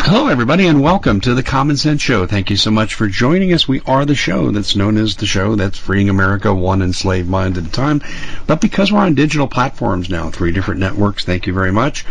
Hello, 0.00 0.28
everybody, 0.28 0.66
and 0.66 0.80
welcome 0.80 1.20
to 1.20 1.34
the 1.34 1.42
Common 1.42 1.76
Sense 1.76 2.00
Show. 2.00 2.26
Thank 2.26 2.48
you 2.48 2.56
so 2.56 2.70
much 2.70 2.94
for 2.94 3.08
joining 3.08 3.52
us. 3.52 3.68
We 3.68 3.82
are 3.84 4.06
the 4.06 4.14
show 4.14 4.50
that's 4.52 4.76
known 4.76 4.96
as 4.96 5.16
the 5.16 5.26
show 5.26 5.54
that's 5.54 5.76
freeing 5.76 6.08
America 6.08 6.54
one 6.54 6.80
enslaved 6.80 7.28
mind 7.28 7.58
at 7.58 7.66
a 7.66 7.70
time. 7.70 8.00
But 8.46 8.62
because 8.62 8.90
we're 8.90 9.00
on 9.00 9.14
digital 9.14 9.48
platforms 9.48 10.08
now, 10.08 10.30
three 10.30 10.52
different 10.52 10.80
networks, 10.80 11.24
thank 11.24 11.46
you 11.46 11.52
very 11.52 11.72
much, 11.72 12.06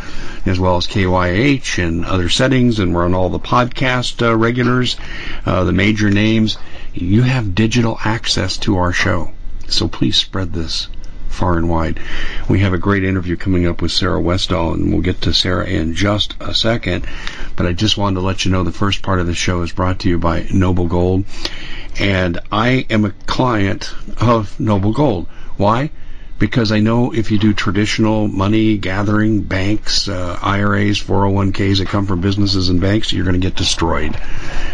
as 0.45 0.59
well 0.59 0.77
as 0.77 0.85
KYH 0.85 1.81
and 1.81 2.05
other 2.05 2.29
settings, 2.29 2.77
and 2.77 2.93
we're 2.93 3.05
on 3.05 3.15
all 3.15 3.29
the 3.29 3.39
podcast 3.39 4.21
uh, 4.21 4.35
regulars, 4.35 4.97
uh, 5.45 5.63
the 5.63 5.71
major 5.71 6.11
names, 6.11 6.57
you 6.93 7.23
have 7.23 7.55
digital 7.55 7.97
access 8.03 8.57
to 8.57 8.77
our 8.77 8.91
show. 8.91 9.31
So 9.69 9.87
please 9.87 10.17
spread 10.17 10.53
this 10.53 10.87
far 11.29 11.57
and 11.57 11.69
wide. 11.69 11.99
We 12.49 12.59
have 12.59 12.73
a 12.73 12.77
great 12.77 13.03
interview 13.03 13.35
coming 13.37 13.67
up 13.67 13.81
with 13.81 13.91
Sarah 13.91 14.21
Westall, 14.21 14.73
and 14.73 14.91
we'll 14.91 15.01
get 15.01 15.21
to 15.21 15.33
Sarah 15.33 15.65
in 15.65 15.93
just 15.93 16.35
a 16.39 16.53
second. 16.53 17.05
But 17.55 17.65
I 17.65 17.73
just 17.73 17.97
wanted 17.97 18.15
to 18.15 18.25
let 18.25 18.45
you 18.45 18.51
know 18.51 18.63
the 18.63 18.71
first 18.71 19.01
part 19.01 19.19
of 19.19 19.27
the 19.27 19.35
show 19.35 19.61
is 19.61 19.71
brought 19.71 19.99
to 19.99 20.09
you 20.09 20.17
by 20.17 20.47
Noble 20.53 20.87
Gold, 20.87 21.25
and 21.99 22.39
I 22.51 22.85
am 22.89 23.05
a 23.05 23.11
client 23.25 23.93
of 24.19 24.59
Noble 24.59 24.93
Gold. 24.93 25.27
Why? 25.57 25.91
Because 26.39 26.71
I 26.71 26.79
know 26.79 27.11
if 27.13 27.31
you 27.31 27.39
do 27.39 27.53
traditional 27.53 28.27
money 28.27 28.77
gathering, 28.77 29.41
banks, 29.41 30.07
uh, 30.07 30.37
IRAs, 30.41 31.01
401ks 31.01 31.79
that 31.79 31.87
come 31.87 32.05
from 32.05 32.21
businesses 32.21 32.69
and 32.69 32.79
banks, 32.79 33.11
you're 33.11 33.25
going 33.25 33.39
to 33.39 33.45
get 33.45 33.55
destroyed. 33.55 34.15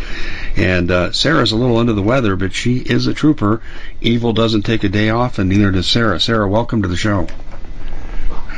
And 0.57 0.91
uh, 0.91 1.11
Sarah's 1.13 1.51
a 1.51 1.55
little 1.55 1.77
under 1.77 1.93
the 1.93 2.01
weather, 2.01 2.35
but 2.35 2.53
she 2.53 2.77
is 2.77 3.07
a 3.07 3.13
trooper. 3.13 3.61
Evil 4.01 4.33
doesn't 4.33 4.63
take 4.63 4.83
a 4.83 4.89
day 4.89 5.09
off, 5.09 5.39
and 5.39 5.49
neither 5.49 5.71
does 5.71 5.87
Sarah. 5.87 6.19
Sarah, 6.19 6.47
welcome 6.47 6.81
to 6.81 6.87
the 6.87 6.97
show. 6.97 7.27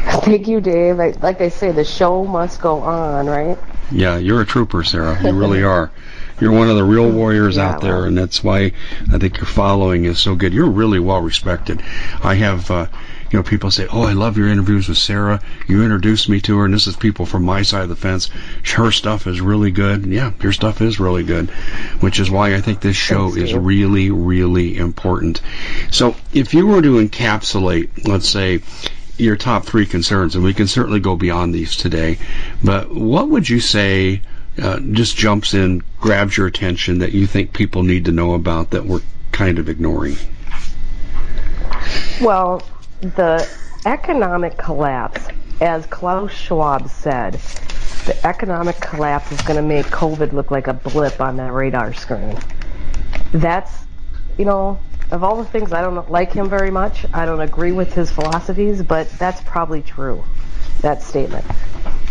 Thank 0.04 0.48
you, 0.48 0.60
Dave. 0.60 1.00
I, 1.00 1.10
like 1.22 1.42
I 1.42 1.50
say, 1.50 1.72
the 1.72 1.86
show 1.86 2.26
must 2.26 2.62
go 2.62 2.82
on, 2.82 3.28
right? 3.28 3.58
Yeah, 3.92 4.18
you're 4.18 4.42
a 4.42 4.46
trooper, 4.46 4.84
Sarah. 4.84 5.22
You 5.22 5.34
really 5.34 5.64
are. 5.64 5.92
You're 6.40 6.52
one 6.52 6.70
of 6.70 6.76
the 6.76 6.84
real 6.84 7.12
warriors 7.12 7.58
yeah, 7.58 7.70
out 7.70 7.82
there, 7.82 8.06
and 8.06 8.18
that's 8.18 8.44
why 8.44 8.72
I 9.12 9.20
think 9.20 9.38
your 9.38 9.46
following 9.46 10.06
is 10.06 10.18
so 10.18 10.34
good. 10.34 10.54
You're 10.54 10.72
really 10.72 11.00
well 11.00 11.22
respected. 11.22 11.84
I 12.24 12.34
have. 12.36 12.72
Uh, 12.72 12.88
you 13.32 13.40
know, 13.40 13.44
people 13.44 13.72
say, 13.72 13.88
"Oh, 13.90 14.04
I 14.04 14.14
love 14.14 14.38
your 14.38 14.50
interviews 14.50 14.90
with 14.90 14.98
Sarah. 14.98 15.42
You 15.68 15.84
introduced 15.84 16.28
me 16.28 16.42
to 16.42 16.58
her, 16.58 16.66
and 16.66 16.74
this 16.74 16.86
is 16.86 16.98
people 16.98 17.26
from 17.26 17.44
my 17.44 17.62
side 17.62 17.84
of 17.84 17.90
the 17.90 17.96
fence. 17.96 18.30
Her 18.64 18.92
stuff 18.92 19.26
is 19.26 19.40
really 19.40 19.72
good. 19.72 20.06
Yeah, 20.06 20.32
your 20.42 20.52
stuff 20.52 20.82
is 20.82 21.00
really 21.00 21.24
good, 21.24 21.50
which 22.02 22.20
is 22.20 22.30
why 22.30 22.56
I 22.56 22.62
think 22.62 22.82
this 22.82 22.98
show 22.98 23.30
Thanks, 23.30 23.52
is 23.52 23.56
really, 23.56 24.12
really 24.12 24.78
important. 24.78 25.40
So, 25.92 26.16
if 26.34 26.54
you 26.54 26.68
were 26.68 26.82
to 26.82 27.00
encapsulate, 27.00 28.06
let's 28.06 28.28
say, 28.28 28.62
your 29.18 29.38
top 29.38 29.66
three 29.66 29.86
concerns, 29.86 30.36
and 30.36 30.44
we 30.44 30.54
can 30.54 30.68
certainly 30.68 31.00
go 31.00 31.16
beyond 31.16 31.56
these 31.56 31.78
today, 31.78 32.18
but 32.62 32.94
what 32.94 33.30
would 33.30 33.48
you 33.48 33.62
say 33.62 34.22
uh, 34.62 34.80
just 34.92 35.16
jumps 35.16 35.54
in, 35.54 35.84
grabs 36.02 36.36
your 36.36 36.48
attention 36.48 37.00
that 37.00 37.14
you 37.14 37.28
think 37.28 37.54
people 37.54 37.84
need 37.84 38.06
to 38.06 38.12
know 38.12 38.34
about 38.34 38.72
that 38.72 38.86
we're 38.86 39.02
kind 39.32 39.58
of 39.58 39.70
ignoring? 39.70 40.18
Well, 42.22 42.62
the 43.02 43.50
economic 43.86 44.58
collapse, 44.58 45.28
as 45.60 45.86
Klaus 45.88 46.32
Schwab 46.32 46.88
said, 46.90 47.34
the 48.06 48.18
economic 48.26 48.80
collapse 48.80 49.32
is 49.32 49.42
going 49.42 49.58
to 49.58 49.68
make 49.68 49.88
COVID 49.88 50.34
look 50.34 50.52
like 50.52 50.68
a 50.68 50.74
blip 50.74 51.20
on 51.20 51.38
that 51.38 51.52
radar 51.52 51.94
screen. 51.94 52.38
That's, 53.32 53.86
you 54.38 54.46
know, 54.46 54.80
of 55.10 55.24
all 55.24 55.38
the 55.38 55.46
things, 55.46 55.74
I 55.74 55.82
don't 55.82 56.10
like 56.10 56.32
him 56.32 56.50
very 56.50 56.72
much. 56.72 57.06
I 57.14 57.26
don't 57.26 57.42
agree 57.42 57.72
with 57.72 57.94
his 57.94 58.10
philosophies, 58.12 58.82
but 58.82 59.10
that's 59.12 59.42
probably 59.42 59.82
true. 59.82 60.24
That 60.82 61.02
statement. 61.02 61.46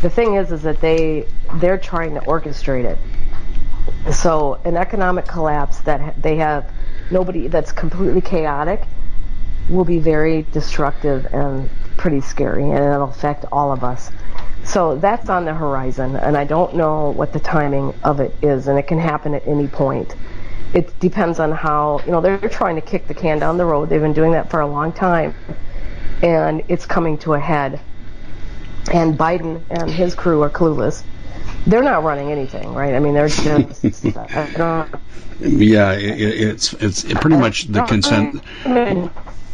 The 0.03 0.11
thing 0.11 0.35
is, 0.35 0.53
is 0.53 0.63
that 0.63 0.81
they 0.81 1.27
they're 1.55 1.79
trying 1.79 2.15
to 2.15 2.21
orchestrate 2.21 2.85
it. 2.85 4.15
So 4.15 4.61
an 4.65 4.77
economic 4.77 5.27
collapse 5.27 5.81
that 5.81 6.21
they 6.21 6.37
have 6.37 6.71
nobody 7.11 7.49
that's 7.49 7.73
completely 7.73 8.21
chaotic 8.21 8.83
will 9.71 9.85
be 9.85 9.99
very 9.99 10.43
destructive 10.53 11.27
and 11.33 11.71
pretty 11.97 12.21
scary, 12.21 12.65
and 12.65 12.79
it'll 12.79 13.05
affect 13.09 13.45
all 13.53 13.73
of 13.73 13.85
us. 13.85 14.11
So 14.65 14.97
that's 14.97 15.29
on 15.31 15.45
the 15.45 15.55
horizon, 15.55 16.17
and 16.17 16.37
I 16.37 16.45
don't 16.45 16.75
know 16.77 17.11
what 17.11 17.33
the 17.33 17.41
timing 17.41 17.95
of 18.05 18.21
it 18.21 18.35
is, 18.43 18.69
and 18.69 18.79
it 18.79 18.87
can 18.87 18.99
happen 18.99 19.35
at 19.35 19.47
any 19.47 19.69
point. 19.69 20.15
It 20.75 20.99
depends 21.01 21.41
on 21.41 21.51
how, 21.53 22.01
you 22.05 22.13
know, 22.13 22.21
they're 22.21 22.39
trying 22.39 22.77
to 22.77 22.83
kick 22.83 23.09
the 23.09 23.15
can 23.15 23.39
down 23.39 23.57
the 23.57 23.65
road. 23.65 23.89
They've 23.89 24.01
been 24.01 24.13
doing 24.13 24.33
that 24.33 24.51
for 24.51 24.61
a 24.61 24.67
long 24.67 24.93
time, 24.93 25.35
and 26.23 26.63
it's 26.69 26.87
coming 26.87 27.19
to 27.19 27.35
a 27.35 27.41
head. 27.41 27.81
And 28.93 29.17
Biden 29.19 29.63
and 29.71 29.91
his 29.91 30.15
crew 30.15 30.43
are 30.43 30.51
clueless. 30.51 31.03
They're 31.67 31.83
not 31.83 32.03
running 32.05 32.31
anything, 32.33 32.73
right? 32.75 32.95
I 32.95 32.99
mean, 33.01 33.15
they're 33.15 33.29
just. 33.29 33.83
Yeah, 35.41 35.93
it- 35.93 36.21
it's 36.21 36.73
it's 36.75 37.03
pretty 37.05 37.37
much 37.37 37.65
the 37.69 37.83
consent. 37.85 38.43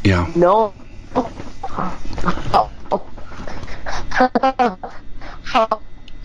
Yeah. 0.07 0.31
no. 0.37 0.73
How 5.43 5.81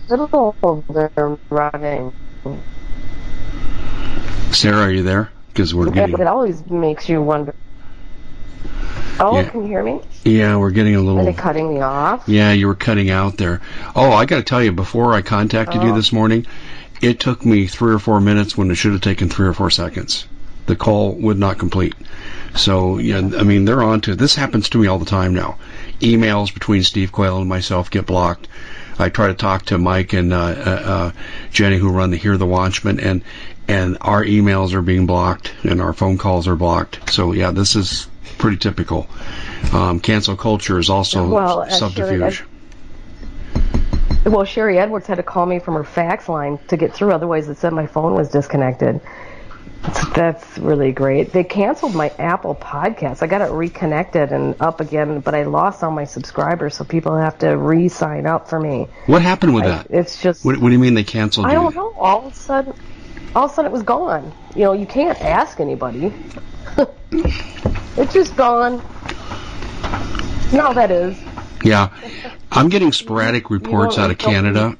little 0.08 0.84
they're 0.88 1.36
running. 1.50 2.12
Sarah, 4.52 4.82
are 4.82 4.90
you 4.92 5.02
there? 5.02 5.30
Because 5.48 5.74
we're 5.74 5.90
getting 5.90 6.16
It 6.16 6.26
always 6.28 6.64
makes 6.70 7.08
you 7.08 7.20
wonder. 7.22 7.56
Oh, 9.18 9.34
Yeah. 9.36 9.48
can 9.50 9.62
you 9.62 9.66
hear 9.66 9.82
me? 9.82 10.00
yeah, 10.24 10.56
we're 10.56 10.70
getting 10.70 10.94
a 10.94 11.00
little. 11.00 11.20
Are 11.20 11.24
they 11.24 11.32
cutting 11.32 11.74
me 11.74 11.80
off? 11.80 12.22
Yeah, 12.28 12.52
you 12.52 12.68
were 12.68 12.76
cutting 12.76 13.10
out 13.10 13.36
there. 13.36 13.60
Oh, 13.96 14.12
I 14.12 14.26
got 14.26 14.36
to 14.36 14.42
tell 14.44 14.62
you, 14.62 14.70
before 14.70 15.12
I 15.12 15.22
contacted 15.22 15.82
you 15.82 15.90
Oh. 15.90 15.94
this 15.96 16.12
morning, 16.12 16.46
it 17.00 17.18
took 17.18 17.44
me 17.44 17.66
three 17.66 17.92
or 17.92 17.98
four 17.98 18.20
minutes 18.20 18.56
when 18.56 18.70
it 18.70 18.76
should 18.76 18.92
have 18.92 19.00
taken 19.00 19.28
three 19.28 19.48
or 19.48 19.52
four 19.52 19.70
seconds. 19.70 20.24
The 20.66 20.76
call 20.76 21.14
would 21.14 21.38
not 21.38 21.58
complete. 21.58 21.94
So, 22.54 22.98
yeah, 22.98 23.18
I 23.18 23.42
mean, 23.44 23.64
they're 23.64 23.82
on 23.82 24.00
to 24.02 24.14
this. 24.14 24.34
Happens 24.34 24.68
to 24.70 24.78
me 24.78 24.86
all 24.86 24.98
the 24.98 25.06
time 25.06 25.34
now. 25.34 25.58
Emails 26.00 26.52
between 26.52 26.82
Steve 26.82 27.12
Quayle 27.12 27.38
and 27.38 27.48
myself 27.48 27.90
get 27.90 28.06
blocked. 28.06 28.48
I 28.98 29.08
try 29.08 29.28
to 29.28 29.34
talk 29.34 29.64
to 29.66 29.78
Mike 29.78 30.12
and 30.12 30.32
uh, 30.32 30.36
uh, 30.36 30.82
uh, 30.84 31.12
Jenny, 31.50 31.78
who 31.78 31.90
run 31.90 32.10
the 32.10 32.16
Hear 32.16 32.36
the 32.36 32.46
Watchman, 32.46 33.00
and 33.00 33.22
and 33.68 33.96
our 34.00 34.24
emails 34.24 34.74
are 34.74 34.82
being 34.82 35.06
blocked 35.06 35.52
and 35.62 35.80
our 35.80 35.92
phone 35.92 36.18
calls 36.18 36.48
are 36.48 36.56
blocked. 36.56 37.10
So, 37.10 37.32
yeah, 37.32 37.52
this 37.52 37.76
is 37.76 38.08
pretty 38.38 38.56
typical. 38.56 39.06
Um, 39.72 40.00
cancel 40.00 40.36
culture 40.36 40.78
is 40.78 40.90
also 40.90 41.28
Well, 41.28 41.62
actually, 41.62 41.78
subterfuge. 41.78 42.44
Well, 44.24 44.44
Sharry 44.44 44.76
Edwards 44.76 45.06
had 45.06 45.16
to 45.16 45.22
call 45.22 45.46
me 45.46 45.58
from 45.58 45.74
her 45.74 45.84
fax 45.84 46.28
line 46.28 46.58
to 46.68 46.76
get 46.76 46.92
through. 46.92 47.12
Otherwise, 47.12 47.48
it 47.48 47.58
said 47.58 47.72
my 47.72 47.86
phone 47.86 48.14
was 48.14 48.28
disconnected. 48.28 49.00
That's 50.14 50.58
really 50.58 50.92
great. 50.92 51.32
They 51.32 51.42
canceled 51.42 51.94
my 51.94 52.10
Apple 52.18 52.54
podcast. 52.54 53.22
I 53.22 53.26
got 53.26 53.40
it 53.40 53.50
reconnected 53.50 54.30
and 54.30 54.54
up 54.60 54.80
again, 54.80 55.20
but 55.20 55.34
I 55.34 55.42
lost 55.44 55.82
all 55.82 55.90
my 55.90 56.04
subscribers, 56.04 56.76
so 56.76 56.84
people 56.84 57.16
have 57.16 57.38
to 57.38 57.56
re-sign 57.56 58.26
up 58.26 58.48
for 58.48 58.60
me. 58.60 58.86
What 59.06 59.22
happened 59.22 59.54
with 59.54 59.64
I- 59.64 59.68
that? 59.68 59.86
it's 59.90 60.20
just 60.22 60.44
What, 60.44 60.58
what 60.58 60.68
do 60.68 60.72
you 60.72 60.78
mean 60.78 60.94
they 60.94 61.02
canceled 61.04 61.46
I 61.46 61.50
you? 61.52 61.56
don't 61.56 61.74
know. 61.74 61.92
All 61.96 62.26
of 62.26 62.32
a 62.32 62.36
sudden, 62.36 62.74
all 63.34 63.46
of 63.46 63.50
a 63.50 63.54
sudden 63.54 63.70
it 63.70 63.72
was 63.72 63.82
gone. 63.82 64.32
You 64.54 64.64
know, 64.64 64.72
you 64.72 64.86
can't 64.86 65.20
ask 65.20 65.58
anybody. 65.60 66.12
it's 67.10 68.12
just 68.12 68.36
gone. 68.36 68.76
No, 70.52 70.72
that 70.74 70.90
is. 70.90 71.18
Yeah, 71.64 71.88
I'm 72.52 72.68
getting 72.68 72.92
sporadic 73.02 73.50
reports 73.50 73.96
don't- 73.96 74.04
out 74.06 74.10
of 74.10 74.18
Canada. 74.18 74.76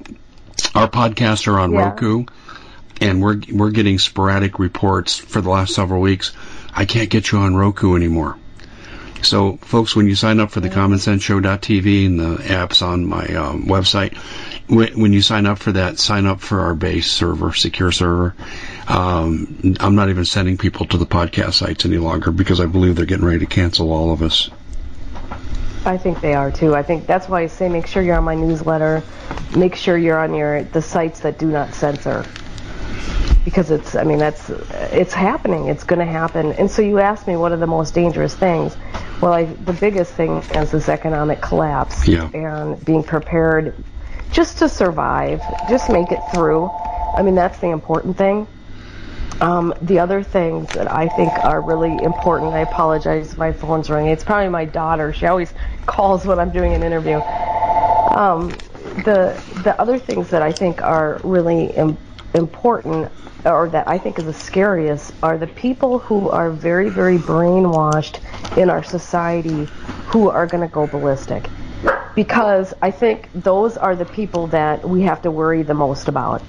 Our 0.75 0.89
podcasts 0.89 1.47
are 1.49 1.59
on 1.59 1.73
Yeah. 1.73 1.87
Roku, 1.91 2.25
and 3.03 3.21
we're 3.21 3.41
we're 3.53 3.71
getting 3.71 3.99
sporadic 3.99 4.59
reports 4.59 5.19
for 5.19 5.41
the 5.41 5.51
last 5.51 5.75
several 5.75 6.01
weeks. 6.01 6.33
I 6.73 6.85
can't 6.85 7.11
get 7.11 7.33
you 7.33 7.39
on 7.39 7.55
Roku 7.55 7.97
anymore. 7.97 8.39
So, 9.23 9.57
folks, 9.59 9.95
when 9.95 10.09
you 10.09 10.17
sign 10.17 10.41
up 10.41 10.51
for 10.51 10.59
the 10.59 10.69
CommonSenseShow.tv 10.69 12.07
and 12.07 12.19
the 12.19 12.37
apps 12.43 12.83
on 12.83 13.07
my 13.07 13.25
um, 13.27 13.67
website, 13.67 14.17
when, 14.69 14.99
when 15.01 15.13
you 15.13 15.23
sign 15.23 15.47
up 15.47 15.59
for 15.61 15.71
that, 15.73 16.01
sign 16.01 16.27
up 16.27 16.41
for 16.41 16.61
our 16.61 16.75
base 16.75 17.09
server, 17.09 17.53
secure 17.53 17.93
server. 17.93 18.35
Um, 18.89 19.77
I'm 19.79 19.95
not 19.95 20.09
even 20.09 20.25
sending 20.25 20.59
people 20.59 20.87
to 20.87 20.97
the 20.97 21.07
podcast 21.07 21.55
sites 21.55 21.85
any 21.85 21.99
longer 21.99 22.33
because 22.33 22.61
I 22.61 22.67
believe 22.67 22.97
they're 22.97 23.07
getting 23.07 23.25
ready 23.25 23.41
to 23.41 23.47
cancel 23.47 23.93
all 23.93 24.13
of 24.13 24.23
us. 24.23 24.51
I 25.85 25.99
think 25.99 26.21
they 26.21 26.35
are 26.35 26.51
too. 26.51 26.75
I 26.75 26.83
think 26.83 27.07
that's 27.07 27.29
why 27.29 27.43
I 27.43 27.47
say 27.47 27.69
make 27.69 27.87
sure 27.87 28.03
you're 28.03 28.17
on 28.17 28.25
my 28.25 28.35
newsletter. 28.35 29.05
Make 29.57 29.77
sure 29.77 29.97
you're 29.97 30.19
on 30.19 30.35
your 30.35 30.65
the 30.65 30.83
sites 30.83 31.21
that 31.21 31.39
do 31.39 31.47
not 31.47 31.75
censor. 31.75 32.25
Because 33.45 33.71
it's, 33.71 33.97
I 33.97 34.05
mean, 34.05 34.19
that's, 34.19 34.51
it's 34.51 35.13
happening. 35.13 35.67
It's 35.69 35.85
going 35.85 35.99
to 35.99 36.11
happen. 36.11 36.53
And 36.53 36.71
so 36.71 36.81
you 36.83 37.01
asked 37.01 37.27
me 37.27 37.37
what 37.37 37.51
are 37.53 37.57
the 37.57 37.67
most 37.67 37.93
dangerous 37.95 38.35
things. 38.35 38.77
Well, 39.21 39.33
I, 39.33 39.45
the 39.45 39.73
biggest 39.73 40.13
thing 40.15 40.39
is 40.55 40.71
this 40.71 40.89
economic 40.89 41.41
collapse 41.41 42.07
Yeah. 42.07 42.29
and 42.33 42.83
being 42.85 43.03
prepared 43.03 43.75
just 44.31 44.59
to 44.59 44.69
survive, 44.69 45.43
just 45.69 45.91
make 45.91 46.11
it 46.13 46.21
through. 46.33 46.71
I 47.17 47.23
mean, 47.23 47.35
that's 47.35 47.59
the 47.59 47.69
important 47.71 48.17
thing. 48.17 48.47
Um, 49.41 49.75
the 49.83 49.99
other 49.99 50.23
things 50.23 50.69
that 50.75 50.91
I 50.91 51.09
think 51.09 51.33
are 51.33 51.61
really 51.61 52.01
important, 52.03 52.53
I 52.55 52.61
apologize 52.61 53.37
my 53.37 53.53
phone's 53.53 53.91
ringing. 53.91 54.13
It's 54.13 54.23
probably 54.25 54.49
my 54.51 54.65
daughter. 54.67 55.13
She 55.13 55.27
always 55.27 55.53
calls 55.87 56.25
when 56.25 56.39
I'm 56.39 56.51
doing 56.51 56.75
an 56.75 56.83
interview. 56.85 57.17
Um, 57.17 58.51
the 59.05 59.41
the 59.65 59.75
other 59.81 59.99
things 59.99 60.31
that 60.31 60.43
I 60.43 60.53
think 60.53 60.83
are 60.83 61.19
really 61.25 61.67
Im- 61.67 61.97
important, 62.35 63.11
or 63.45 63.69
that 63.71 63.89
I 63.89 63.99
think 63.99 64.19
is 64.19 64.25
the 64.25 64.33
scariest, 64.33 65.13
are 65.23 65.39
the 65.39 65.47
people 65.47 65.99
who 65.99 66.31
are 66.31 66.51
very 66.51 66.89
very 66.89 67.19
brainwashed 67.19 68.21
in 68.57 68.71
our 68.71 68.83
society, 68.83 69.67
who 70.07 70.29
are 70.31 70.47
going 70.47 70.67
to 70.67 70.73
go 70.73 70.87
ballistic. 70.87 71.49
Because 72.15 72.75
I 72.83 72.91
think 72.91 73.31
those 73.35 73.77
are 73.77 73.97
the 73.97 74.05
people 74.05 74.49
that 74.49 74.87
we 74.87 75.03
have 75.03 75.23
to 75.23 75.31
worry 75.31 75.63
the 75.63 75.75
most 75.75 76.09
about 76.09 76.43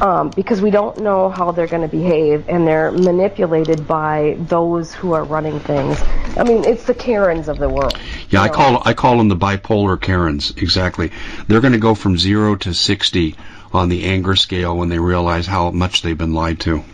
um, 0.00 0.30
because 0.30 0.60
we 0.60 0.70
don't 0.70 0.98
know 0.98 1.30
how 1.30 1.52
they're 1.52 1.66
going 1.66 1.82
to 1.82 1.88
behave, 1.88 2.48
and 2.48 2.66
they're 2.66 2.92
manipulated 2.92 3.86
by 3.86 4.36
those 4.40 4.92
who 4.92 5.12
are 5.12 5.24
running 5.24 5.58
things. 5.60 6.00
I 6.36 6.44
mean, 6.44 6.64
it's 6.64 6.84
the 6.84 6.94
Karens 6.94 7.48
of 7.48 7.58
the 7.58 7.68
world. 7.68 7.98
Yeah, 8.30 8.42
I 8.42 8.48
know. 8.48 8.52
call 8.52 8.82
I 8.84 8.92
call 8.92 9.16
them 9.18 9.28
the 9.28 9.36
bipolar 9.36 10.00
Karens. 10.00 10.50
Exactly. 10.56 11.12
They're 11.48 11.60
going 11.60 11.72
to 11.72 11.78
go 11.78 11.94
from 11.94 12.18
zero 12.18 12.56
to 12.56 12.74
sixty 12.74 13.36
on 13.72 13.88
the 13.88 14.04
anger 14.04 14.36
scale 14.36 14.76
when 14.76 14.88
they 14.88 14.98
realize 14.98 15.46
how 15.46 15.70
much 15.70 16.02
they've 16.02 16.18
been 16.18 16.34
lied 16.34 16.60
to. 16.60 16.84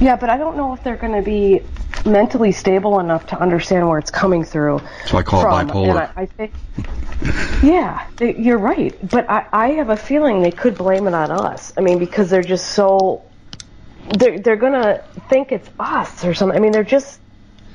Yeah, 0.00 0.16
but 0.16 0.30
I 0.30 0.38
don't 0.38 0.56
know 0.56 0.72
if 0.72 0.82
they're 0.82 0.96
going 0.96 1.12
to 1.12 1.22
be 1.22 1.62
mentally 2.06 2.52
stable 2.52 3.00
enough 3.00 3.26
to 3.28 3.40
understand 3.40 3.88
where 3.88 3.98
it's 3.98 4.10
coming 4.10 4.44
through. 4.44 4.80
So 5.06 5.18
I 5.18 5.22
call 5.22 5.42
from. 5.42 5.68
it 5.68 5.72
bipolar. 5.72 5.88
And 5.88 5.98
I, 5.98 6.12
I 6.16 6.26
think, 6.26 6.52
yeah, 7.62 8.06
they, 8.16 8.34
you're 8.36 8.58
right. 8.58 8.96
But 9.08 9.28
I, 9.28 9.46
I 9.52 9.68
have 9.72 9.90
a 9.90 9.96
feeling 9.96 10.42
they 10.42 10.50
could 10.50 10.76
blame 10.76 11.06
it 11.06 11.14
on 11.14 11.30
us. 11.30 11.72
I 11.76 11.82
mean, 11.82 11.98
because 11.98 12.30
they're 12.30 12.42
just 12.42 12.68
so 12.68 13.24
they're 14.18 14.38
they're 14.38 14.56
gonna 14.56 15.02
think 15.28 15.52
it's 15.52 15.68
us 15.78 16.24
or 16.24 16.34
something. 16.34 16.56
I 16.56 16.60
mean, 16.60 16.72
they're 16.72 16.82
just 16.82 17.20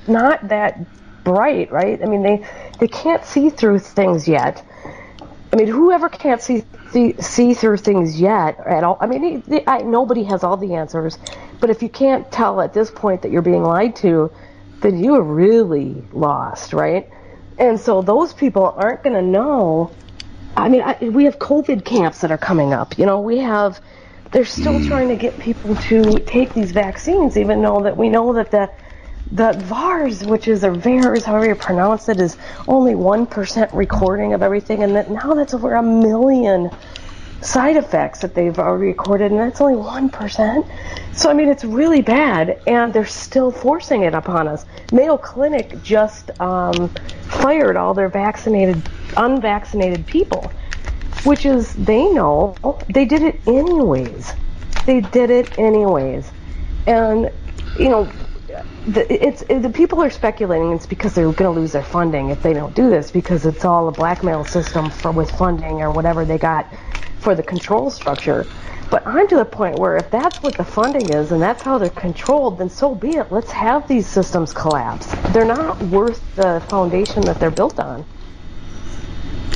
not 0.08 0.48
that 0.50 0.80
bright, 1.24 1.72
right? 1.72 2.02
I 2.02 2.06
mean, 2.06 2.24
they 2.24 2.46
they 2.80 2.88
can't 2.88 3.24
see 3.24 3.50
through 3.50 3.80
things 3.80 4.28
yet. 4.28 4.64
I 5.52 5.58
mean, 5.58 5.68
whoever 5.68 6.10
can't 6.10 6.42
see 6.42 6.64
see, 6.92 7.14
see 7.20 7.54
through 7.54 7.78
things 7.78 8.20
yet 8.20 8.60
at 8.66 8.84
all. 8.84 8.98
I 9.00 9.08
mean, 9.08 9.44
I, 9.68 9.80
nobody 9.80 10.24
has 10.24 10.44
all 10.44 10.58
the 10.58 10.75
answers, 10.75 11.18
but 11.60 11.70
if 11.70 11.82
you 11.82 11.90
can't 11.90 12.30
tell 12.32 12.62
at 12.62 12.74
this 12.74 12.90
point 12.92 13.22
that 13.22 13.32
you're 13.32 13.42
being 13.42 13.64
lied 13.64 13.96
to, 13.98 14.32
then 14.82 15.04
you 15.04 15.16
are 15.16 15.22
really 15.22 16.04
lost, 16.14 16.74
right? 16.74 17.10
And 17.58 17.80
so 17.80 18.02
those 18.02 18.34
people 18.34 18.74
aren't 18.78 19.04
going 19.04 19.16
to 19.16 19.22
know. 19.22 19.92
I 20.56 20.70
mean, 20.70 20.82
I, 20.82 20.98
we 21.02 21.25
have 21.25 21.40
COVID 21.40 21.86
camps 21.86 22.22
that 22.22 22.32
are 22.32 22.38
coming 22.38 22.74
up. 22.74 22.98
You 22.98 23.06
know, 23.06 23.20
we 23.20 23.40
have. 23.40 23.82
They're 24.32 24.46
still 24.46 24.80
hmm. 24.80 24.88
trying 24.88 25.08
to 25.10 25.16
get 25.16 25.40
people 25.40 25.75
to 25.75 26.20
take 26.20 26.54
these 26.54 26.72
vaccines, 26.72 27.38
even 27.38 27.62
though 27.62 27.82
that 27.84 27.96
we 27.96 28.10
know 28.10 28.34
that 28.34 28.52
the 28.52 28.70
the 29.32 29.53
VAERS, 29.53 30.25
which 30.27 30.48
is 30.48 30.63
or 30.63 30.72
VAERS, 30.74 31.24
however 31.24 31.48
you 31.48 31.55
pronounce 31.55 32.10
it, 32.10 32.20
is 32.20 32.38
only 32.67 32.96
one 32.96 33.25
percent 33.25 33.74
recording 33.74 34.34
of 34.34 34.44
everything, 34.44 34.84
and 34.84 34.96
that 34.96 35.10
now 35.10 35.34
that's 35.34 35.53
over 35.53 35.74
a 35.75 35.84
million 35.84 36.70
side 37.41 37.77
effects 37.77 38.22
that 38.22 38.34
they've 38.34 38.58
already 38.58 38.88
recorded, 38.88 39.32
and 39.32 39.39
that's 39.39 39.62
only 39.62 39.75
one 39.75 40.10
percent. 40.10 40.65
So 41.13 41.29
I 41.29 41.34
mean, 41.34 41.50
it's 41.50 41.63
really 41.65 42.01
bad, 42.01 42.62
and 42.67 42.94
they're 42.94 43.05
still 43.05 43.51
forcing 43.51 44.03
it 44.03 44.13
upon 44.13 44.48
us. 44.48 44.65
Mayo 44.91 45.17
Clinic 45.17 45.82
just 45.84 46.32
um, 46.39 46.89
fired 47.27 47.77
all 47.77 47.94
their 47.94 48.10
vaccinated, 48.10 48.82
unvaccinated 49.17 50.05
people. 50.08 50.51
which 51.25 51.46
is 51.46 51.74
they 51.74 52.10
know 52.12 52.55
they 52.89 53.05
did 53.05 53.24
it 53.24 53.41
anyways. 53.48 54.34
They 54.86 55.01
did 55.01 55.29
it 55.32 55.58
anyways, 55.58 56.32
and 56.86 57.32
you 57.79 57.89
know 57.89 58.12
the, 58.88 59.28
it's 59.28 59.42
it, 59.44 59.62
the 59.62 59.70
people 59.70 60.02
are 60.02 60.10
speculating 60.10 60.72
it's 60.72 60.86
because 60.86 61.14
they're 61.14 61.32
going 61.32 61.54
to 61.54 61.60
lose 61.60 61.72
their 61.72 61.84
funding 61.84 62.30
if 62.30 62.42
they 62.42 62.54
don't 62.54 62.76
do 62.76 62.90
this 62.90 63.12
because 63.12 63.46
it's 63.46 63.66
all 63.66 63.88
a 63.88 63.92
blackmail 63.92 64.44
system 64.44 64.90
for 64.90 65.12
with 65.12 65.32
funding 65.32 65.82
or 65.82 65.92
whatever 65.92 66.26
they 66.26 66.38
got 66.38 66.72
for 67.20 67.36
the 67.36 67.44
control 67.44 67.90
structure. 67.90 68.46
But 68.92 69.08
I'm 69.08 69.28
to 69.30 69.36
the 69.38 69.46
point 69.46 69.80
where 69.80 69.98
if 69.98 70.12
that's 70.12 70.44
what 70.44 70.56
the 70.56 70.64
funding 70.64 71.10
is 71.10 71.32
and 71.32 71.42
that's 71.42 71.64
how 71.64 71.80
they're 71.80 71.90
controlled, 71.90 72.60
then 72.60 72.70
so 72.70 72.94
be 72.94 73.16
it. 73.16 73.32
Let's 73.32 73.52
have 73.52 73.88
these 73.88 74.06
systems 74.06 74.54
collapse. 74.54 75.08
They're 75.34 75.44
not 75.44 75.82
worth 75.84 76.22
the 76.36 76.64
foundation 76.70 77.22
that 77.24 77.40
they're 77.40 77.50
built 77.50 77.80
on. 77.80 78.06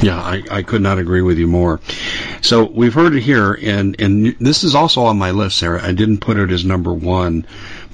Yeah, 0.02 0.18
I, 0.18 0.44
I 0.50 0.64
could 0.64 0.82
not 0.82 0.98
agree 0.98 1.22
with 1.22 1.38
you 1.38 1.48
more. 1.48 1.82
So 2.42 2.64
we've 2.64 2.94
heard 2.94 3.16
it 3.16 3.22
here, 3.22 3.54
and, 3.54 4.00
and 4.00 4.28
this 4.40 4.64
is 4.64 4.74
also 4.74 5.04
on 5.04 5.18
my 5.18 5.32
list, 5.32 5.58
Sarah. 5.58 5.84
I 5.84 5.92
didn't 5.92 6.20
put 6.20 6.38
it 6.38 6.52
as 6.52 6.64
number 6.64 6.94
one 6.94 7.46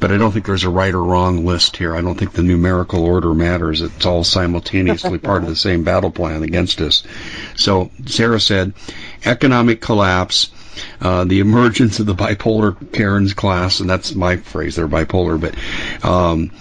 but 0.05 0.13
I 0.13 0.17
don't 0.17 0.31
think 0.31 0.45
there's 0.45 0.65
a 0.65 0.69
right 0.69 0.93
or 0.93 1.03
wrong 1.03 1.47
list 1.47 1.77
here. 1.77 1.95
I 1.95 2.01
don't 2.01 2.13
think 2.13 2.33
the 2.33 2.43
numerical 2.43 3.03
order 3.03 3.33
matters. 3.33 3.81
It's 3.81 4.05
all 4.05 4.23
simultaneously 4.23 5.17
part 5.17 5.41
of 5.41 5.49
the 5.49 5.55
same 5.55 5.83
battle 5.83 6.11
plan 6.11 6.43
against 6.43 6.79
us. 6.79 7.01
So 7.55 7.89
Sarah 8.05 8.39
said, 8.39 8.73
economic 9.25 9.81
collapse, 9.81 10.51
uh, 11.01 11.23
the 11.23 11.39
emergence 11.39 11.99
of 11.99 12.05
the 12.05 12.13
bipolar 12.13 12.75
Karen's 12.93 13.33
class, 13.33 13.79
and 13.79 13.89
that's 13.89 14.13
my 14.13 14.37
phrase, 14.37 14.75
they're 14.75 14.87
bipolar, 14.87 15.41
but, 15.41 15.55
um, 16.07 16.51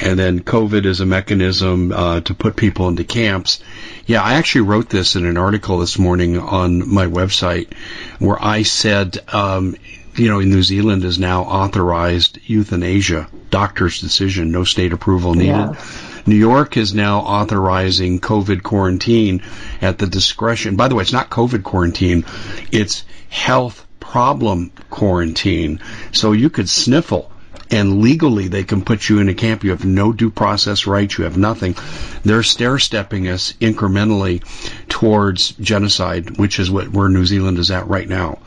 and 0.00 0.18
then 0.18 0.40
COVID 0.40 0.86
is 0.86 1.00
a 1.00 1.06
mechanism, 1.06 1.92
uh, 1.92 2.22
to 2.22 2.32
put 2.32 2.56
people 2.56 2.88
into 2.88 3.04
camps. 3.04 3.62
Yeah, 4.06 4.22
I 4.22 4.36
actually 4.36 4.62
wrote 4.62 4.88
this 4.88 5.14
in 5.14 5.26
an 5.26 5.36
article 5.36 5.76
this 5.76 5.98
morning 5.98 6.38
on 6.38 6.88
my 6.88 7.04
website 7.04 7.70
where 8.18 8.42
I 8.42 8.62
said, 8.62 9.18
um, 9.28 9.76
you 10.16 10.28
know, 10.28 10.40
in 10.40 10.50
New 10.50 10.62
Zealand 10.62 11.04
is 11.04 11.18
now 11.18 11.42
authorized 11.42 12.38
euthanasia, 12.44 13.28
doctor's 13.50 14.00
decision, 14.00 14.50
no 14.50 14.64
state 14.64 14.92
approval 14.92 15.34
needed. 15.34 15.48
Yeah. 15.48 15.84
New 16.26 16.36
York 16.36 16.76
is 16.76 16.94
now 16.94 17.20
authorizing 17.20 18.20
COVID 18.20 18.62
quarantine 18.62 19.42
at 19.82 19.98
the 19.98 20.06
discretion. 20.06 20.76
By 20.76 20.88
the 20.88 20.94
way, 20.94 21.02
it's 21.02 21.12
not 21.12 21.30
COVID 21.30 21.62
quarantine, 21.62 22.24
it's 22.72 23.04
health 23.28 23.86
problem 24.00 24.72
quarantine. 24.90 25.80
So 26.12 26.32
you 26.32 26.48
could 26.48 26.68
sniffle 26.68 27.30
and 27.70 28.00
legally 28.00 28.48
they 28.48 28.64
can 28.64 28.84
put 28.84 29.08
you 29.08 29.18
in 29.18 29.28
a 29.28 29.34
camp. 29.34 29.64
You 29.64 29.70
have 29.70 29.84
no 29.84 30.12
due 30.12 30.30
process 30.30 30.86
rights. 30.86 31.18
You 31.18 31.24
have 31.24 31.36
nothing. 31.36 31.76
They're 32.24 32.42
stair 32.42 32.78
stepping 32.78 33.28
us 33.28 33.52
incrementally 33.54 34.44
towards 34.88 35.52
genocide, 35.52 36.38
which 36.38 36.58
is 36.58 36.70
what 36.70 36.88
where 36.88 37.08
New 37.08 37.26
Zealand 37.26 37.58
is 37.58 37.70
at 37.70 37.88
right 37.88 38.08
now. 38.08 38.38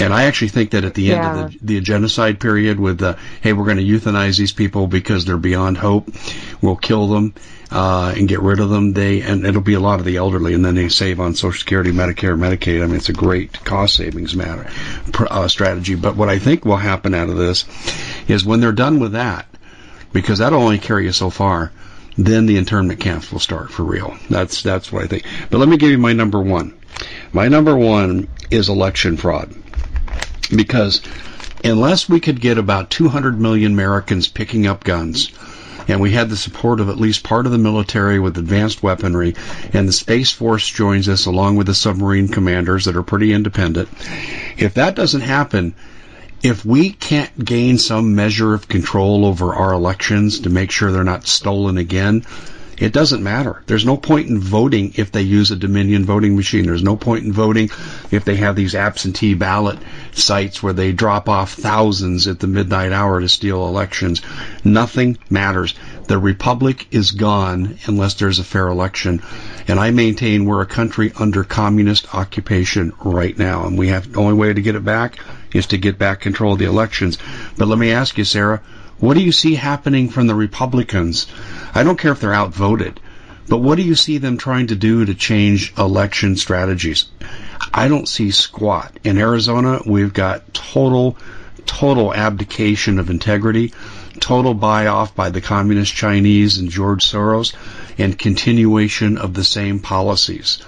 And 0.00 0.12
I 0.12 0.24
actually 0.24 0.48
think 0.48 0.70
that 0.70 0.84
at 0.84 0.94
the 0.94 1.12
end 1.12 1.22
yeah. 1.22 1.44
of 1.44 1.52
the, 1.52 1.58
the 1.74 1.80
genocide 1.80 2.40
period, 2.40 2.80
with 2.80 2.98
the 2.98 3.18
hey, 3.40 3.52
we're 3.52 3.64
going 3.64 3.76
to 3.78 3.84
euthanize 3.84 4.38
these 4.38 4.52
people 4.52 4.86
because 4.86 5.24
they're 5.24 5.36
beyond 5.36 5.78
hope, 5.78 6.08
we'll 6.60 6.76
kill 6.76 7.08
them 7.08 7.34
uh, 7.70 8.14
and 8.16 8.28
get 8.28 8.40
rid 8.40 8.60
of 8.60 8.70
them. 8.70 8.92
They 8.92 9.22
and 9.22 9.44
it'll 9.46 9.62
be 9.62 9.74
a 9.74 9.80
lot 9.80 9.98
of 9.98 10.04
the 10.04 10.16
elderly, 10.16 10.54
and 10.54 10.64
then 10.64 10.74
they 10.74 10.88
save 10.88 11.20
on 11.20 11.34
Social 11.34 11.58
Security, 11.58 11.90
Medicare, 11.90 12.38
Medicaid. 12.38 12.82
I 12.82 12.86
mean, 12.86 12.96
it's 12.96 13.08
a 13.08 13.14
great 13.14 13.64
cost 13.64 13.96
savings 13.96 14.34
matter 14.34 14.70
uh, 15.18 15.48
strategy. 15.48 15.94
But 15.94 16.16
what 16.16 16.28
I 16.28 16.38
think 16.38 16.64
will 16.64 16.76
happen 16.76 17.14
out 17.14 17.28
of 17.30 17.36
this 17.36 17.64
is 18.28 18.44
when 18.44 18.60
they're 18.60 18.72
done 18.72 19.00
with 19.00 19.12
that, 19.12 19.46
because 20.12 20.38
that'll 20.38 20.62
only 20.62 20.78
carry 20.78 21.04
you 21.04 21.12
so 21.12 21.30
far. 21.30 21.72
Then 22.18 22.44
the 22.44 22.58
internment 22.58 23.00
camps 23.00 23.32
will 23.32 23.40
start 23.40 23.70
for 23.70 23.84
real. 23.84 24.16
That's 24.28 24.62
that's 24.62 24.92
what 24.92 25.04
I 25.04 25.06
think. 25.06 25.24
But 25.50 25.58
let 25.58 25.68
me 25.68 25.78
give 25.78 25.90
you 25.90 25.98
my 25.98 26.12
number 26.12 26.40
one. 26.40 26.78
My 27.32 27.48
number 27.48 27.74
one 27.74 28.28
is 28.50 28.68
election 28.68 29.16
fraud 29.16 29.54
because 30.56 31.00
unless 31.64 32.08
we 32.08 32.20
could 32.20 32.40
get 32.40 32.58
about 32.58 32.90
200 32.90 33.40
million 33.40 33.72
Americans 33.72 34.28
picking 34.28 34.66
up 34.66 34.84
guns, 34.84 35.30
and 35.88 36.00
we 36.00 36.12
had 36.12 36.28
the 36.28 36.36
support 36.36 36.80
of 36.80 36.88
at 36.88 36.98
least 37.00 37.24
part 37.24 37.46
of 37.46 37.52
the 37.52 37.58
military 37.58 38.18
with 38.18 38.38
advanced 38.38 38.82
weaponry, 38.82 39.34
and 39.72 39.88
the 39.88 39.92
Space 39.92 40.30
Force 40.30 40.68
joins 40.68 41.08
us 41.08 41.26
along 41.26 41.56
with 41.56 41.66
the 41.66 41.74
submarine 41.74 42.28
commanders 42.28 42.84
that 42.84 42.96
are 42.96 43.02
pretty 43.02 43.32
independent. 43.32 43.88
If 44.56 44.74
that 44.74 44.94
doesn't 44.94 45.22
happen, 45.22 45.74
if 46.42 46.64
we 46.64 46.90
can't 46.90 47.44
gain 47.44 47.78
some 47.78 48.14
measure 48.14 48.54
of 48.54 48.68
control 48.68 49.24
over 49.24 49.54
our 49.54 49.72
elections 49.72 50.40
to 50.40 50.50
make 50.50 50.70
sure 50.70 50.90
they're 50.90 51.04
not 51.04 51.26
stolen 51.26 51.78
again, 51.78 52.24
it 52.78 52.92
doesn't 52.92 53.22
matter. 53.22 53.62
There's 53.66 53.84
no 53.84 53.96
point 53.96 54.28
in 54.28 54.38
voting 54.38 54.94
if 54.96 55.12
they 55.12 55.22
use 55.22 55.50
a 55.50 55.56
Dominion 55.56 56.04
voting 56.04 56.36
machine. 56.36 56.66
There's 56.66 56.82
no 56.82 56.96
point 56.96 57.24
in 57.24 57.32
voting 57.32 57.70
if 58.10 58.24
they 58.24 58.36
have 58.36 58.56
these 58.56 58.74
absentee 58.74 59.34
ballot 59.34 59.78
sites 60.12 60.62
where 60.62 60.72
they 60.72 60.92
drop 60.92 61.28
off 61.28 61.52
thousands 61.52 62.26
at 62.26 62.40
the 62.40 62.46
midnight 62.46 62.92
hour 62.92 63.20
to 63.20 63.28
steal 63.28 63.66
elections. 63.66 64.22
Nothing 64.64 65.18
matters. 65.30 65.74
The 66.08 66.18
republic 66.18 66.88
is 66.90 67.12
gone 67.12 67.78
unless 67.86 68.14
there's 68.14 68.38
a 68.38 68.44
fair 68.44 68.68
election. 68.68 69.22
And 69.68 69.78
I 69.78 69.90
maintain 69.90 70.44
we're 70.44 70.62
a 70.62 70.66
country 70.66 71.12
under 71.16 71.44
communist 71.44 72.14
occupation 72.14 72.92
right 73.04 73.38
now. 73.38 73.66
And 73.66 73.78
we 73.78 73.88
have 73.88 74.12
the 74.12 74.20
only 74.20 74.34
way 74.34 74.52
to 74.52 74.62
get 74.62 74.74
it 74.74 74.84
back 74.84 75.18
is 75.54 75.66
to 75.68 75.78
get 75.78 75.98
back 75.98 76.20
control 76.20 76.54
of 76.54 76.58
the 76.58 76.64
elections. 76.64 77.18
But 77.56 77.68
let 77.68 77.78
me 77.78 77.92
ask 77.92 78.18
you, 78.18 78.24
Sarah, 78.24 78.60
what 78.98 79.14
do 79.14 79.20
you 79.20 79.32
see 79.32 79.54
happening 79.54 80.08
from 80.08 80.26
the 80.26 80.34
Republicans? 80.34 81.26
I 81.74 81.82
don't 81.82 81.98
care 81.98 82.12
if 82.12 82.20
they're 82.20 82.34
outvoted, 82.34 83.00
but 83.48 83.58
what 83.58 83.76
do 83.76 83.82
you 83.82 83.94
see 83.94 84.18
them 84.18 84.36
trying 84.36 84.66
to 84.68 84.76
do 84.76 85.04
to 85.04 85.14
change 85.14 85.72
election 85.78 86.36
strategies? 86.36 87.06
I 87.72 87.88
don't 87.88 88.08
see 88.08 88.30
squat. 88.30 88.98
In 89.04 89.16
Arizona, 89.18 89.80
we've 89.86 90.12
got 90.12 90.52
total, 90.52 91.16
total 91.64 92.12
abdication 92.12 92.98
of 92.98 93.08
integrity, 93.08 93.72
total 94.20 94.54
buy 94.54 94.86
off 94.86 95.14
by 95.14 95.30
the 95.30 95.40
communist 95.40 95.94
Chinese 95.94 96.58
and 96.58 96.68
George 96.68 97.04
Soros, 97.04 97.54
and 97.98 98.18
continuation 98.18 99.16
of 99.16 99.34
the 99.34 99.44
same 99.44 99.80
policies. 99.80 100.58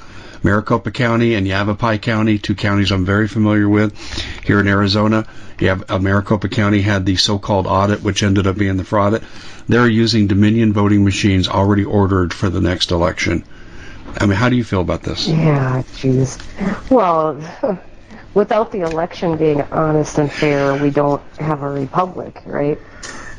Maricopa 0.45 0.91
County 0.91 1.35
and 1.35 1.49
Yavapai 1.49 1.97
County, 1.97 2.39
two 2.39 2.55
counties 2.55 2.93
I'm 2.93 3.07
very 3.07 3.27
familiar 3.27 3.67
with 3.67 3.99
here 4.45 4.61
in 4.61 4.69
Arizona. 4.69 5.27
Have 5.61 5.91
uh, 5.91 5.99
Maricopa 5.99 6.51
County 6.51 6.83
had 6.83 7.07
the 7.07 7.17
so-called 7.17 7.67
audit, 7.67 8.03
which 8.03 8.23
ended 8.23 8.47
up 8.47 8.59
being 8.59 8.77
the 8.77 8.85
fraud. 8.85 9.25
They're 9.69 9.89
using 9.89 10.27
Dominion 10.27 10.75
voting 10.75 11.03
machines 11.03 11.49
already 11.49 11.85
ordered 11.85 12.35
for 12.35 12.51
the 12.51 12.61
next 12.61 12.91
election. 12.91 13.45
I 14.21 14.27
mean, 14.27 14.37
how 14.37 14.51
do 14.51 14.57
you 14.57 14.65
feel 14.65 14.83
about 14.83 15.03
this? 15.03 15.27
Yeah, 15.27 15.83
jeez. 15.95 16.39
Well, 16.91 17.41
without 18.35 18.71
the 18.71 18.81
election 18.81 19.39
being 19.39 19.63
honest 19.63 20.19
and 20.19 20.31
fair, 20.31 20.75
we 20.75 20.91
don't 20.91 21.23
have 21.39 21.63
a 21.63 21.71
republic, 21.71 22.43
right? 22.45 22.79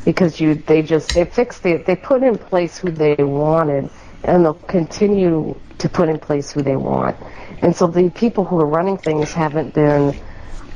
Because 0.03 0.39
you, 0.39 0.55
they 0.55 0.81
just 0.81 1.13
they 1.13 1.25
fixed 1.25 1.62
the 1.62 1.77
they 1.77 1.95
put 1.95 2.24
in 2.24 2.38
place 2.38 2.77
who 2.79 2.89
they 2.89 3.15
wanted, 3.15 3.89
and 4.25 4.46
they'll 4.46 4.53
continue 4.53 5.60
to 5.77 5.89
put 5.89 6.10
in 6.10 6.20
place 6.20 6.51
who 6.51 6.62
they 6.62 6.75
want. 6.75 7.17
And 7.62 7.75
so 7.75 7.88
the 7.88 8.10
people 8.10 8.46
who 8.46 8.60
are 8.60 8.67
running 8.67 8.98
things 8.98 9.34
haven't 9.34 9.74
been 9.74 10.15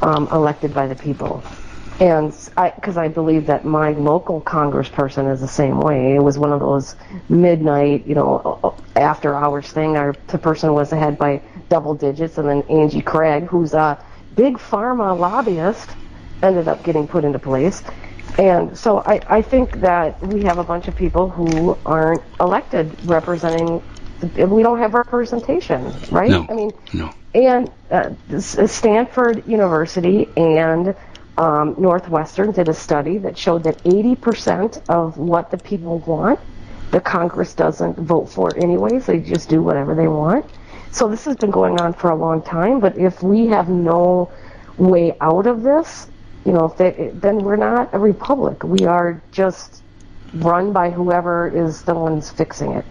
um, 0.01 0.27
elected 0.31 0.73
by 0.73 0.87
the 0.87 0.95
people. 0.95 1.45
And 1.99 2.31
because 2.31 2.97
I, 2.97 3.05
I 3.05 3.07
believe 3.09 3.47
that 3.47 3.65
my 3.65 3.91
local 3.91 4.41
congressperson 4.41 5.31
is 5.33 5.41
the 5.41 5.47
same 5.49 5.81
way. 5.81 6.15
It 6.15 6.23
was 6.23 6.37
one 6.37 6.53
of 6.53 6.61
those 6.61 6.95
midnight, 7.27 8.07
you 8.07 8.15
know, 8.15 8.81
after 8.95 9.35
hours 9.35 9.67
thing. 9.67 9.97
Our 9.97 10.15
the 10.27 10.37
person 10.37 10.73
was 10.73 10.93
ahead 10.93 11.17
by 11.17 11.43
double 11.69 11.95
digits, 11.95 12.37
and 12.37 12.47
then 12.47 12.63
Angie 12.69 13.01
Craig, 13.01 13.47
who's 13.47 13.73
a 13.73 14.01
big 14.33 14.57
pharma 14.57 15.17
lobbyist, 15.19 15.97
ended 16.41 16.69
up 16.69 16.83
getting 16.85 17.07
put 17.07 17.25
into 17.25 17.39
place. 17.39 17.83
And 18.39 18.77
so 18.77 18.99
I, 19.05 19.21
I 19.27 19.41
think 19.43 19.81
that 19.81 20.23
we 20.25 20.43
have 20.43 20.59
a 20.59 20.63
bunch 20.63 20.87
of 20.87 20.95
people 20.95 21.29
who 21.29 21.77
aren't 21.85 22.23
elected 22.39 22.97
representing 23.03 23.83
we 24.21 24.63
don't 24.63 24.79
have 24.79 24.95
representation, 24.95 25.93
right? 26.11 26.31
No, 26.31 26.47
I 26.49 26.53
mean, 26.53 26.73
no. 26.93 27.13
And 27.35 27.71
uh, 27.91 28.11
Stanford 28.39 29.47
University 29.47 30.29
and 30.37 30.95
um, 31.37 31.75
Northwestern 31.79 32.51
did 32.53 32.69
a 32.69 32.73
study 32.73 33.17
that 33.19 33.37
showed 33.37 33.63
that 33.65 33.83
80% 33.85 34.83
of 34.89 35.17
what 35.17 35.51
the 35.51 35.57
people 35.57 35.99
want, 35.99 36.39
the 36.91 37.01
Congress 37.01 37.55
doesn't 37.55 37.97
vote 37.99 38.27
for 38.29 38.57
anyways. 38.57 39.07
They 39.07 39.19
just 39.19 39.49
do 39.49 39.63
whatever 39.63 39.95
they 39.95 40.07
want. 40.09 40.45
So 40.91 41.09
this 41.09 41.25
has 41.25 41.37
been 41.37 41.51
going 41.51 41.79
on 41.79 41.93
for 41.93 42.11
a 42.11 42.15
long 42.15 42.41
time. 42.43 42.79
But 42.81 42.97
if 42.97 43.23
we 43.23 43.47
have 43.47 43.69
no 43.69 44.33
way 44.77 45.15
out 45.21 45.47
of 45.47 45.63
this, 45.63 46.07
you 46.49 46.55
know, 46.55 46.73
they, 46.79 47.11
then 47.13 47.37
we're 47.43 47.57
not 47.57 47.93
a 47.93 47.99
republic. 47.99 48.63
We 48.63 48.87
are 48.87 49.21
just 49.31 49.83
run 50.33 50.73
by 50.73 50.89
whoever 50.89 51.47
is 51.47 51.83
the 51.83 51.93
ones 51.93 52.31
fixing 52.31 52.71
it. 52.71 52.85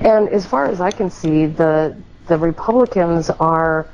And 0.00 0.30
as 0.30 0.46
far 0.46 0.64
as 0.64 0.80
I 0.80 0.90
can 0.90 1.10
see, 1.10 1.44
the 1.44 1.94
the 2.28 2.38
Republicans 2.38 3.28
are 3.28 3.90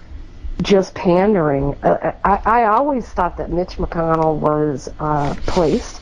just 0.62 0.94
pandering. 0.94 1.74
Uh, 1.82 2.12
I, 2.24 2.42
I 2.44 2.64
always 2.66 3.08
thought 3.08 3.36
that 3.38 3.50
Mitch 3.50 3.76
McConnell 3.78 4.36
was 4.38 4.88
uh, 5.00 5.34
placed 5.48 6.00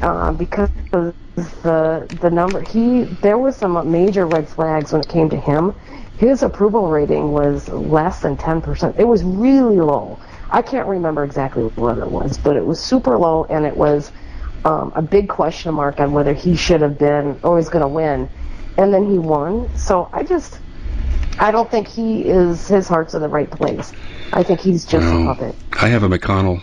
uh, 0.00 0.30
because 0.30 0.70
the 0.92 2.06
the 2.20 2.30
number 2.30 2.60
he 2.60 3.02
there 3.22 3.38
was 3.38 3.56
some 3.56 3.90
major 3.90 4.24
red 4.28 4.48
flags 4.48 4.92
when 4.92 5.00
it 5.00 5.08
came 5.08 5.28
to 5.30 5.36
him, 5.36 5.74
his 6.16 6.44
approval 6.44 6.90
rating 6.90 7.32
was 7.32 7.68
less 7.68 8.20
than 8.20 8.36
10%. 8.36 9.00
It 9.00 9.04
was 9.04 9.24
really 9.24 9.80
low. 9.80 10.20
I 10.56 10.62
can't 10.62 10.88
remember 10.88 11.22
exactly 11.22 11.64
what 11.64 11.98
it 11.98 12.10
was, 12.10 12.38
but 12.38 12.56
it 12.56 12.64
was 12.64 12.80
super 12.80 13.18
low, 13.18 13.44
and 13.44 13.66
it 13.66 13.76
was 13.76 14.10
um, 14.64 14.90
a 14.96 15.02
big 15.02 15.28
question 15.28 15.74
mark 15.74 16.00
on 16.00 16.14
whether 16.14 16.32
he 16.32 16.56
should 16.56 16.80
have 16.80 16.98
been 16.98 17.38
or 17.42 17.50
always 17.50 17.68
going 17.68 17.82
to 17.82 17.88
win. 17.88 18.26
And 18.78 18.92
then 18.92 19.10
he 19.10 19.18
won. 19.18 19.68
So 19.76 20.08
I 20.14 20.22
just, 20.22 20.58
I 21.38 21.50
don't 21.50 21.70
think 21.70 21.86
he 21.86 22.22
is, 22.22 22.68
his 22.68 22.88
heart's 22.88 23.12
in 23.12 23.20
the 23.20 23.28
right 23.28 23.50
place. 23.50 23.92
I 24.32 24.42
think 24.42 24.60
he's 24.60 24.86
just 24.86 25.04
well, 25.04 25.24
a 25.24 25.34
puppet. 25.34 25.56
I 25.72 25.88
have 25.88 26.04
a 26.04 26.08
McConnell 26.08 26.62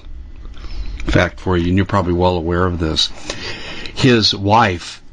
fact 1.05 1.39
for 1.39 1.55
you, 1.55 1.67
and 1.67 1.77
you're 1.77 1.85
probably 1.85 2.13
well 2.13 2.35
aware 2.35 2.65
of 2.65 2.79
this. 2.79 3.09
His 3.93 4.33
wife, 4.33 5.03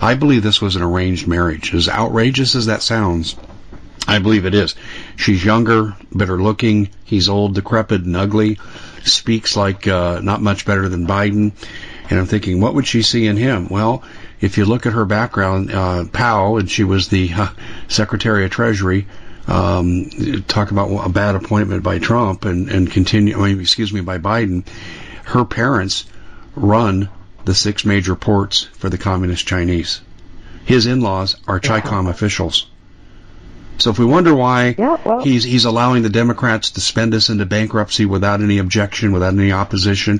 I 0.00 0.14
believe 0.14 0.42
this 0.42 0.62
was 0.62 0.76
an 0.76 0.82
arranged 0.82 1.26
marriage. 1.26 1.74
As 1.74 1.90
outrageous 1.90 2.54
as 2.54 2.64
that 2.66 2.80
sounds, 2.80 3.36
I 4.10 4.18
believe 4.18 4.44
it 4.44 4.54
is. 4.56 4.74
She's 5.14 5.44
younger, 5.44 5.94
better 6.12 6.42
looking. 6.42 6.88
He's 7.04 7.28
old, 7.28 7.54
decrepit, 7.54 8.02
and 8.02 8.16
ugly. 8.16 8.58
Speaks 9.04 9.56
like 9.56 9.86
uh, 9.86 10.18
not 10.20 10.42
much 10.42 10.66
better 10.66 10.88
than 10.88 11.06
Biden. 11.06 11.52
And 12.10 12.18
I'm 12.18 12.26
thinking, 12.26 12.60
what 12.60 12.74
would 12.74 12.88
she 12.88 13.02
see 13.02 13.28
in 13.28 13.36
him? 13.36 13.68
Well, 13.68 14.02
if 14.40 14.58
you 14.58 14.64
look 14.64 14.84
at 14.84 14.94
her 14.94 15.04
background, 15.04 15.70
uh, 15.70 16.06
Powell, 16.12 16.58
and 16.58 16.68
she 16.68 16.82
was 16.82 17.06
the 17.06 17.30
uh, 17.32 17.48
Secretary 17.86 18.44
of 18.44 18.50
Treasury. 18.50 19.06
Um, 19.46 20.10
talk 20.48 20.72
about 20.72 20.88
a 21.06 21.08
bad 21.08 21.36
appointment 21.36 21.84
by 21.84 22.00
Trump 22.00 22.44
and, 22.46 22.68
and 22.68 22.90
continue, 22.90 23.40
I 23.40 23.48
mean, 23.48 23.60
excuse 23.60 23.92
me, 23.92 24.00
by 24.00 24.18
Biden. 24.18 24.66
Her 25.24 25.44
parents 25.44 26.04
run 26.56 27.08
the 27.44 27.54
six 27.54 27.84
major 27.84 28.16
ports 28.16 28.64
for 28.72 28.88
the 28.88 28.98
Communist 28.98 29.46
Chinese. 29.46 30.00
His 30.64 30.86
in-laws 30.86 31.36
are 31.46 31.60
CHICOM 31.60 32.08
officials. 32.08 32.66
So 33.78 33.90
if 33.90 33.98
we 33.98 34.04
wonder 34.04 34.34
why 34.34 34.74
yeah, 34.78 34.98
well, 35.04 35.20
he's 35.20 35.42
he's 35.42 35.64
allowing 35.64 36.02
the 36.02 36.10
Democrats 36.10 36.70
to 36.72 36.80
spend 36.80 37.14
us 37.14 37.30
into 37.30 37.46
bankruptcy 37.46 38.06
without 38.06 38.40
any 38.40 38.58
objection, 38.58 39.12
without 39.12 39.32
any 39.32 39.52
opposition, 39.52 40.19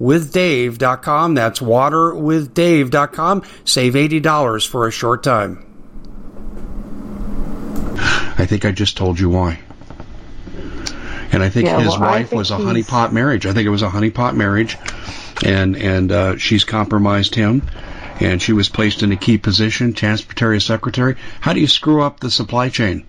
waterwithdave.com. 0.00 1.34
That's 1.34 1.60
waterwithdave.com. 1.60 3.42
Save 3.64 3.94
$80 3.94 4.66
for 4.68 4.86
a 4.86 4.90
short 4.90 5.22
time. 5.22 5.66
I 8.38 8.46
think 8.46 8.64
I 8.64 8.72
just 8.72 8.96
told 8.96 9.20
you 9.20 9.30
why. 9.30 9.60
And 11.32 11.42
I 11.42 11.48
think 11.48 11.66
yeah, 11.66 11.80
his 11.80 11.88
well, 11.88 12.00
wife 12.00 12.30
think 12.30 12.38
was 12.38 12.50
a 12.50 12.56
honeypot 12.56 13.12
marriage. 13.12 13.46
I 13.46 13.52
think 13.52 13.66
it 13.66 13.70
was 13.70 13.82
a 13.82 13.88
honeypot 13.88 14.34
marriage, 14.36 14.76
and 15.42 15.76
and 15.76 16.12
uh, 16.12 16.36
she's 16.36 16.64
compromised 16.64 17.34
him, 17.34 17.62
and 18.20 18.42
she 18.42 18.52
was 18.52 18.68
placed 18.68 19.02
in 19.02 19.12
a 19.12 19.16
key 19.16 19.38
position, 19.38 19.94
transportation 19.94 20.60
secretary. 20.60 21.16
How 21.40 21.54
do 21.54 21.60
you 21.60 21.66
screw 21.66 22.02
up 22.02 22.20
the 22.20 22.30
supply 22.30 22.68
chain? 22.68 23.06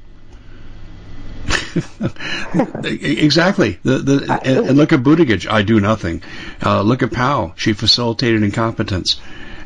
exactly. 2.84 3.80
The, 3.84 3.98
the, 4.00 4.40
and, 4.44 4.68
and, 4.68 4.78
look 4.78 4.94
at 4.94 5.02
Buttigieg. 5.02 5.50
I 5.50 5.64
do 5.64 5.80
nothing. 5.80 6.22
Uh, 6.64 6.82
look 6.82 7.04
at 7.04 7.12
Powell. 7.12 7.54
She 7.56 7.74
facilitated 7.74 8.44
incompetence. 8.44 9.20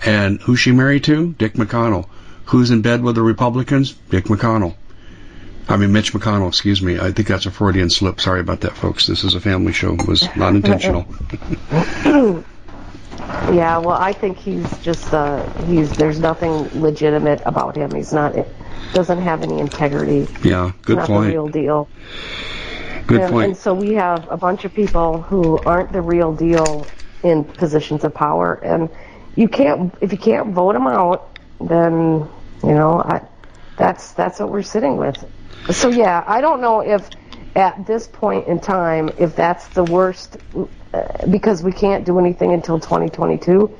And 0.05 0.41
who's 0.41 0.59
she 0.59 0.71
married 0.71 1.03
to? 1.05 1.33
Dick 1.33 1.53
McConnell. 1.53 2.07
Who's 2.45 2.71
in 2.71 2.81
bed 2.81 3.01
with 3.01 3.15
the 3.15 3.21
Republicans? 3.21 3.93
Dick 4.09 4.25
McConnell. 4.25 4.75
I 5.69 5.75
mean, 5.75 5.91
Mitch 5.91 6.13
McConnell, 6.13 6.47
excuse 6.47 6.81
me. 6.81 6.97
I 6.97 7.11
think 7.11 7.27
that's 7.27 7.45
a 7.45 7.51
Freudian 7.51 7.89
slip. 7.89 8.21
Sorry 8.21 8.39
about 8.39 8.61
that, 8.61 8.77
folks. 8.77 9.05
This 9.07 9.25
is 9.25 9.35
a 9.35 9.41
family 9.41 9.73
show. 9.73 9.95
It 9.95 10.07
was 10.07 10.33
not 10.35 10.55
intentional. 10.55 11.05
yeah, 12.05 13.77
well, 13.79 13.91
I 13.91 14.13
think 14.13 14.37
he's 14.37 14.77
just, 14.79 15.13
uh, 15.13 15.45
he's, 15.63 15.91
there's 15.97 16.19
nothing 16.19 16.69
legitimate 16.81 17.41
about 17.45 17.75
him. 17.75 17.91
He's 17.93 18.13
not, 18.13 18.33
doesn't 18.93 19.21
have 19.21 19.43
any 19.43 19.59
integrity. 19.59 20.27
Yeah, 20.43 20.71
good 20.83 20.97
not 20.97 21.07
point. 21.07 21.25
the 21.25 21.31
real 21.31 21.47
deal. 21.47 21.89
Good 23.07 23.21
and, 23.21 23.31
point. 23.31 23.47
And 23.49 23.57
so 23.57 23.73
we 23.73 23.93
have 23.93 24.29
a 24.29 24.37
bunch 24.37 24.65
of 24.65 24.73
people 24.73 25.21
who 25.21 25.57
aren't 25.59 25.91
the 25.91 26.01
real 26.01 26.33
deal 26.33 26.85
in 27.23 27.43
positions 27.43 28.03
of 28.03 28.13
power, 28.13 28.55
and 28.63 28.89
you 29.35 29.47
can't 29.47 29.93
if 30.01 30.11
you 30.11 30.17
can't 30.17 30.53
vote 30.53 30.73
them 30.73 30.87
out, 30.87 31.37
then 31.59 32.27
you 32.63 32.73
know 32.73 33.01
I, 33.01 33.21
that's 33.77 34.13
that's 34.13 34.39
what 34.39 34.49
we're 34.49 34.63
sitting 34.63 34.97
with. 34.97 35.23
So 35.71 35.89
yeah, 35.89 36.23
I 36.27 36.41
don't 36.41 36.61
know 36.61 36.81
if 36.81 37.09
at 37.55 37.85
this 37.85 38.07
point 38.07 38.47
in 38.47 38.59
time 38.59 39.09
if 39.17 39.35
that's 39.35 39.67
the 39.69 39.83
worst 39.83 40.37
uh, 40.93 41.27
because 41.29 41.63
we 41.63 41.71
can't 41.71 42.05
do 42.05 42.19
anything 42.19 42.53
until 42.53 42.79
2022, 42.79 43.75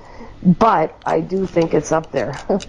but 0.60 1.00
I 1.06 1.20
do 1.20 1.46
think 1.46 1.74
it's 1.74 1.92
up 1.92 2.12
there. 2.12 2.40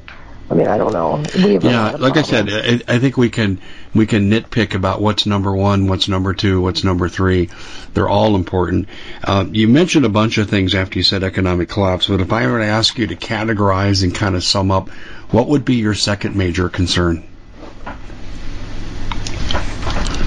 I 0.50 0.54
mean, 0.54 0.66
I 0.66 0.78
don't 0.78 0.92
know. 0.92 1.22
yeah, 1.36 1.90
like 1.98 2.16
I 2.16 2.22
said, 2.22 2.48
I, 2.48 2.94
I, 2.94 2.98
think 2.98 3.18
we 3.18 3.28
can 3.28 3.60
we 3.94 4.06
can 4.06 4.30
nitpick 4.30 4.74
about 4.74 5.02
what's 5.02 5.26
number 5.26 5.54
one, 5.54 5.88
what's 5.88 6.08
number 6.08 6.32
two, 6.32 6.62
what's 6.62 6.84
number 6.84 7.10
three. 7.10 7.50
They're 7.92 8.08
all 8.08 8.34
important. 8.34 8.88
Uh, 9.22 9.44
you 9.50 9.68
mentioned 9.68 10.06
a 10.06 10.08
bunch 10.10 10.38
of 10.38 10.48
things 10.48 10.74
after 10.74 10.98
you 10.98 11.02
said 11.02 11.22
economic 11.22 11.68
collapse, 11.68 12.06
but 12.06 12.20
if 12.20 12.32
I 12.32 12.46
were 12.46 12.60
to 12.60 12.64
ask 12.64 12.96
you 12.96 13.08
to 13.08 13.16
categorize 13.16 14.02
and 14.02 14.14
kind 14.14 14.34
of 14.34 14.42
sum 14.42 14.70
up, 14.70 14.88
what 15.30 15.48
would 15.48 15.66
be 15.66 15.76
your 15.76 15.94
second 15.94 16.34
major 16.34 16.70
concern? 16.70 17.24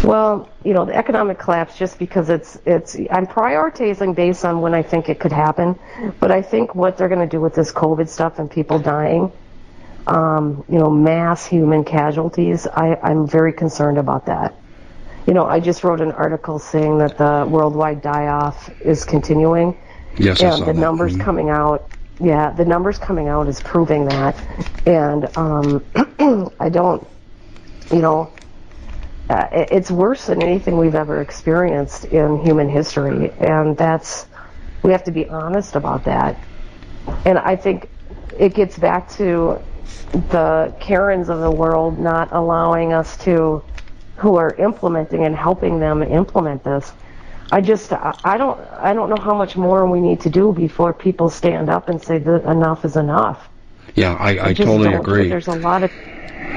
Well, 0.03 0.49
you 0.63 0.73
know, 0.73 0.85
the 0.85 0.95
economic 0.95 1.39
collapse 1.39 1.77
just 1.77 1.97
because 1.97 2.29
it's 2.29 2.59
it's 2.65 2.95
I'm 3.09 3.25
prioritizing 3.25 4.15
based 4.15 4.45
on 4.45 4.61
when 4.61 4.75
I 4.75 4.83
think 4.83 5.09
it 5.09 5.19
could 5.19 5.31
happen, 5.31 5.79
but 6.19 6.31
I 6.31 6.43
think 6.43 6.75
what 6.75 6.97
they're 6.97 7.09
going 7.09 7.27
to 7.27 7.27
do 7.27 7.41
with 7.41 7.55
this 7.55 7.71
COVID 7.71 8.07
stuff 8.07 8.37
and 8.37 8.49
people 8.49 8.77
dying, 8.77 9.31
um, 10.07 10.63
you 10.69 10.79
know, 10.79 10.89
mass 10.89 11.45
human 11.45 11.83
casualties, 11.83 12.67
I, 12.67 12.95
I'm 13.01 13.27
very 13.27 13.53
concerned 13.53 13.97
about 13.97 14.25
that. 14.25 14.55
You 15.27 15.33
know, 15.33 15.45
I 15.45 15.59
just 15.59 15.83
wrote 15.83 16.01
an 16.01 16.11
article 16.11 16.59
saying 16.59 16.97
that 16.99 17.17
the 17.17 17.47
worldwide 17.49 18.01
die-off 18.01 18.69
is 18.81 19.05
continuing. 19.05 19.77
Yes, 20.17 20.41
and 20.41 20.61
the 20.61 20.65
that. 20.67 20.75
numbers 20.75 21.13
mm-hmm. 21.13 21.21
coming 21.21 21.49
out. 21.49 21.89
Yeah, 22.19 22.51
the 22.51 22.65
numbers 22.65 22.99
coming 22.99 23.27
out 23.27 23.47
is 23.47 23.61
proving 23.61 24.05
that, 24.05 24.35
and 24.85 25.35
um, 25.37 25.83
I 26.59 26.69
don't, 26.69 27.07
you 27.91 27.99
know 27.99 28.31
uh, 29.31 29.47
it's 29.51 29.89
worse 29.89 30.25
than 30.25 30.43
anything 30.43 30.77
we've 30.77 30.95
ever 30.95 31.21
experienced 31.21 32.03
in 32.03 32.37
human 32.43 32.67
history, 32.67 33.31
and 33.39 33.77
that's 33.77 34.27
we 34.83 34.91
have 34.91 35.05
to 35.05 35.11
be 35.11 35.29
honest 35.29 35.77
about 35.77 36.03
that. 36.03 36.37
And 37.23 37.39
I 37.39 37.55
think 37.55 37.89
it 38.37 38.53
gets 38.53 38.77
back 38.77 39.09
to 39.11 39.61
the 40.11 40.73
Karens 40.79 41.29
of 41.29 41.39
the 41.39 41.51
world 41.51 41.99
not 41.99 42.29
allowing 42.31 42.93
us 42.93 43.17
to, 43.25 43.63
who 44.17 44.35
are 44.35 44.53
implementing 44.55 45.25
and 45.25 45.35
helping 45.35 45.79
them 45.79 46.03
implement 46.03 46.63
this. 46.63 46.91
I 47.53 47.59
just 47.59 47.91
I 47.91 48.37
don't 48.37 48.59
I 48.71 48.93
don't 48.93 49.09
know 49.09 49.21
how 49.21 49.33
much 49.33 49.57
more 49.57 49.85
we 49.85 49.99
need 49.99 50.21
to 50.21 50.29
do 50.29 50.53
before 50.53 50.93
people 50.93 51.29
stand 51.29 51.69
up 51.69 51.89
and 51.89 52.01
say 52.01 52.17
that 52.17 52.43
enough 52.45 52.85
is 52.85 52.95
enough. 52.95 53.49
Yeah, 53.93 54.13
I, 54.13 54.37
I, 54.37 54.45
I 54.47 54.53
totally 54.53 54.93
agree. 54.93 55.27
There's 55.27 55.49
a 55.49 55.55
lot 55.55 55.83
of 55.83 55.91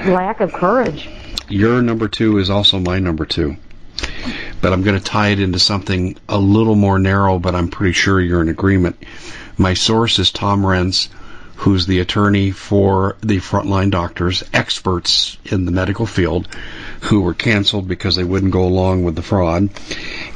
lack 0.07 0.41
of 0.41 0.53
courage 0.53 1.09
your 1.49 1.83
number 1.83 2.09
two 2.09 2.39
is 2.39 2.51
also 2.51 2.79
my 2.79 2.99
number 2.99 3.25
two. 3.25 3.57
But 4.61 4.73
I'm 4.73 4.83
going 4.83 4.99
to 4.99 5.05
tie 5.05 5.29
it 5.29 5.41
into 5.41 5.59
something 5.59 6.17
a 6.29 6.39
little 6.39 6.75
more 6.75 6.99
narrow, 6.99 7.39
but 7.39 7.55
I'm 7.55 7.69
pretty 7.69 7.93
sure 7.93 8.21
you're 8.21 8.41
in 8.41 8.49
agreement. 8.49 9.03
My 9.59 9.75
source 9.75 10.19
is 10.19 10.31
Tom 10.31 10.63
Renz, 10.63 11.09
who's 11.57 11.87
the 11.87 12.01
attorney 12.01 12.51
for 12.51 13.17
the 13.21 13.39
frontline 13.39 13.91
doctors, 13.91 14.43
experts 14.53 15.39
in 15.45 15.65
the 15.65 15.73
medical 15.73 16.07
field, 16.07 16.49
who 17.03 17.21
were 17.21 17.35
canceled 17.35 17.89
because 17.89 18.17
they 18.17 18.25
wouldn't 18.25 18.53
go 18.53 18.65
along 18.65 19.05
with 19.05 19.15
the 19.15 19.23
fraud. 19.23 19.69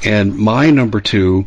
And 0.05 0.37
my 0.37 0.71
number 0.71 1.01
two 1.01 1.47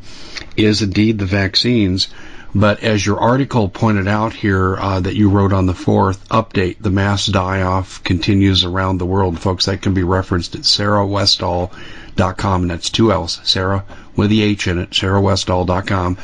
is 0.57 0.81
indeed 0.81 1.17
the 1.17 1.25
vaccines 1.25 2.09
but 2.53 2.83
as 2.83 3.05
your 3.05 3.19
article 3.19 3.69
pointed 3.69 4.09
out 4.09 4.33
here 4.33 4.77
uh, 4.77 4.99
that 4.99 5.15
you 5.15 5.29
wrote 5.29 5.53
on 5.53 5.67
the 5.67 5.73
fourth 5.73 6.27
update, 6.29 6.77
the 6.81 6.91
mass 6.91 7.25
die-off 7.25 8.03
continues 8.03 8.65
around 8.65 8.97
the 8.97 9.05
world, 9.05 9.39
folks. 9.39 9.65
That 9.65 9.81
can 9.81 9.93
be 9.93 10.03
referenced 10.03 10.55
at 10.55 10.61
sarahwestall.com, 10.61 12.61
and 12.61 12.71
that's 12.71 12.89
two 12.89 13.13
L's, 13.13 13.39
Sarah 13.43 13.85
with 14.17 14.29
the 14.29 14.41
H 14.41 14.67
in 14.67 14.79
it, 14.79 14.89
sarahwestall.com. 14.89 16.17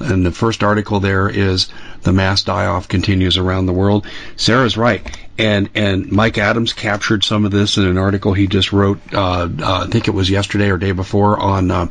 And 0.00 0.26
the 0.26 0.32
first 0.32 0.64
article 0.64 0.98
there 0.98 1.28
is 1.28 1.68
the 2.08 2.12
mass 2.14 2.42
die-off 2.42 2.88
continues 2.88 3.36
around 3.36 3.66
the 3.66 3.72
world. 3.72 4.06
Sarah's 4.36 4.78
right, 4.78 5.06
and 5.36 5.68
and 5.74 6.10
Mike 6.10 6.38
Adams 6.38 6.72
captured 6.72 7.22
some 7.22 7.44
of 7.44 7.52
this 7.52 7.76
in 7.76 7.84
an 7.84 7.98
article 7.98 8.32
he 8.32 8.46
just 8.46 8.72
wrote. 8.72 8.98
Uh, 9.12 9.48
uh, 9.60 9.84
I 9.86 9.90
think 9.90 10.08
it 10.08 10.12
was 10.12 10.30
yesterday 10.30 10.70
or 10.70 10.78
day 10.78 10.92
before 10.92 11.38
on 11.38 11.70
uh, 11.70 11.88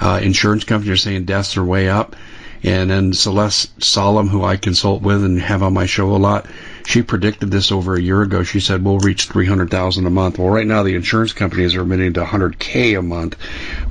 uh, 0.00 0.20
insurance 0.22 0.64
companies 0.64 1.02
saying 1.02 1.24
deaths 1.24 1.56
are 1.56 1.64
way 1.64 1.88
up. 1.88 2.14
And 2.62 2.90
then 2.90 3.12
Celeste 3.12 3.82
Solum, 3.82 4.28
who 4.28 4.42
I 4.42 4.56
consult 4.56 5.02
with 5.02 5.22
and 5.22 5.38
have 5.38 5.62
on 5.62 5.74
my 5.74 5.84
show 5.84 6.14
a 6.14 6.16
lot, 6.16 6.46
she 6.86 7.02
predicted 7.02 7.50
this 7.50 7.70
over 7.70 7.94
a 7.94 8.00
year 8.00 8.22
ago. 8.22 8.42
She 8.42 8.60
said 8.60 8.82
we'll 8.82 8.98
reach 8.98 9.26
300,000 9.26 10.06
a 10.06 10.10
month. 10.10 10.38
Well, 10.38 10.48
right 10.48 10.66
now 10.66 10.82
the 10.82 10.94
insurance 10.94 11.34
companies 11.34 11.74
are 11.74 11.82
admitting 11.82 12.14
to 12.14 12.24
100k 12.24 12.98
a 12.98 13.02
month. 13.02 13.36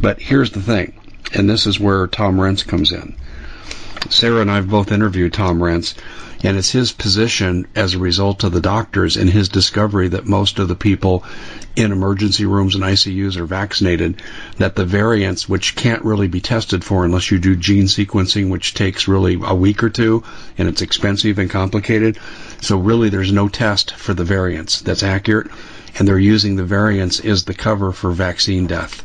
But 0.02 0.20
here's 0.20 0.52
the 0.52 0.62
thing, 0.62 0.94
and 1.34 1.48
this 1.48 1.68
is 1.68 1.80
where 1.80 2.08
Tom 2.08 2.38
Renz 2.38 2.66
comes 2.66 2.92
in. 2.92 3.16
Sarah 4.10 4.42
and 4.42 4.52
I 4.52 4.56
have 4.56 4.70
both 4.70 4.92
interviewed 4.92 5.32
Tom 5.32 5.60
Renz, 5.60 5.94
and 6.44 6.58
it's 6.58 6.72
his 6.72 6.92
position 6.92 7.66
as 7.74 7.94
a 7.94 8.00
result 8.00 8.44
of 8.44 8.52
the 8.52 8.60
doctors 8.60 9.16
and 9.16 9.30
his 9.30 9.48
discovery 9.48 10.10
that 10.10 10.26
most 10.26 10.60
of 10.60 10.68
the 10.68 10.76
people 10.76 11.24
in 11.78 11.92
emergency 11.94 12.46
rooms 12.46 12.76
and 12.76 12.84
ICUs 12.84 13.38
are 13.38 13.46
vaccinated, 13.46 14.22
that 14.58 14.76
the 14.76 14.86
variants, 14.86 15.48
which 15.48 15.78
can't 15.78 16.04
really 16.04 16.28
be 16.28 16.42
tested 16.42 16.84
for 16.84 17.06
unless 17.06 17.32
you 17.32 17.40
do 17.40 17.56
gene 17.56 17.86
sequencing, 17.86 18.50
which 18.50 18.74
takes 18.74 19.08
really 19.08 19.40
a 19.42 19.56
week 19.56 19.82
or 19.82 19.90
two, 19.90 20.22
and 20.58 20.68
it's 20.68 20.82
expensive 20.82 21.40
and 21.40 21.50
complicated. 21.50 22.20
So 22.62 22.78
really 22.78 23.08
there's 23.10 23.32
no 23.32 23.48
test 23.48 23.96
for 23.96 24.14
the 24.14 24.26
variants 24.26 24.82
that's 24.82 25.02
accurate, 25.04 25.48
and 25.98 26.06
they're 26.06 26.20
using 26.20 26.58
the 26.58 26.66
variants 26.66 27.22
as 27.22 27.46
the 27.46 27.54
cover 27.54 27.94
for 27.94 28.12
vaccine 28.12 28.68
death. 28.68 29.02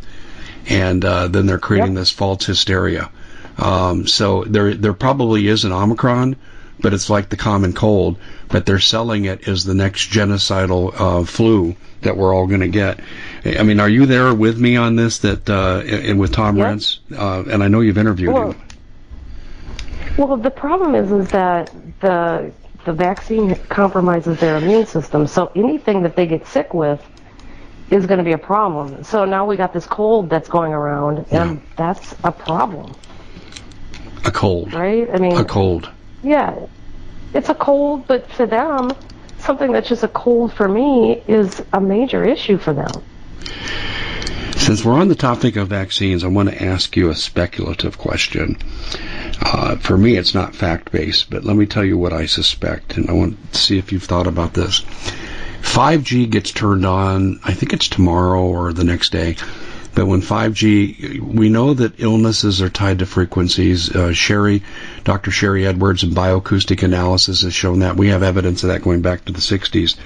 And 0.68 1.04
uh, 1.04 1.28
then 1.28 1.46
they're 1.46 1.58
creating 1.58 1.92
yep. 1.92 2.00
this 2.00 2.10
false 2.10 2.44
hysteria. 2.44 3.10
Um, 3.58 4.06
so 4.06 4.44
there, 4.44 4.74
there 4.74 4.92
probably 4.92 5.48
is 5.48 5.64
an 5.64 5.72
Omicron, 5.72 6.36
but 6.80 6.94
it's 6.94 7.10
like 7.10 7.28
the 7.28 7.36
common 7.36 7.72
cold. 7.72 8.18
But 8.48 8.64
they're 8.64 8.78
selling 8.78 9.24
it 9.26 9.46
as 9.46 9.64
the 9.64 9.74
next 9.74 10.10
genocidal 10.10 10.94
uh, 10.94 11.24
flu 11.24 11.76
that 12.02 12.16
we're 12.16 12.34
all 12.34 12.46
going 12.46 12.60
to 12.60 12.68
get. 12.68 13.00
I 13.44 13.62
mean, 13.62 13.80
are 13.80 13.88
you 13.88 14.06
there 14.06 14.32
with 14.34 14.58
me 14.58 14.76
on 14.76 14.96
this? 14.96 15.18
That 15.18 15.48
uh, 15.50 15.82
and 15.84 16.18
with 16.18 16.32
Tom 16.32 16.56
yep. 16.56 16.66
Renz, 16.66 16.98
uh, 17.14 17.50
and 17.50 17.62
I 17.62 17.68
know 17.68 17.80
you've 17.80 17.98
interviewed 17.98 18.32
well, 18.32 18.52
him. 18.52 18.62
Well, 20.16 20.36
the 20.36 20.50
problem 20.50 20.94
is, 20.94 21.12
is 21.12 21.28
that 21.30 21.70
the 22.00 22.52
the 22.84 22.92
vaccine 22.92 23.54
compromises 23.68 24.40
their 24.40 24.56
immune 24.56 24.86
system. 24.86 25.26
So 25.26 25.50
anything 25.54 26.02
that 26.04 26.16
they 26.16 26.26
get 26.26 26.46
sick 26.46 26.72
with 26.72 27.04
is 27.90 28.06
going 28.06 28.18
to 28.18 28.24
be 28.24 28.32
a 28.32 28.38
problem. 28.38 29.04
So 29.04 29.24
now 29.24 29.46
we 29.46 29.56
got 29.56 29.72
this 29.72 29.86
cold 29.86 30.30
that's 30.30 30.48
going 30.48 30.72
around, 30.72 31.26
and 31.30 31.56
yeah. 31.56 31.66
that's 31.76 32.14
a 32.24 32.32
problem. 32.32 32.94
A 34.24 34.30
cold, 34.30 34.72
right? 34.74 35.08
I 35.12 35.18
mean, 35.18 35.36
a 35.36 35.44
cold. 35.44 35.88
Yeah, 36.22 36.66
it's 37.34 37.48
a 37.48 37.54
cold, 37.54 38.06
but 38.06 38.30
for 38.32 38.46
them, 38.46 38.90
something 39.38 39.72
that's 39.72 39.88
just 39.88 40.02
a 40.02 40.08
cold 40.08 40.52
for 40.52 40.68
me 40.68 41.22
is 41.28 41.62
a 41.72 41.80
major 41.80 42.24
issue 42.24 42.58
for 42.58 42.72
them. 42.72 42.90
Since 44.56 44.84
we're 44.84 45.00
on 45.00 45.08
the 45.08 45.14
topic 45.14 45.56
of 45.56 45.68
vaccines, 45.68 46.24
I 46.24 46.26
want 46.26 46.50
to 46.50 46.62
ask 46.62 46.96
you 46.96 47.08
a 47.08 47.14
speculative 47.14 47.96
question. 47.96 48.58
Uh, 49.40 49.76
for 49.76 49.96
me, 49.96 50.16
it's 50.16 50.34
not 50.34 50.54
fact 50.54 50.92
based, 50.92 51.30
but 51.30 51.44
let 51.44 51.56
me 51.56 51.64
tell 51.64 51.84
you 51.84 51.96
what 51.96 52.12
I 52.12 52.26
suspect, 52.26 52.96
and 52.96 53.08
I 53.08 53.12
want 53.12 53.52
to 53.52 53.58
see 53.58 53.78
if 53.78 53.92
you've 53.92 54.02
thought 54.02 54.26
about 54.26 54.52
this. 54.52 54.80
5G 55.62 56.28
gets 56.28 56.50
turned 56.50 56.84
on, 56.84 57.40
I 57.44 57.54
think 57.54 57.72
it's 57.72 57.88
tomorrow 57.88 58.42
or 58.42 58.72
the 58.72 58.84
next 58.84 59.10
day. 59.12 59.36
But 59.98 60.06
when 60.06 60.22
5G, 60.22 61.18
we 61.18 61.48
know 61.48 61.74
that 61.74 61.98
illnesses 61.98 62.62
are 62.62 62.68
tied 62.68 63.00
to 63.00 63.04
frequencies. 63.04 63.90
Uh, 63.90 64.10
Sharry, 64.10 64.62
Dr. 65.02 65.32
Sharry 65.32 65.66
Edwards 65.66 66.04
in 66.04 66.10
bioacoustic 66.10 66.84
analysis 66.84 67.42
has 67.42 67.52
shown 67.52 67.80
that. 67.80 67.96
We 67.96 68.10
have 68.10 68.22
evidence 68.22 68.62
of 68.62 68.68
that 68.68 68.82
going 68.82 69.02
back 69.02 69.24
to 69.24 69.32
the 69.32 69.40
60s. 69.40 69.96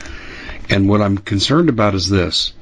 And 0.70 0.88
what 0.88 1.02
I'm 1.02 1.18
concerned 1.18 1.68
about 1.68 1.94
is 1.94 2.08
this. 2.08 2.54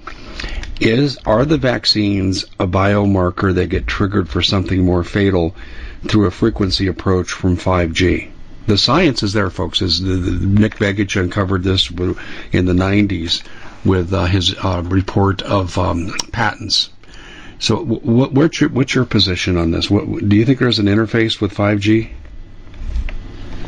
Is, 0.81 1.19
are 1.25 1.45
the 1.45 1.57
vaccines 1.57 2.47
a 2.59 2.67
biomarker 2.67 3.55
that 3.55 3.69
get 3.69 3.87
triggered 3.87 4.29
for 4.29 4.43
something 4.43 4.85
more 4.85 5.05
fatal 5.05 5.55
through 6.09 6.27
a 6.27 6.33
frequency 6.33 6.89
approach 6.89 7.31
from 7.31 7.57
5G? 7.57 8.29
The 8.67 8.77
science 8.77 9.23
is 9.23 9.35
there, 9.35 9.51
folks. 9.51 9.83
Is 9.83 10.03
the, 10.03 10.15
the, 10.15 10.47
Nick 10.47 10.79
Begich 10.79 11.15
uncovered 11.15 11.63
this 11.63 11.91
in 11.91 12.67
the 12.67 12.73
90s 12.73 13.45
with 13.85 14.13
uh, 14.13 14.25
his 14.25 14.53
uh, 14.59 14.83
report 14.85 15.43
of 15.43 15.79
um, 15.79 16.13
patents 16.33 16.91
so, 17.61 17.85
what, 17.85 18.33
what's 18.33 18.61
your 18.61 18.71
what's 18.71 18.95
your 18.95 19.05
position 19.05 19.59
on 19.59 19.71
this? 19.71 19.91
What, 19.91 20.07
do 20.29 20.35
you 20.35 20.47
think 20.47 20.59
there's 20.59 20.79
an 20.79 20.87
interface 20.87 21.41
with 21.41 21.55
5G? 21.55 22.11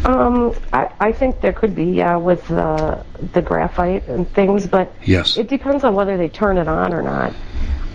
Um, 0.04 0.54
I, 0.72 0.90
I 0.98 1.12
think 1.12 1.40
there 1.40 1.52
could 1.52 1.74
be, 1.74 1.84
yeah, 1.84 2.16
with 2.16 2.48
the 2.48 3.04
the 3.34 3.42
graphite 3.42 4.08
and 4.08 4.28
things, 4.28 4.66
but 4.66 4.92
yes, 5.04 5.36
it 5.36 5.48
depends 5.48 5.84
on 5.84 5.94
whether 5.94 6.16
they 6.16 6.30
turn 6.30 6.56
it 6.56 6.68
on 6.68 6.94
or 6.94 7.02
not. 7.02 7.34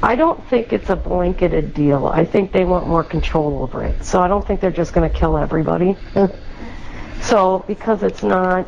I 0.02 0.16
don't 0.16 0.48
think 0.50 0.72
it's 0.72 0.92
a 0.92 0.96
blanketed 0.96 1.74
deal. 1.74 2.06
I 2.06 2.24
think 2.24 2.52
they 2.52 2.64
want 2.64 2.88
more 2.88 3.04
control 3.04 3.64
over 3.64 3.84
it. 3.84 4.04
So 4.06 4.22
I 4.22 4.28
don't 4.28 4.46
think 4.46 4.60
they're 4.62 4.70
just 4.70 4.94
going 4.94 5.10
to 5.10 5.18
kill 5.18 5.36
everybody. 5.36 5.98
so 7.22 7.66
because 7.66 8.04
it's 8.04 8.22
not, 8.22 8.68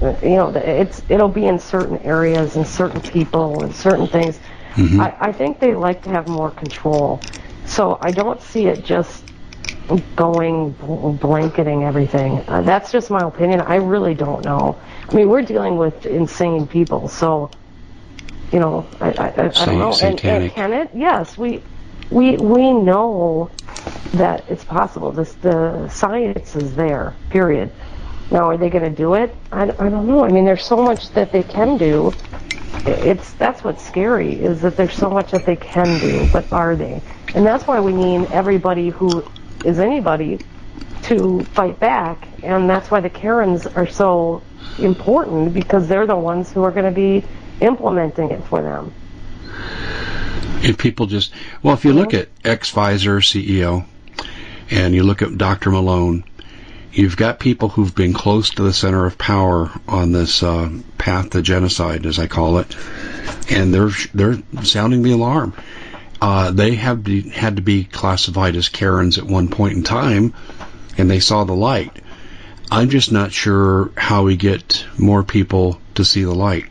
you 0.00 0.36
know, 0.36 0.50
it's 0.54 1.02
it'll 1.08 1.28
be 1.28 1.46
in 1.46 1.58
certain 1.58 1.98
areas 1.98 2.54
and 2.54 2.66
certain 2.66 3.00
people 3.00 3.64
and 3.64 3.74
certain 3.74 4.06
things. 4.06 4.38
Mm-hmm. 4.74 5.00
I, 5.00 5.16
I 5.20 5.32
think 5.32 5.60
they 5.60 5.74
like 5.74 6.02
to 6.02 6.10
have 6.10 6.28
more 6.28 6.50
control. 6.50 7.20
So 7.66 7.98
I 8.00 8.10
don't 8.10 8.40
see 8.40 8.66
it 8.66 8.84
just 8.84 9.24
going 10.16 10.72
blanketing 11.20 11.84
everything. 11.84 12.38
Uh, 12.48 12.62
that's 12.62 12.92
just 12.92 13.10
my 13.10 13.20
opinion. 13.20 13.60
I 13.60 13.76
really 13.76 14.14
don't 14.14 14.44
know. 14.44 14.78
I 15.08 15.14
mean, 15.14 15.28
we're 15.28 15.42
dealing 15.42 15.76
with 15.76 16.06
insane 16.06 16.66
people, 16.66 17.08
so 17.08 17.50
you 18.52 18.60
know, 18.60 18.86
I, 19.00 19.10
I, 19.10 19.12
I, 19.12 19.44
I 19.46 19.48
don't 19.66 19.78
know. 19.78 19.94
And, 20.02 20.24
and 20.24 20.52
can 20.52 20.72
it? 20.72 20.90
Yes, 20.94 21.38
we 21.38 21.62
we 22.10 22.36
we 22.36 22.72
know 22.72 23.50
that 24.14 24.44
it's 24.48 24.64
possible. 24.64 25.10
This 25.10 25.32
the 25.34 25.88
science 25.88 26.54
is 26.56 26.74
there. 26.74 27.14
Period. 27.30 27.72
Now, 28.30 28.48
are 28.48 28.56
they 28.56 28.70
going 28.70 28.84
to 28.84 28.90
do 28.90 29.14
it? 29.14 29.34
I, 29.50 29.64
I 29.64 29.66
don't 29.66 30.06
know. 30.06 30.24
I 30.24 30.28
mean, 30.28 30.46
there's 30.46 30.64
so 30.64 30.76
much 30.76 31.10
that 31.10 31.32
they 31.32 31.42
can 31.42 31.76
do. 31.76 32.12
It's 32.86 33.32
that's 33.34 33.62
what's 33.62 33.84
scary 33.84 34.32
is 34.32 34.62
that 34.62 34.76
there's 34.76 34.94
so 34.94 35.08
much 35.10 35.30
that 35.30 35.46
they 35.46 35.56
can 35.56 35.98
do, 36.00 36.28
but 36.32 36.52
are 36.52 36.74
they? 36.74 37.00
And 37.34 37.46
that's 37.46 37.66
why 37.66 37.80
we 37.80 37.92
need 37.92 38.30
everybody 38.32 38.90
who 38.90 39.24
is 39.64 39.78
anybody 39.78 40.40
to 41.02 41.44
fight 41.52 41.78
back, 41.78 42.26
and 42.42 42.68
that's 42.68 42.90
why 42.90 43.00
the 43.00 43.10
Karens 43.10 43.66
are 43.66 43.86
so 43.86 44.42
important 44.78 45.52
because 45.54 45.88
they're 45.88 46.06
the 46.06 46.16
ones 46.16 46.50
who 46.50 46.62
are 46.62 46.70
going 46.70 46.84
to 46.84 46.90
be 46.90 47.24
implementing 47.60 48.30
it 48.30 48.42
for 48.44 48.62
them. 48.62 48.92
If 50.62 50.78
people 50.78 51.06
just 51.06 51.32
well, 51.62 51.74
if 51.74 51.84
you 51.84 51.92
look 51.92 52.14
at 52.14 52.28
ex 52.44 52.72
Pfizer 52.72 53.18
CEO, 53.20 53.84
and 54.70 54.94
you 54.94 55.02
look 55.02 55.22
at 55.22 55.36
Dr. 55.36 55.70
Malone, 55.70 56.24
you've 56.92 57.16
got 57.16 57.40
people 57.40 57.68
who've 57.68 57.94
been 57.94 58.12
close 58.12 58.50
to 58.50 58.62
the 58.62 58.72
center 58.72 59.06
of 59.06 59.18
power 59.18 59.70
on 59.88 60.12
this 60.12 60.42
uh, 60.42 60.70
path 60.98 61.30
to 61.30 61.42
genocide, 61.42 62.06
as 62.06 62.18
I 62.18 62.26
call 62.26 62.58
it, 62.58 62.76
and 63.50 63.72
they're 63.72 63.90
they're 64.14 64.42
sounding 64.62 65.02
the 65.02 65.12
alarm. 65.12 65.54
Uh, 66.20 66.52
they 66.52 66.76
have 66.76 67.02
be, 67.02 67.28
had 67.28 67.56
to 67.56 67.62
be 67.62 67.84
classified 67.84 68.54
as 68.54 68.68
Karens 68.68 69.18
at 69.18 69.24
one 69.24 69.48
point 69.48 69.76
in 69.76 69.82
time, 69.82 70.34
and 70.96 71.10
they 71.10 71.20
saw 71.20 71.44
the 71.44 71.54
light. 71.54 71.96
I'm 72.70 72.90
just 72.90 73.10
not 73.10 73.32
sure 73.32 73.90
how 73.96 74.22
we 74.24 74.36
get 74.36 74.86
more 74.96 75.24
people 75.24 75.80
to 75.96 76.04
see 76.04 76.22
the 76.22 76.34
light. 76.34 76.66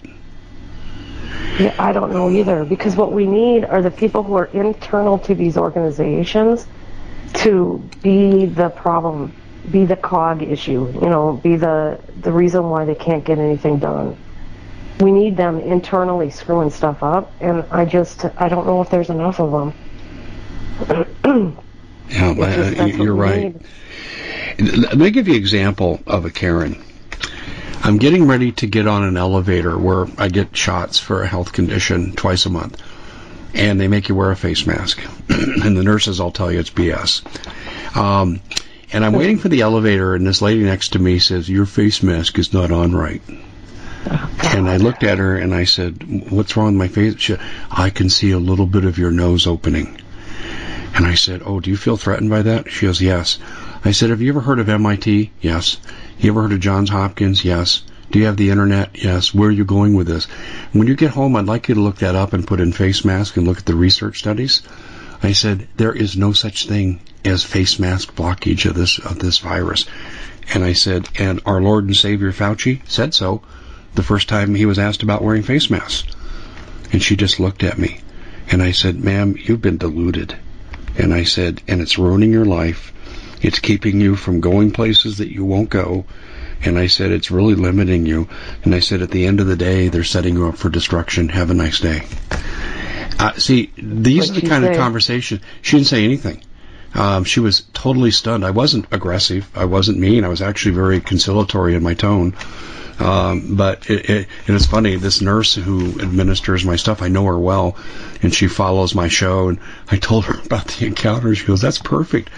Yeah, 1.59 1.75
I 1.77 1.91
don't 1.91 2.13
know 2.13 2.29
either, 2.29 2.63
because 2.63 2.95
what 2.95 3.11
we 3.11 3.27
need 3.27 3.65
are 3.65 3.81
the 3.81 3.91
people 3.91 4.23
who 4.23 4.35
are 4.35 4.45
internal 4.45 5.19
to 5.19 5.35
these 5.35 5.57
organizations 5.57 6.65
to 7.33 7.83
be 8.01 8.45
the 8.45 8.69
problem 8.69 9.33
be 9.69 9.85
the 9.85 9.95
cog 9.95 10.41
issue, 10.41 10.91
you 10.93 11.09
know, 11.09 11.33
be 11.43 11.55
the 11.55 11.99
the 12.21 12.31
reason 12.31 12.69
why 12.69 12.85
they 12.85 12.95
can't 12.95 13.23
get 13.23 13.37
anything 13.37 13.79
done. 13.79 14.17
We 14.99 15.11
need 15.11 15.37
them 15.37 15.59
internally 15.59 16.29
screwing 16.29 16.69
stuff 16.69 17.03
up, 17.03 17.31
and 17.39 17.65
I 17.71 17.85
just 17.85 18.25
I 18.37 18.49
don't 18.49 18.65
know 18.65 18.81
if 18.81 18.89
there's 18.89 19.09
enough 19.09 19.39
of 19.39 19.51
them. 19.51 19.73
yeah, 22.09 22.29
uh, 22.29 22.85
you're 22.85 23.15
right. 23.15 23.55
Let 24.59 24.97
me 24.97 25.11
give 25.11 25.27
you 25.27 25.35
an 25.35 25.39
example 25.39 26.01
of 26.07 26.25
a 26.25 26.31
Karen. 26.31 26.83
I'm 27.83 27.97
getting 27.97 28.27
ready 28.27 28.51
to 28.53 28.67
get 28.67 28.87
on 28.87 29.03
an 29.03 29.17
elevator 29.17 29.77
where 29.77 30.05
I 30.17 30.27
get 30.27 30.55
shots 30.55 30.99
for 30.99 31.23
a 31.23 31.27
health 31.27 31.51
condition 31.51 32.13
twice 32.13 32.45
a 32.45 32.49
month, 32.49 32.81
and 33.55 33.79
they 33.79 33.87
make 33.87 34.07
you 34.07 34.15
wear 34.15 34.31
a 34.31 34.35
face 34.35 34.67
mask, 34.67 35.01
and 35.29 35.75
the 35.75 35.83
nurses 35.83 36.19
all 36.19 36.31
tell 36.31 36.51
you 36.51 36.59
it's 36.59 36.69
BS. 36.69 37.25
Um, 37.95 38.39
and 38.93 39.05
I'm 39.05 39.13
waiting 39.13 39.37
for 39.37 39.49
the 39.49 39.61
elevator, 39.61 40.15
and 40.15 40.25
this 40.25 40.41
lady 40.41 40.63
next 40.63 40.89
to 40.93 40.99
me 40.99 41.19
says, 41.19 41.49
Your 41.49 41.65
face 41.65 42.03
mask 42.03 42.37
is 42.37 42.53
not 42.53 42.71
on 42.71 42.93
right. 42.93 43.21
And 44.43 44.69
I 44.69 44.77
looked 44.77 45.03
at 45.03 45.19
her 45.19 45.37
and 45.37 45.53
I 45.53 45.63
said, 45.63 46.31
What's 46.31 46.57
wrong 46.57 46.67
with 46.67 46.75
my 46.75 46.87
face? 46.87 47.15
She, 47.17 47.37
I 47.69 47.89
can 47.89 48.09
see 48.09 48.31
a 48.31 48.39
little 48.39 48.65
bit 48.65 48.83
of 48.83 48.97
your 48.97 49.11
nose 49.11 49.47
opening. 49.47 50.01
And 50.95 51.05
I 51.05 51.15
said, 51.15 51.41
Oh, 51.45 51.59
do 51.59 51.69
you 51.69 51.77
feel 51.77 51.97
threatened 51.97 52.29
by 52.29 52.41
that? 52.41 52.69
She 52.69 52.85
goes, 52.85 53.01
Yes. 53.01 53.39
I 53.85 53.91
said, 53.91 54.09
Have 54.09 54.21
you 54.21 54.29
ever 54.29 54.41
heard 54.41 54.59
of 54.59 54.69
MIT? 54.69 55.31
Yes. 55.39 55.77
You 56.19 56.31
ever 56.31 56.41
heard 56.43 56.53
of 56.53 56.59
Johns 56.59 56.89
Hopkins? 56.89 57.45
Yes. 57.45 57.83
Do 58.11 58.19
you 58.19 58.25
have 58.25 58.37
the 58.37 58.49
internet? 58.49 59.01
Yes. 59.01 59.33
Where 59.33 59.49
are 59.49 59.53
you 59.53 59.63
going 59.63 59.93
with 59.93 60.07
this? 60.07 60.25
When 60.73 60.87
you 60.87 60.95
get 60.95 61.11
home, 61.11 61.35
I'd 61.35 61.45
like 61.45 61.69
you 61.69 61.75
to 61.75 61.81
look 61.81 61.97
that 61.97 62.15
up 62.15 62.33
and 62.33 62.45
put 62.45 62.59
in 62.59 62.73
face 62.73 63.05
mask 63.05 63.37
and 63.37 63.47
look 63.47 63.59
at 63.59 63.65
the 63.65 63.75
research 63.75 64.19
studies. 64.19 64.61
I 65.23 65.33
said, 65.33 65.67
there 65.77 65.93
is 65.93 66.17
no 66.17 66.33
such 66.33 66.67
thing 66.67 66.99
as 67.23 67.43
face 67.43 67.79
mask 67.79 68.15
blockage 68.15 68.65
of 68.65 68.75
this 68.75 68.97
of 68.97 69.19
this 69.19 69.37
virus. 69.39 69.85
And 70.53 70.63
I 70.63 70.73
said, 70.73 71.07
and 71.19 71.39
our 71.45 71.61
Lord 71.61 71.85
and 71.85 71.95
Savior 71.95 72.31
Fauci 72.31 72.81
said 72.87 73.13
so 73.13 73.41
the 73.95 74.03
first 74.03 74.27
time 74.27 74.55
he 74.55 74.65
was 74.65 74.79
asked 74.79 75.03
about 75.03 75.21
wearing 75.21 75.43
face 75.43 75.69
masks. 75.69 76.15
And 76.91 77.01
she 77.01 77.15
just 77.15 77.39
looked 77.39 77.63
at 77.63 77.77
me. 77.77 78.01
And 78.49 78.61
I 78.61 78.71
said, 78.71 79.03
ma'am, 79.03 79.35
you've 79.37 79.61
been 79.61 79.77
deluded. 79.77 80.35
And 80.97 81.13
I 81.13 81.23
said, 81.23 81.61
and 81.67 81.81
it's 81.81 81.97
ruining 81.97 82.31
your 82.31 82.45
life. 82.45 82.91
It's 83.41 83.59
keeping 83.59 84.01
you 84.01 84.15
from 84.15 84.41
going 84.41 84.71
places 84.71 85.19
that 85.19 85.31
you 85.31 85.45
won't 85.45 85.69
go. 85.69 86.05
And 86.63 86.77
I 86.77 86.87
said, 86.87 87.11
it's 87.11 87.31
really 87.31 87.55
limiting 87.55 88.05
you. 88.05 88.27
And 88.63 88.75
I 88.75 88.79
said, 88.79 89.01
at 89.01 89.11
the 89.11 89.25
end 89.25 89.39
of 89.39 89.47
the 89.47 89.55
day, 89.55 89.87
they're 89.87 90.03
setting 90.03 90.35
you 90.35 90.47
up 90.47 90.57
for 90.57 90.69
destruction. 90.69 91.29
Have 91.29 91.49
a 91.49 91.55
nice 91.55 91.79
day. 91.79 92.03
Uh, 93.19 93.33
see, 93.33 93.71
these 93.77 94.29
What'd 94.29 94.37
are 94.37 94.41
the 94.41 94.47
kind 94.49 94.63
say? 94.63 94.71
of 94.71 94.77
conversation. 94.77 95.41
She 95.61 95.77
didn't 95.77 95.87
say 95.87 96.03
anything. 96.03 96.41
Um, 96.93 97.23
she 97.23 97.39
was 97.39 97.61
totally 97.73 98.11
stunned. 98.11 98.45
I 98.45 98.51
wasn't 98.51 98.85
aggressive. 98.91 99.49
I 99.55 99.65
wasn't 99.65 99.99
mean. 99.99 100.25
I 100.25 100.27
was 100.27 100.41
actually 100.41 100.73
very 100.75 100.99
conciliatory 100.99 101.75
in 101.75 101.83
my 101.83 101.93
tone. 101.93 102.35
Um, 102.99 103.55
but 103.55 103.89
it, 103.89 104.09
it, 104.09 104.27
it 104.47 104.53
is 104.53 104.65
funny. 104.65 104.95
This 104.95 105.21
nurse 105.21 105.55
who 105.55 105.99
administers 106.01 106.65
my 106.65 106.75
stuff, 106.75 107.01
I 107.01 107.07
know 107.07 107.25
her 107.25 107.39
well, 107.39 107.75
and 108.21 108.33
she 108.33 108.47
follows 108.47 108.93
my 108.93 109.07
show. 109.07 109.49
And 109.49 109.59
I 109.89 109.97
told 109.97 110.25
her 110.25 110.39
about 110.45 110.67
the 110.67 110.85
encounter. 110.85 111.33
She 111.33 111.45
goes, 111.47 111.61
"That's 111.61 111.79
perfect." 111.79 112.29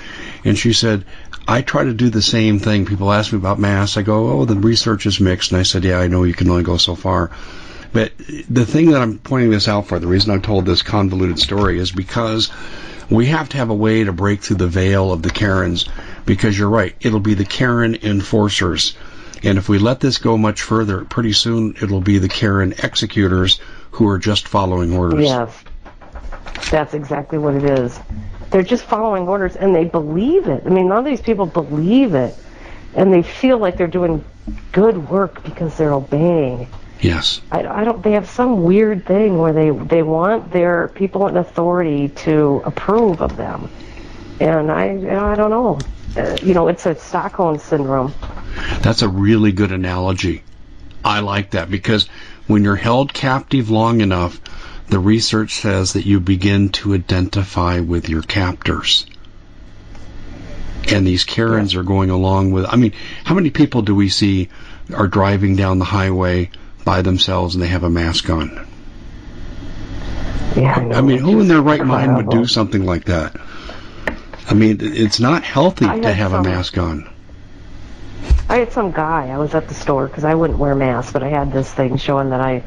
And 0.45 0.57
she 0.57 0.71
said, 0.71 1.03
"I 1.47 1.63
try 1.63 1.83
to 1.83 1.93
do 1.93 2.09
the 2.09 2.21
same 2.21 2.59
thing. 2.59 2.85
People 2.85 3.11
ask 3.11 3.33
me 3.33 3.39
about 3.39 3.59
masks. 3.59 3.97
I 3.97 4.03
go, 4.03 4.29
"Oh, 4.29 4.45
the 4.45 4.55
research 4.55 5.05
is 5.05 5.19
mixed." 5.19 5.51
And 5.51 5.59
I 5.59 5.63
said, 5.63 5.83
"Yeah, 5.83 5.99
I 5.99 6.07
know 6.07 6.23
you 6.23 6.33
can 6.33 6.49
only 6.49 6.63
go 6.63 6.77
so 6.77 6.95
far." 6.95 7.31
But 7.93 8.11
the 8.49 8.65
thing 8.65 8.91
that 8.91 9.01
I'm 9.01 9.19
pointing 9.19 9.51
this 9.51 9.67
out 9.67 9.87
for, 9.87 9.99
the 9.99 10.07
reason 10.07 10.33
I 10.33 10.39
told 10.39 10.65
this 10.65 10.81
convoluted 10.81 11.39
story 11.39 11.77
is 11.77 11.91
because 11.91 12.51
we 13.09 13.27
have 13.27 13.49
to 13.49 13.57
have 13.57 13.69
a 13.69 13.75
way 13.75 14.03
to 14.03 14.11
break 14.11 14.41
through 14.41 14.57
the 14.57 14.67
veil 14.67 15.13
of 15.13 15.21
the 15.21 15.29
Karens 15.29 15.87
because 16.25 16.57
you're 16.57 16.69
right, 16.69 16.95
it'll 17.01 17.19
be 17.19 17.35
the 17.35 17.45
Karen 17.45 17.95
enforcers. 17.95 18.95
And 19.43 19.57
if 19.57 19.69
we 19.69 19.77
let 19.77 19.99
this 19.99 20.17
go 20.17 20.37
much 20.37 20.61
further, 20.61 21.05
pretty 21.05 21.33
soon 21.33 21.75
it'll 21.81 22.01
be 22.01 22.17
the 22.17 22.29
Karen 22.29 22.73
executors 22.83 23.59
who 23.91 24.07
are 24.07 24.17
just 24.17 24.47
following 24.47 24.93
orders. 24.93 25.25
Yes. 25.25 25.63
That's 26.71 26.93
exactly 26.93 27.37
what 27.37 27.55
it 27.55 27.65
is. 27.65 27.99
They're 28.49 28.63
just 28.63 28.85
following 28.85 29.27
orders 29.27 29.55
and 29.55 29.75
they 29.75 29.85
believe 29.85 30.47
it. 30.47 30.63
I 30.65 30.69
mean, 30.69 30.87
none 30.87 30.99
of 30.99 31.05
these 31.05 31.21
people 31.21 31.45
believe 31.45 32.15
it. 32.15 32.35
And 32.95 33.13
they 33.13 33.21
feel 33.21 33.57
like 33.57 33.77
they're 33.77 33.87
doing 33.87 34.23
good 34.71 35.09
work 35.09 35.43
because 35.43 35.77
they're 35.77 35.93
obeying. 35.93 36.67
Yes. 37.03 37.41
I, 37.51 37.67
I, 37.67 37.83
don't. 37.83 38.01
They 38.01 38.13
have 38.13 38.29
some 38.29 38.63
weird 38.63 39.05
thing 39.05 39.37
where 39.37 39.51
they 39.51 39.71
they 39.71 40.03
want 40.03 40.53
their 40.53 40.87
people 40.87 41.27
in 41.27 41.35
authority 41.35 42.07
to 42.07 42.61
approve 42.63 43.21
of 43.21 43.35
them, 43.35 43.69
and 44.39 44.71
I 44.71 45.31
I 45.31 45.35
don't 45.35 45.49
know. 45.49 45.79
Uh, 46.15 46.37
you 46.41 46.53
know, 46.53 46.69
it's 46.69 46.85
a 46.85 46.95
Stockholm 46.95 47.59
syndrome. 47.59 48.13
That's 48.81 49.01
a 49.01 49.09
really 49.09 49.51
good 49.51 49.73
analogy. 49.73 50.43
I 51.03 51.19
like 51.19 51.51
that 51.51 51.69
because 51.69 52.07
when 52.47 52.63
you're 52.63 52.77
held 52.77 53.13
captive 53.13 53.69
long 53.69 53.99
enough, 53.99 54.39
the 54.87 54.99
research 54.99 55.55
says 55.55 55.93
that 55.93 56.05
you 56.05 56.21
begin 56.21 56.69
to 56.69 56.93
identify 56.93 57.81
with 57.81 58.07
your 58.07 58.21
captors. 58.21 59.05
And 60.89 61.05
these 61.05 61.25
Karens 61.25 61.73
yeah. 61.73 61.81
are 61.81 61.83
going 61.83 62.09
along 62.09 62.51
with. 62.51 62.65
I 62.65 62.77
mean, 62.77 62.93
how 63.25 63.35
many 63.35 63.49
people 63.49 63.81
do 63.81 63.93
we 63.93 64.07
see 64.07 64.47
are 64.93 65.07
driving 65.07 65.57
down 65.57 65.79
the 65.79 65.85
highway? 65.85 66.49
By 66.83 67.01
themselves 67.01 67.55
and 67.55 67.63
they 67.63 67.67
have 67.67 67.83
a 67.83 67.89
mask 67.89 68.29
on. 68.29 68.67
Yeah, 70.55 70.75
I, 70.77 70.97
I 70.97 71.01
mean, 71.01 71.17
who 71.19 71.39
in 71.41 71.47
their 71.47 71.61
right 71.61 71.83
mind 71.83 72.15
would 72.15 72.29
do 72.29 72.45
something 72.45 72.85
like 72.85 73.05
that? 73.05 73.35
I 74.49 74.53
mean, 74.53 74.77
it's 74.81 75.19
not 75.19 75.43
healthy 75.43 75.85
to 75.85 76.13
have 76.13 76.31
some, 76.31 76.45
a 76.45 76.49
mask 76.49 76.77
on. 76.77 77.09
I 78.49 78.57
had 78.57 78.71
some 78.71 78.91
guy. 78.91 79.29
I 79.29 79.37
was 79.37 79.55
at 79.55 79.67
the 79.67 79.73
store 79.73 80.07
because 80.07 80.25
I 80.25 80.35
wouldn't 80.35 80.59
wear 80.59 80.75
masks, 80.75 81.11
but 81.11 81.23
I 81.23 81.29
had 81.29 81.51
this 81.51 81.71
thing 81.73 81.97
showing 81.97 82.29
that 82.29 82.41
I 82.41 82.59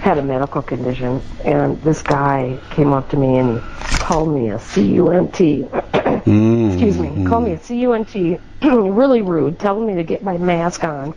had 0.00 0.18
a 0.18 0.22
medical 0.22 0.62
condition, 0.62 1.20
and 1.44 1.80
this 1.82 2.02
guy 2.02 2.60
came 2.70 2.92
up 2.92 3.08
to 3.10 3.16
me 3.16 3.38
and 3.38 3.60
called 3.98 4.32
me 4.32 4.50
a 4.50 4.60
C-U-N-T. 4.60 5.62
mm, 5.64 6.72
Excuse 6.72 6.98
me. 6.98 7.08
Mm. 7.08 7.28
Called 7.28 7.44
me 7.44 7.52
a 7.52 7.54
a 7.54 7.58
C-U-N-T. 7.58 8.38
really 8.62 9.22
rude, 9.22 9.58
telling 9.58 9.86
me 9.86 9.96
to 9.96 10.04
get 10.04 10.22
my 10.22 10.38
mask 10.38 10.84
on 10.84 11.14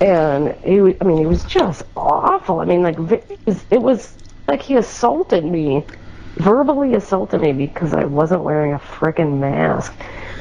and 0.00 0.54
he, 0.64 0.96
I 1.00 1.04
mean, 1.04 1.18
he 1.18 1.26
was 1.26 1.44
just 1.44 1.82
awful. 1.96 2.60
I 2.60 2.64
mean, 2.64 2.82
like 2.82 2.98
it 2.98 3.46
was, 3.46 3.64
it 3.70 3.82
was 3.82 4.14
like 4.46 4.62
he 4.62 4.76
assaulted 4.76 5.44
me, 5.44 5.84
verbally 6.36 6.94
assaulted 6.94 7.40
me 7.40 7.52
because 7.52 7.92
I 7.92 8.04
wasn't 8.04 8.42
wearing 8.42 8.72
a 8.74 8.78
freaking 8.78 9.38
mask. 9.38 9.92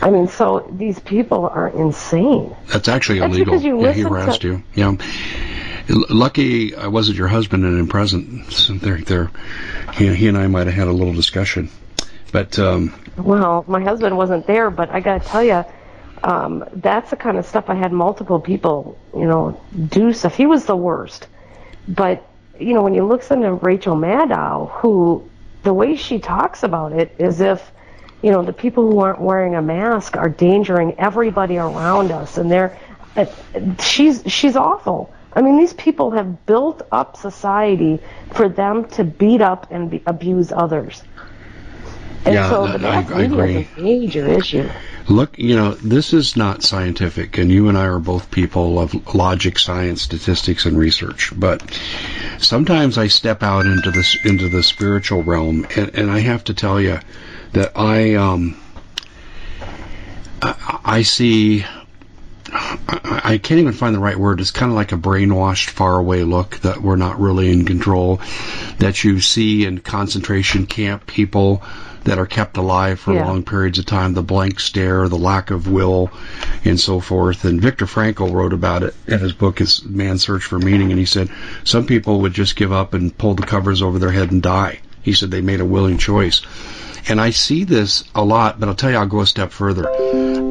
I 0.01 0.11
mean, 0.11 0.27
so 0.27 0.69
these 0.71 0.99
people 0.99 1.47
are 1.47 1.69
insane. 1.69 2.55
That's 2.67 2.87
actually 2.87 3.19
That's 3.19 3.35
illegal. 3.35 3.59
You 3.59 3.81
yeah, 3.81 3.91
he 3.93 4.01
harassed 4.01 4.41
to... 4.41 4.47
you. 4.47 4.63
Yeah. 4.75 4.95
Lucky 5.89 6.75
I 6.75 6.87
wasn't 6.87 7.17
your 7.17 7.29
husband 7.29 7.63
and 7.63 7.79
in 7.79 7.87
present. 7.87 8.51
So 8.51 8.73
there, 8.73 8.97
there, 8.97 9.31
he, 9.93 10.13
he 10.13 10.27
and 10.27 10.37
I 10.37 10.47
might 10.47 10.67
have 10.67 10.75
had 10.75 10.87
a 10.87 10.91
little 10.91 11.13
discussion. 11.13 11.69
But 12.31 12.59
um, 12.59 12.93
well, 13.17 13.63
my 13.67 13.81
husband 13.81 14.17
wasn't 14.17 14.45
there, 14.47 14.69
but 14.69 14.89
I 14.89 14.99
got 14.99 15.21
to 15.21 15.27
tell 15.27 15.43
you, 15.43 15.63
um, 16.23 16.65
that's 16.73 17.09
the 17.09 17.15
kind 17.15 17.37
of 17.37 17.45
stuff 17.45 17.69
I 17.69 17.75
had 17.75 17.91
multiple 17.91 18.39
people, 18.39 18.97
you 19.15 19.25
know, 19.25 19.59
do 19.89 20.13
stuff. 20.13 20.35
He 20.35 20.45
was 20.45 20.65
the 20.65 20.75
worst, 20.75 21.27
but 21.87 22.27
you 22.59 22.73
know, 22.73 22.81
when 22.81 22.93
you 22.93 23.05
look 23.05 23.29
into 23.29 23.53
Rachel 23.53 23.95
Maddow, 23.95 24.71
who 24.71 25.29
the 25.63 25.73
way 25.73 25.95
she 25.95 26.19
talks 26.19 26.63
about 26.63 26.93
it 26.93 27.15
is 27.19 27.41
if 27.41 27.71
you 28.21 28.31
know 28.31 28.41
the 28.43 28.53
people 28.53 28.89
who 28.89 28.99
aren't 28.99 29.21
wearing 29.21 29.55
a 29.55 29.61
mask 29.61 30.17
are 30.17 30.27
endangering 30.27 30.99
everybody 30.99 31.57
around 31.57 32.11
us, 32.11 32.37
and 32.37 32.49
they're 32.49 32.77
uh, 33.15 33.25
she's 33.79 34.23
she's 34.27 34.55
awful. 34.55 35.13
I 35.33 35.41
mean, 35.41 35.57
these 35.57 35.73
people 35.73 36.11
have 36.11 36.45
built 36.47 36.81
up 36.91 37.15
society 37.15 37.99
for 38.31 38.49
them 38.49 38.85
to 38.89 39.03
beat 39.03 39.41
up 39.41 39.67
and 39.69 39.91
be, 39.91 40.01
abuse 40.07 40.51
others. 40.51 41.03
And 42.25 42.33
yeah, 42.33 42.49
so 42.49 42.67
the 42.67 42.79
mass 42.79 43.11
I, 43.11 43.27
media 43.27 43.37
agree. 43.37 43.55
is 43.55 43.67
a 43.77 43.81
major 43.81 44.27
issue. 44.27 44.69
Look, 45.09 45.39
you 45.39 45.55
know, 45.55 45.73
this 45.73 46.13
is 46.13 46.35
not 46.35 46.63
scientific, 46.63 47.37
and 47.37 47.49
you 47.49 47.69
and 47.69 47.77
I 47.77 47.85
are 47.85 47.99
both 47.99 48.29
people 48.29 48.77
of 48.77 49.15
logic, 49.15 49.57
science, 49.57 50.01
statistics, 50.01 50.65
and 50.65 50.77
research. 50.77 51.31
But 51.33 51.79
sometimes 52.39 52.97
I 52.97 53.07
step 53.07 53.41
out 53.41 53.65
into 53.65 53.89
this 53.91 54.17
into 54.25 54.49
the 54.49 54.63
spiritual 54.63 55.23
realm, 55.23 55.65
and, 55.77 55.95
and 55.95 56.11
I 56.11 56.19
have 56.19 56.43
to 56.45 56.53
tell 56.53 56.81
you 56.81 56.99
that 57.53 57.71
I 57.77 58.15
um 58.15 58.57
I, 60.41 60.79
I 60.83 61.01
see. 61.03 61.65
I, 62.49 63.21
I 63.23 63.37
can't 63.37 63.59
even 63.59 63.73
find 63.73 63.95
the 63.95 63.99
right 63.99 64.17
word. 64.17 64.41
It's 64.41 64.51
kind 64.51 64.71
of 64.71 64.75
like 64.75 64.91
a 64.91 64.97
brainwashed, 64.97 65.69
faraway 65.69 66.23
look 66.23 66.57
that 66.59 66.81
we're 66.81 66.95
not 66.97 67.19
really 67.19 67.51
in 67.51 67.65
control. 67.65 68.21
That 68.79 69.03
you 69.03 69.21
see 69.21 69.65
in 69.65 69.79
concentration 69.79 70.65
camp 70.65 71.07
people 71.07 71.63
that 72.07 72.17
are 72.17 72.25
kept 72.25 72.57
alive 72.57 72.99
for 72.99 73.13
Yeah. 73.13 73.25
long 73.25 73.43
periods 73.43 73.77
of 73.79 73.85
time, 73.85 74.13
the 74.13 74.23
blank 74.23 74.59
stare, 74.59 75.07
the 75.07 75.17
lack 75.17 75.51
of 75.51 75.67
will, 75.69 76.09
and 76.65 76.79
so 76.79 76.99
forth. 76.99 77.45
And 77.45 77.61
Viktor 77.61 77.85
Frankl 77.85 78.31
wrote 78.33 78.53
about 78.53 78.83
it 78.83 78.95
in 79.07 79.19
his 79.19 79.33
book, 79.33 79.59
his 79.59 79.83
Man's 79.85 80.23
Search 80.23 80.43
for 80.43 80.57
Meaning, 80.57 80.91
and 80.91 80.99
he 80.99 81.05
said 81.05 81.29
some 81.63 81.85
people 81.85 82.21
would 82.21 82.33
just 82.33 82.55
give 82.55 82.71
up 82.71 82.93
and 82.93 83.15
pull 83.17 83.35
the 83.35 83.43
covers 83.45 83.81
over 83.81 83.99
their 83.99 84.11
head 84.11 84.31
and 84.31 84.41
die. 84.41 84.79
He 85.03 85.13
said 85.13 85.31
they 85.31 85.41
made 85.41 85.59
a 85.61 85.65
willing 85.65 85.97
choice. 85.97 86.41
And 87.09 87.21
I 87.21 87.29
see 87.29 87.63
this 87.63 88.03
a 88.15 88.23
lot, 88.23 88.59
but 88.59 88.67
I'll 88.67 88.75
tell 88.75 88.91
you, 88.91 88.97
I'll 88.97 89.05
go 89.07 89.21
a 89.21 89.25
step 89.25 89.51
further. 89.51 89.85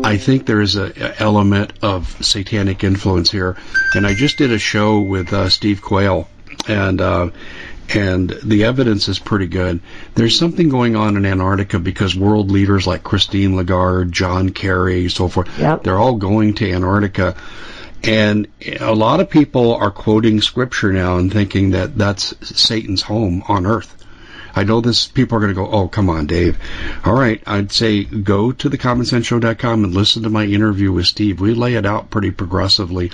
I 0.04 0.16
think 0.16 0.46
there 0.46 0.60
is 0.62 0.76
a, 0.76 0.92
a 0.96 1.20
element 1.22 1.72
of 1.82 2.16
satanic 2.24 2.82
influence 2.84 3.30
here. 3.30 3.56
And 3.94 4.06
I 4.06 4.14
just 4.14 4.38
did 4.38 4.52
a 4.52 4.58
show 4.58 5.00
with 5.00 5.32
uh, 5.32 5.48
Steve 5.50 5.82
Quayle, 5.82 6.28
and 6.68 7.00
uh, 7.00 7.30
and 7.94 8.30
the 8.42 8.64
evidence 8.64 9.08
is 9.08 9.18
pretty 9.18 9.46
good. 9.46 9.80
There's 10.14 10.38
something 10.38 10.68
going 10.68 10.96
on 10.96 11.16
in 11.16 11.24
Antarctica 11.26 11.78
because 11.78 12.16
world 12.16 12.50
leaders 12.50 12.86
like 12.86 13.02
Christine 13.04 13.56
Lagarde, 13.56 14.10
John 14.10 14.50
Kerry, 14.50 15.08
so 15.08 15.28
forth, 15.28 15.48
Yep. 15.58 15.84
they're 15.84 15.98
all 15.98 16.16
going 16.16 16.54
to 16.54 16.70
Antarctica. 16.72 17.36
And 18.02 18.46
a 18.80 18.94
lot 18.94 19.20
of 19.20 19.30
people 19.30 19.74
are 19.74 19.90
quoting 19.90 20.40
scripture 20.40 20.92
now 20.92 21.16
and 21.18 21.32
thinking 21.32 21.70
that 21.70 21.96
that's 21.96 22.34
Satan's 22.58 23.02
home 23.02 23.42
on 23.48 23.66
earth. 23.66 23.92
I 24.54 24.64
know 24.64 24.80
this. 24.80 25.06
People 25.06 25.36
are 25.36 25.40
going 25.40 25.54
to 25.54 25.60
go, 25.60 25.68
"Oh, 25.70 25.86
come 25.86 26.08
on, 26.08 26.24
Dave." 26.26 26.56
All 27.04 27.12
right, 27.14 27.42
I'd 27.46 27.72
say 27.72 28.04
go 28.04 28.52
to 28.52 28.70
thecommonsenseshow.com 28.70 29.84
and 29.84 29.94
listen 29.94 30.22
to 30.22 30.30
my 30.30 30.44
interview 30.46 30.92
with 30.92 31.06
Steve. 31.06 31.40
We 31.40 31.52
lay 31.52 31.74
it 31.74 31.84
out 31.84 32.08
pretty 32.08 32.30
progressively, 32.30 33.10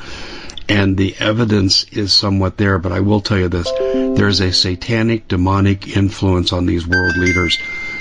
and 0.69 0.97
the 0.97 1.15
evidence 1.19 1.85
is 1.93 2.13
somewhat 2.13 2.57
there. 2.57 2.79
But 2.79 2.93
I 2.93 3.01
will 3.01 3.21
tell 3.21 3.39
you 3.39 3.49
this: 3.49 3.71
there's 4.17 4.41
a 4.41 4.53
satanic, 4.53 5.29
demonic 5.29 5.97
influence 5.97 6.53
on 6.53 6.67
these 6.67 6.87
world 6.87 7.17
leaders, 7.17 7.59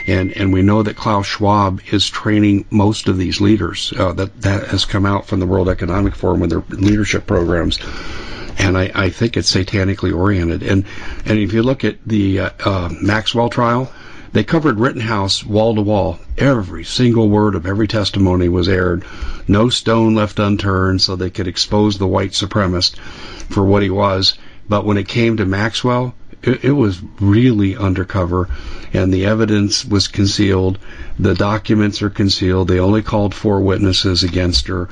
and 0.08 0.32
and 0.32 0.54
we 0.54 0.62
know 0.62 0.84
that 0.84 0.96
Klaus 0.96 1.28
Schwab 1.28 1.82
is 1.92 2.10
training 2.10 2.66
most 2.70 3.08
of 3.08 3.18
these 3.18 3.42
leaders. 3.42 3.94
Uh, 3.98 4.14
that 4.14 4.42
that 4.42 4.68
has 4.68 4.86
come 4.86 5.06
out 5.06 5.26
from 5.26 5.40
the 5.40 5.48
World 5.48 5.70
Economic 5.70 6.16
Forum 6.16 6.40
with 6.40 6.50
their 6.50 6.64
leadership 6.70 7.28
programs 7.28 7.80
and 8.58 8.78
I, 8.78 8.92
I 8.94 9.10
think 9.10 9.38
it's 9.38 9.54
satanically 9.54 10.16
oriented. 10.16 10.64
And 10.64 10.86
and 11.26 11.40
if 11.40 11.54
you 11.54 11.64
look 11.64 11.84
at 11.84 11.98
the 12.06 12.40
uh, 12.40 12.50
uh, 12.64 12.90
Maxwell 13.02 13.50
trial, 13.50 13.92
they 14.34 14.44
covered 14.44 14.80
Rittenhouse 14.80 15.44
wall 15.44 15.76
to 15.76 15.82
wall. 15.82 16.20
Every 16.38 16.86
single 16.86 17.30
word 17.30 17.54
of 17.54 17.66
every 17.66 17.88
testimony 17.88 18.48
was 18.48 18.70
aired. 18.70 19.04
No 19.48 19.70
stone 19.70 20.16
left 20.16 20.40
unturned, 20.40 21.02
so 21.02 21.16
they 21.16 21.30
could 21.30 21.48
expose 21.48 21.98
the 21.98 22.08
white 22.08 22.32
supremacist 22.32 22.98
for 23.50 23.66
what 23.66 23.84
he 23.84 23.90
was. 23.90 24.38
But 24.70 24.86
when 24.86 24.98
it 24.98 25.10
came 25.10 25.36
to 25.36 25.46
Maxwell, 25.46 26.16
it, 26.44 26.64
it 26.64 26.72
was 26.72 27.02
really 27.20 27.76
undercover, 27.76 28.48
and 28.94 29.14
the 29.14 29.26
evidence 29.26 29.84
was 29.84 30.08
concealed. 30.08 30.80
The 31.20 31.36
documents 31.36 32.02
are 32.02 32.10
concealed. 32.10 32.70
They 32.70 32.80
only 32.80 33.02
called 33.02 33.36
four 33.36 33.60
witnesses 33.60 34.24
against 34.24 34.68
her. 34.68 34.88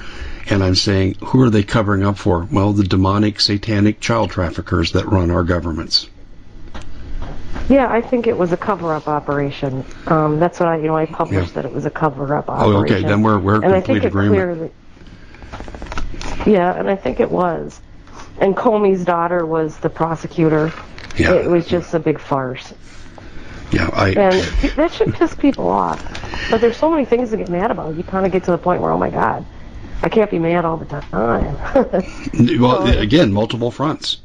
And 0.49 0.61
I'm 0.61 0.75
saying, 0.75 1.15
who 1.23 1.41
are 1.41 1.49
they 1.49 1.63
covering 1.63 2.03
up 2.03 2.17
for? 2.17 2.45
Well, 2.51 2.73
the 2.73 2.83
demonic, 2.83 3.39
satanic 3.39 4.01
child 4.01 4.31
traffickers 4.31 4.91
that 4.91 5.07
run 5.07 5.31
our 5.31 5.43
governments. 5.43 6.08
Yeah, 7.69 7.87
I 7.91 8.01
think 8.01 8.25
it 8.27 8.35
was 8.37 8.51
a 8.51 8.57
cover-up 8.57 9.07
operation. 9.07 9.85
Um, 10.07 10.39
that's 10.39 10.59
what 10.59 10.67
I, 10.69 10.77
you 10.77 10.87
know, 10.87 10.97
I 10.97 11.05
published 11.05 11.49
Yeah. 11.55 11.61
that 11.61 11.65
it 11.65 11.73
was 11.73 11.85
a 11.85 11.91
cover-up 11.91 12.49
operation. 12.49 12.73
Oh, 12.75 12.81
okay, 12.81 13.07
then 13.07 13.21
we're 13.21 13.37
we're 13.39 13.57
in 13.57 13.63
and 13.65 13.73
I 13.75 13.81
complete 13.81 14.01
think 14.01 14.05
it 14.05 14.07
agreement. 14.07 14.35
clearly. 14.35 14.71
Yeah, 16.51 16.73
and 16.77 16.89
I 16.89 16.95
think 16.95 17.19
it 17.19 17.29
was. 17.29 17.79
And 18.39 18.55
Comey's 18.55 19.03
daughter 19.05 19.45
was 19.45 19.77
the 19.79 19.89
prosecutor. 19.89 20.71
Yeah. 21.17 21.33
It 21.33 21.47
was 21.49 21.67
just 21.67 21.93
a 21.93 21.99
big 21.99 22.19
farce. 22.19 22.73
Yeah, 23.71 23.89
I. 23.93 24.09
And 24.09 24.41
that 24.75 24.91
should 24.91 25.13
piss 25.13 25.35
people 25.35 25.67
off. 25.69 26.01
But 26.49 26.61
there's 26.61 26.77
so 26.77 26.89
many 26.89 27.05
things 27.05 27.29
to 27.31 27.37
get 27.37 27.49
mad 27.49 27.69
about. 27.69 27.95
You 27.95 28.03
kind 28.03 28.25
of 28.25 28.31
get 28.31 28.45
to 28.45 28.51
the 28.51 28.57
point 28.57 28.81
where, 28.81 28.91
oh 28.91 28.97
my 28.97 29.09
God, 29.11 29.45
I 30.01 30.09
can't 30.09 30.31
be 30.31 30.39
mad 30.39 30.65
all 30.65 30.77
the 30.77 30.85
time. 30.85 31.01
Well, 32.59 32.87
So- 32.87 32.99
again, 32.99 33.31
multiple 33.31 33.69
fronts. 33.69 34.17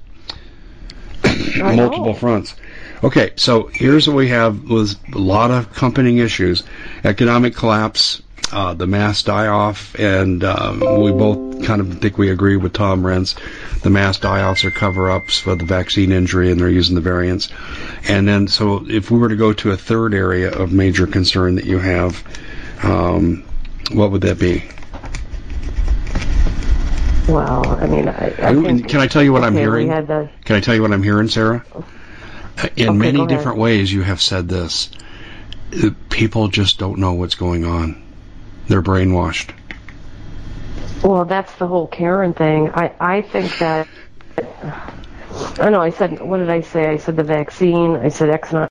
Multiple 1.56 2.14
fronts. 2.14 2.54
Okay, 3.02 3.32
so 3.36 3.66
here's 3.72 4.08
what 4.08 4.16
we 4.16 4.28
have 4.28 4.68
was 4.68 4.96
a 5.12 5.18
lot 5.18 5.50
of 5.50 5.70
accompanying 5.70 6.18
issues: 6.18 6.62
economic 7.04 7.54
collapse, 7.54 8.22
uh, 8.52 8.72
the 8.72 8.86
mass 8.86 9.22
die-off, 9.22 9.94
and 9.98 10.44
um, 10.44 10.80
we 11.02 11.10
both 11.10 11.64
kind 11.64 11.80
of 11.80 11.98
think 11.98 12.18
we 12.18 12.30
agree 12.30 12.56
with 12.56 12.72
Tom 12.72 13.02
Renz. 13.02 13.34
The 13.80 13.90
mass 13.90 14.18
die-offs 14.18 14.64
are 14.64 14.70
cover-ups 14.70 15.38
for 15.38 15.54
the 15.54 15.64
vaccine 15.64 16.12
injury, 16.12 16.50
and 16.50 16.60
they're 16.60 16.68
using 16.68 16.94
the 16.94 17.00
variants. 17.00 17.48
And 18.08 18.28
then, 18.28 18.48
so 18.48 18.86
if 18.88 19.10
we 19.10 19.18
were 19.18 19.28
to 19.28 19.36
go 19.36 19.52
to 19.52 19.72
a 19.72 19.76
third 19.76 20.14
area 20.14 20.50
of 20.52 20.72
major 20.72 21.06
concern 21.06 21.56
that 21.56 21.64
you 21.64 21.78
have, 21.78 22.22
um, 22.82 23.44
what 23.92 24.10
would 24.12 24.22
that 24.22 24.38
be? 24.38 24.62
well, 27.28 27.66
I 27.80 27.86
mean, 27.86 28.08
I, 28.08 28.34
I 28.38 28.54
think, 28.54 28.88
can 28.88 29.00
I 29.00 29.06
tell 29.06 29.22
you 29.22 29.32
what 29.32 29.44
I'm 29.44 29.54
hearing? 29.54 29.88
The, 29.88 30.28
Can 30.44 30.56
I 30.56 30.60
tell 30.60 30.74
you 30.74 30.82
what 30.82 30.92
I'm 30.92 31.02
hearing, 31.02 31.28
Sarah? 31.28 31.64
In 32.76 32.88
Okay, 32.88 32.92
many 32.92 33.26
different 33.26 33.58
ways, 33.58 33.92
you 33.92 34.02
have 34.02 34.20
said 34.20 34.48
this. 34.48 34.90
People 36.08 36.48
just 36.48 36.78
don't 36.78 36.98
know 36.98 37.14
what's 37.14 37.34
going 37.34 37.64
on. 37.64 38.02
They're 38.68 38.82
brainwashed. 38.82 39.50
Well, 41.02 41.24
that's 41.24 41.52
the 41.56 41.66
whole 41.66 41.86
Karen 41.86 42.32
thing. 42.32 42.70
I, 42.70 42.94
I 42.98 43.22
think 43.22 43.58
that. 43.58 43.88
I 45.58 45.70
know. 45.70 45.80
I 45.80 45.90
said, 45.90 46.20
what 46.20 46.38
did 46.38 46.48
I 46.48 46.60
say? 46.60 46.86
I 46.88 46.96
said 46.96 47.16
the 47.16 47.24
vaccine. 47.24 47.96
I 47.96 48.08
said 48.08 48.30
X 48.30 48.52
not. 48.52 48.70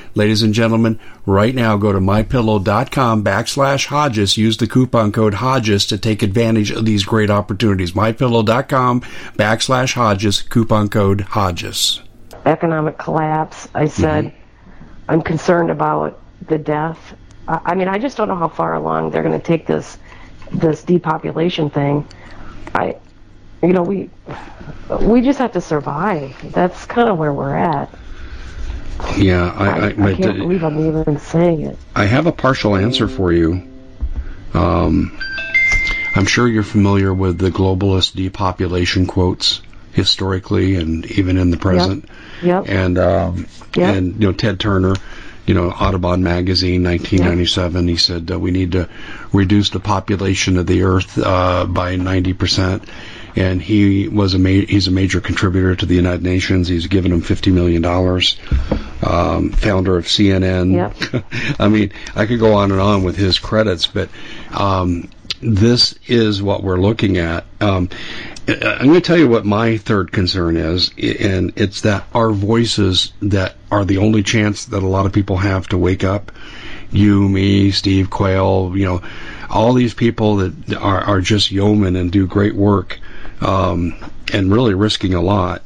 Ladies 0.13 0.43
and 0.43 0.53
gentlemen, 0.53 0.99
right 1.25 1.55
now 1.55 1.77
go 1.77 1.93
to 1.93 1.99
mypillow.com 1.99 3.23
backslash 3.23 3.85
Hodges. 3.85 4.35
Use 4.37 4.57
the 4.57 4.67
coupon 4.67 5.13
code 5.13 5.35
Hodges 5.35 5.85
to 5.85 5.97
take 5.97 6.21
advantage 6.21 6.69
of 6.69 6.85
these 6.85 7.05
great 7.05 7.29
opportunities. 7.29 7.93
Mypillow.com 7.93 9.01
backslash 9.37 9.93
Hodges, 9.93 10.41
coupon 10.41 10.89
code 10.89 11.21
Hodges. 11.21 12.01
economic 12.45 12.97
collapse. 12.97 13.69
I 13.73 13.85
mm-hmm. 13.85 14.01
said, 14.01 14.33
I'm 15.07 15.21
concerned 15.21 15.71
about 15.71 16.19
the 16.47 16.57
death. 16.57 17.15
I, 17.47 17.61
I 17.67 17.75
mean, 17.75 17.87
I 17.87 17.97
just 17.97 18.17
don't 18.17 18.27
know 18.27 18.35
how 18.35 18.49
far 18.49 18.73
along 18.73 19.11
they're 19.11 19.23
going 19.23 19.39
to 19.39 19.45
take 19.45 19.65
this 19.65 19.97
this 20.51 20.83
depopulation 20.83 21.69
thing. 21.69 22.05
I, 22.75 22.97
you 23.63 23.71
know, 23.71 23.83
we 23.83 24.09
we 24.99 25.21
just 25.21 25.39
have 25.39 25.53
to 25.53 25.61
survive. 25.61 26.35
That's 26.51 26.85
kind 26.85 27.07
of 27.07 27.17
where 27.17 27.31
we're 27.31 27.55
at. 27.55 27.89
Yeah, 29.17 29.51
I, 29.51 29.65
I, 29.65 29.71
I, 29.71 29.85
I, 29.87 30.13
can't 30.15 30.37
believe 30.37 30.63
I'm 30.63 30.79
even 30.79 31.19
saying 31.19 31.61
it. 31.61 31.77
I 31.95 32.05
have 32.05 32.27
a 32.27 32.31
partial 32.31 32.75
answer 32.75 33.07
for 33.07 33.31
you. 33.31 33.67
Um, 34.53 35.17
I'm 36.15 36.25
sure 36.25 36.47
you're 36.47 36.63
familiar 36.63 37.13
with 37.13 37.37
the 37.37 37.49
globalist 37.49 38.15
depopulation 38.15 39.05
quotes 39.05 39.61
historically 39.93 40.75
and 40.75 41.05
even 41.11 41.37
in 41.37 41.51
the 41.51 41.57
present. 41.57 42.05
Yep. 42.41 42.65
And 42.67 42.97
um, 42.97 43.47
Yep. 43.75 43.95
and 43.95 44.13
you 44.15 44.27
know 44.27 44.33
Ted 44.33 44.59
Turner, 44.59 44.95
you 45.45 45.53
know 45.53 45.69
Audubon 45.69 46.23
magazine, 46.23 46.83
1997. 46.83 47.87
He 47.87 47.95
said 47.95 48.29
uh, 48.31 48.39
we 48.39 48.51
need 48.51 48.73
to 48.73 48.89
reduce 49.31 49.69
the 49.69 49.79
population 49.79 50.57
of 50.57 50.67
the 50.67 50.83
Earth 50.83 51.17
uh, 51.17 51.65
by 51.65 51.95
90 51.95 52.33
percent. 52.33 52.83
And 53.35 53.61
he 53.61 54.07
was 54.07 54.33
a 54.33 54.39
ma- 54.39 54.49
he's 54.49 54.87
a 54.87 54.91
major 54.91 55.21
contributor 55.21 55.75
to 55.75 55.85
the 55.85 55.95
United 55.95 56.23
Nations. 56.23 56.67
He's 56.67 56.87
given 56.87 57.11
him 57.11 57.21
50 57.21 57.51
million 57.51 57.81
dollars. 57.81 58.37
Um, 59.03 59.49
founder 59.49 59.97
of 59.97 60.05
CNN. 60.05 60.73
Yep. 61.13 61.23
I 61.59 61.67
mean, 61.69 61.91
I 62.15 62.25
could 62.25 62.39
go 62.39 62.53
on 62.53 62.71
and 62.71 62.79
on 62.79 63.03
with 63.03 63.15
his 63.17 63.39
credits, 63.39 63.87
but 63.87 64.09
um, 64.51 65.09
this 65.41 65.95
is 66.07 66.41
what 66.41 66.63
we're 66.63 66.79
looking 66.79 67.17
at. 67.17 67.45
Um, 67.59 67.89
I'm 68.47 68.87
going 68.87 68.93
to 68.93 69.01
tell 69.01 69.17
you 69.17 69.27
what 69.27 69.45
my 69.45 69.77
third 69.77 70.11
concern 70.11 70.57
is, 70.57 70.91
and 70.97 71.53
it's 71.55 71.81
that 71.81 72.05
our 72.13 72.31
voices 72.31 73.13
that 73.21 73.55
are 73.71 73.85
the 73.85 73.97
only 73.97 74.23
chance 74.23 74.65
that 74.65 74.83
a 74.83 74.87
lot 74.87 75.05
of 75.05 75.13
people 75.13 75.37
have 75.37 75.67
to 75.69 75.77
wake 75.77 76.03
up. 76.03 76.31
You, 76.91 77.27
me, 77.29 77.71
Steve 77.71 78.09
Quayle, 78.09 78.73
you 78.75 78.85
know, 78.85 79.01
all 79.49 79.73
these 79.73 79.93
people 79.93 80.37
that 80.37 80.73
are, 80.73 81.01
are 81.01 81.21
just 81.21 81.51
yeomen 81.51 81.95
and 81.95 82.11
do 82.11 82.27
great 82.27 82.55
work, 82.55 82.99
um, 83.41 83.95
and 84.33 84.51
really 84.51 84.73
risking 84.73 85.13
a 85.13 85.21
lot, 85.21 85.63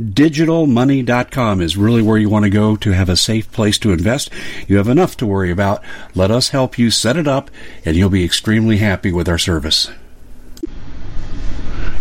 MyDigitalMoney.com 0.00 1.62
is 1.62 1.78
really 1.78 2.02
where 2.02 2.18
you 2.18 2.28
want 2.28 2.44
to 2.44 2.50
go 2.50 2.76
to 2.76 2.90
have 2.90 3.08
a 3.08 3.16
safe 3.16 3.50
place 3.50 3.78
to 3.78 3.92
invest. 3.92 4.30
You 4.68 4.76
have 4.76 4.88
enough 4.88 5.16
to 5.18 5.26
worry 5.26 5.50
about. 5.50 5.82
Let 6.14 6.30
us 6.30 6.50
help 6.50 6.78
you 6.78 6.90
set 6.90 7.16
it 7.16 7.26
up 7.26 7.50
and 7.84 7.96
you'll 7.96 8.10
be 8.10 8.24
extremely 8.24 8.76
happy 8.76 9.10
with 9.10 9.26
our 9.26 9.38
service. 9.38 9.90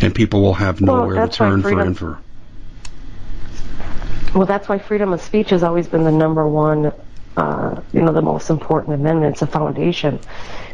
And 0.01 0.13
people 0.13 0.41
will 0.41 0.55
have 0.55 0.81
Well, 0.81 0.97
nowhere 0.97 1.25
to 1.25 1.31
turn 1.31 1.61
for 1.61 1.79
info. 1.79 2.17
Well, 4.33 4.45
that's 4.45 4.67
why 4.67 4.77
freedom 4.77 5.13
of 5.13 5.21
speech 5.21 5.51
has 5.51 5.63
always 5.63 5.87
been 5.87 6.03
the 6.03 6.11
number 6.11 6.45
one, 6.45 6.91
uh, 7.37 7.81
you 7.93 8.01
know, 8.01 8.11
the 8.11 8.21
most 8.21 8.49
important 8.49 8.95
amendment. 8.95 9.35
It's 9.35 9.41
a 9.41 9.47
foundation. 9.47 10.19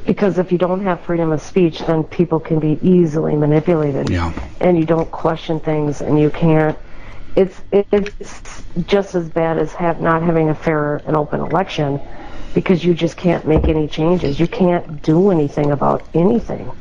Because 0.08 0.40
if 0.40 0.52
you 0.52 0.58
don't 0.58 0.84
have 0.86 1.02
freedom 1.02 1.32
of 1.32 1.40
speech, 1.44 1.78
then 1.86 2.04
people 2.04 2.40
can 2.40 2.58
be 2.58 2.80
easily 2.82 3.36
manipulated. 3.36 4.10
Yeah. 4.10 4.34
And 4.60 4.76
you 4.80 4.86
don't 4.86 5.12
question 5.12 5.60
things, 5.60 6.02
and 6.02 6.20
you 6.20 6.32
can't. 6.32 6.76
It's 7.36 7.62
it's 7.72 8.64
just 8.86 9.16
as 9.16 9.30
bad 9.30 9.58
as 9.60 9.74
have 9.74 10.02
not 10.02 10.24
having 10.24 10.50
a 10.50 10.56
fair 10.56 10.98
and 11.08 11.18
open 11.18 11.42
election, 11.42 12.02
because 12.54 12.84
you 12.84 12.94
just 12.94 13.18
can't 13.18 13.48
make 13.48 13.68
any 13.70 13.88
changes. 13.88 14.40
You 14.40 14.48
can't 14.48 15.02
do 15.04 15.32
anything 15.32 15.72
about 15.72 16.10
anything 16.14 16.72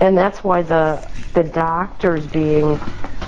and 0.00 0.16
that's 0.18 0.44
why 0.44 0.62
the 0.62 1.08
the 1.34 1.44
doctors 1.44 2.26
being 2.28 2.80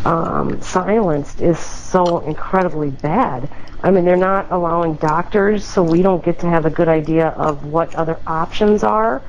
um, 0.05 0.61
silenced 0.62 1.41
is 1.43 1.59
so 1.61 2.21
incredibly 2.21 2.91
bad. 2.91 3.51
I 3.83 3.91
mean, 3.93 4.05
they're 4.05 4.17
not 4.17 4.53
allowing 4.53 4.97
doctors, 4.97 5.64
so 5.67 5.83
we 5.85 6.03
don't 6.03 6.25
get 6.25 6.41
to 6.41 6.49
have 6.49 6.67
a 6.67 6.71
good 6.71 6.89
idea 6.89 7.29
of 7.29 7.64
what 7.64 7.95
other 7.95 8.21
options 8.27 8.85
are. 8.85 9.23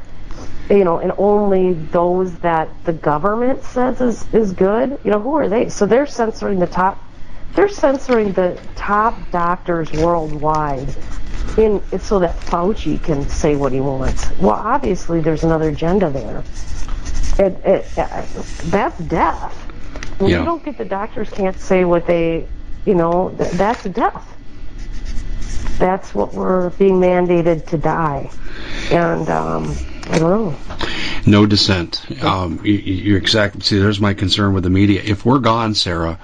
You 0.70 0.86
know, 0.86 1.00
and 1.00 1.14
only 1.18 1.74
those 1.74 2.40
that 2.40 2.84
the 2.86 2.94
government 2.94 3.64
says 3.66 4.02
is 4.02 4.28
is 4.34 4.54
good. 4.54 5.00
You 5.04 5.12
know, 5.12 5.22
who 5.22 5.36
are 5.36 5.50
they? 5.50 5.70
So 5.70 5.86
they're 5.88 6.08
censoring 6.08 6.60
the 6.60 6.68
top. 6.68 7.07
They're 7.54 7.70
censoring 7.70 8.34
the 8.34 8.60
top 8.76 9.32
doctors 9.32 9.92
worldwide 9.94 10.96
in 11.58 11.82
so 12.00 12.20
that 12.20 12.36
Fauci 12.38 13.02
can 13.02 13.28
say 13.28 13.56
what 13.56 13.72
he 13.72 13.80
wants. 13.80 14.30
Well, 14.40 14.52
obviously, 14.52 15.22
there's 15.22 15.44
another 15.44 15.70
agenda 15.70 16.10
there. 16.10 16.44
It, 17.40 17.54
it, 17.66 17.98
uh, 17.98 18.26
that's 18.66 18.98
death. 19.00 19.54
When 20.20 20.30
Yeah. 20.32 20.40
you 20.40 20.46
don't 20.46 20.64
get 20.64 20.78
the 20.78 20.86
doctors 20.86 21.30
can't 21.30 21.58
say 21.60 21.84
what 21.86 22.06
they, 22.08 22.48
you 22.86 22.96
know, 22.96 23.34
th- 23.38 23.52
that's 23.52 23.84
death. 23.86 24.24
That's 25.80 26.14
what 26.16 26.34
we're 26.34 26.72
being 26.72 27.00
mandated 27.00 27.68
to 27.68 27.78
die. 27.78 28.30
And 28.92 29.30
um, 29.30 29.76
I 30.10 30.18
don't 30.20 30.30
know. 30.30 30.56
No 31.28 31.46
dissent. 31.46 32.06
Um, 32.24 32.60
you, 32.64 32.74
you're 32.74 33.18
exactly. 33.18 33.62
See, 33.62 33.78
there's 33.78 34.00
my 34.00 34.14
concern 34.14 34.54
with 34.54 34.64
the 34.64 34.70
media. 34.72 35.02
If 35.04 35.26
we're 35.26 35.40
gone, 35.40 35.76
Sarah, 35.76 36.20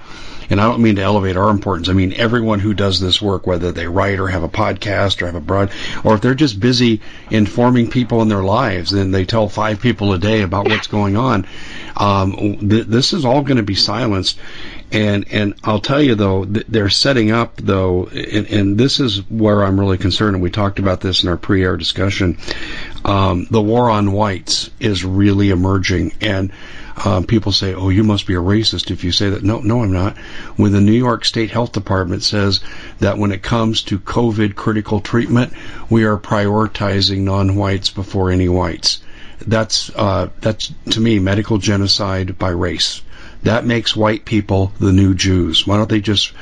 and 0.50 0.60
I 0.60 0.68
don't 0.68 0.82
mean 0.82 0.96
to 0.96 1.02
elevate 1.02 1.36
our 1.36 1.50
importance. 1.50 1.88
I 1.88 1.92
mean 1.92 2.12
everyone 2.14 2.60
who 2.60 2.74
does 2.74 3.00
this 3.00 3.20
work, 3.20 3.46
whether 3.46 3.72
they 3.72 3.86
write 3.86 4.18
or 4.18 4.28
have 4.28 4.42
a 4.42 4.48
podcast 4.48 5.22
or 5.22 5.26
have 5.26 5.34
a 5.34 5.40
broad, 5.40 5.70
or 6.04 6.14
if 6.14 6.20
they're 6.20 6.34
just 6.34 6.60
busy 6.60 7.00
informing 7.30 7.90
people 7.90 8.22
in 8.22 8.28
their 8.28 8.42
lives, 8.42 8.90
then 8.90 9.10
they 9.10 9.24
tell 9.24 9.48
five 9.48 9.80
people 9.80 10.12
a 10.12 10.18
day 10.18 10.42
about 10.42 10.68
what's 10.68 10.86
going 10.86 11.16
on. 11.16 11.46
Um, 11.96 12.58
th- 12.68 12.86
this 12.86 13.12
is 13.12 13.24
all 13.24 13.42
going 13.42 13.56
to 13.58 13.62
be 13.62 13.74
silenced. 13.74 14.38
And 14.92 15.26
and 15.32 15.54
I'll 15.64 15.80
tell 15.80 16.00
you 16.00 16.14
though, 16.14 16.44
th- 16.44 16.66
they're 16.68 16.90
setting 16.90 17.32
up 17.32 17.56
though, 17.56 18.06
and, 18.06 18.46
and 18.46 18.78
this 18.78 19.00
is 19.00 19.28
where 19.28 19.64
I'm 19.64 19.78
really 19.80 19.98
concerned. 19.98 20.36
And 20.36 20.42
we 20.42 20.50
talked 20.50 20.78
about 20.78 21.00
this 21.00 21.24
in 21.24 21.28
our 21.28 21.36
pre-air 21.36 21.76
discussion. 21.76 22.38
Um, 23.04 23.46
the 23.50 23.62
war 23.62 23.90
on 23.90 24.12
whites 24.12 24.70
is 24.78 25.04
really 25.04 25.50
emerging, 25.50 26.12
and 26.20 26.52
um, 27.04 27.24
people 27.24 27.52
say, 27.52 27.74
"Oh, 27.74 27.88
you 27.88 28.04
must 28.04 28.26
be 28.26 28.34
a 28.34 28.40
racist 28.40 28.90
if 28.90 29.04
you 29.04 29.12
say 29.12 29.30
that." 29.30 29.42
No, 29.42 29.60
no, 29.60 29.82
I'm 29.82 29.92
not. 29.92 30.16
When 30.56 30.72
the 30.72 30.80
New 30.80 30.92
York 30.92 31.24
State 31.24 31.50
Health 31.50 31.72
Department 31.72 32.22
says 32.22 32.60
that 33.00 33.18
when 33.18 33.32
it 33.32 33.42
comes 33.42 33.82
to 33.84 33.98
COVID 33.98 34.54
critical 34.54 35.00
treatment, 35.00 35.52
we 35.90 36.04
are 36.04 36.18
prioritizing 36.18 37.20
non-whites 37.20 37.90
before 37.90 38.30
any 38.30 38.48
whites. 38.48 39.00
That's 39.46 39.90
uh, 39.94 40.30
that's 40.40 40.72
to 40.90 41.00
me 41.00 41.18
medical 41.18 41.58
genocide 41.58 42.38
by 42.38 42.50
race. 42.50 43.02
That 43.42 43.66
makes 43.66 43.94
white 43.94 44.24
people 44.24 44.72
the 44.80 44.92
new 44.92 45.14
Jews. 45.14 45.66
Why 45.66 45.76
don't 45.76 45.88
they 45.88 46.00
just, 46.00 46.32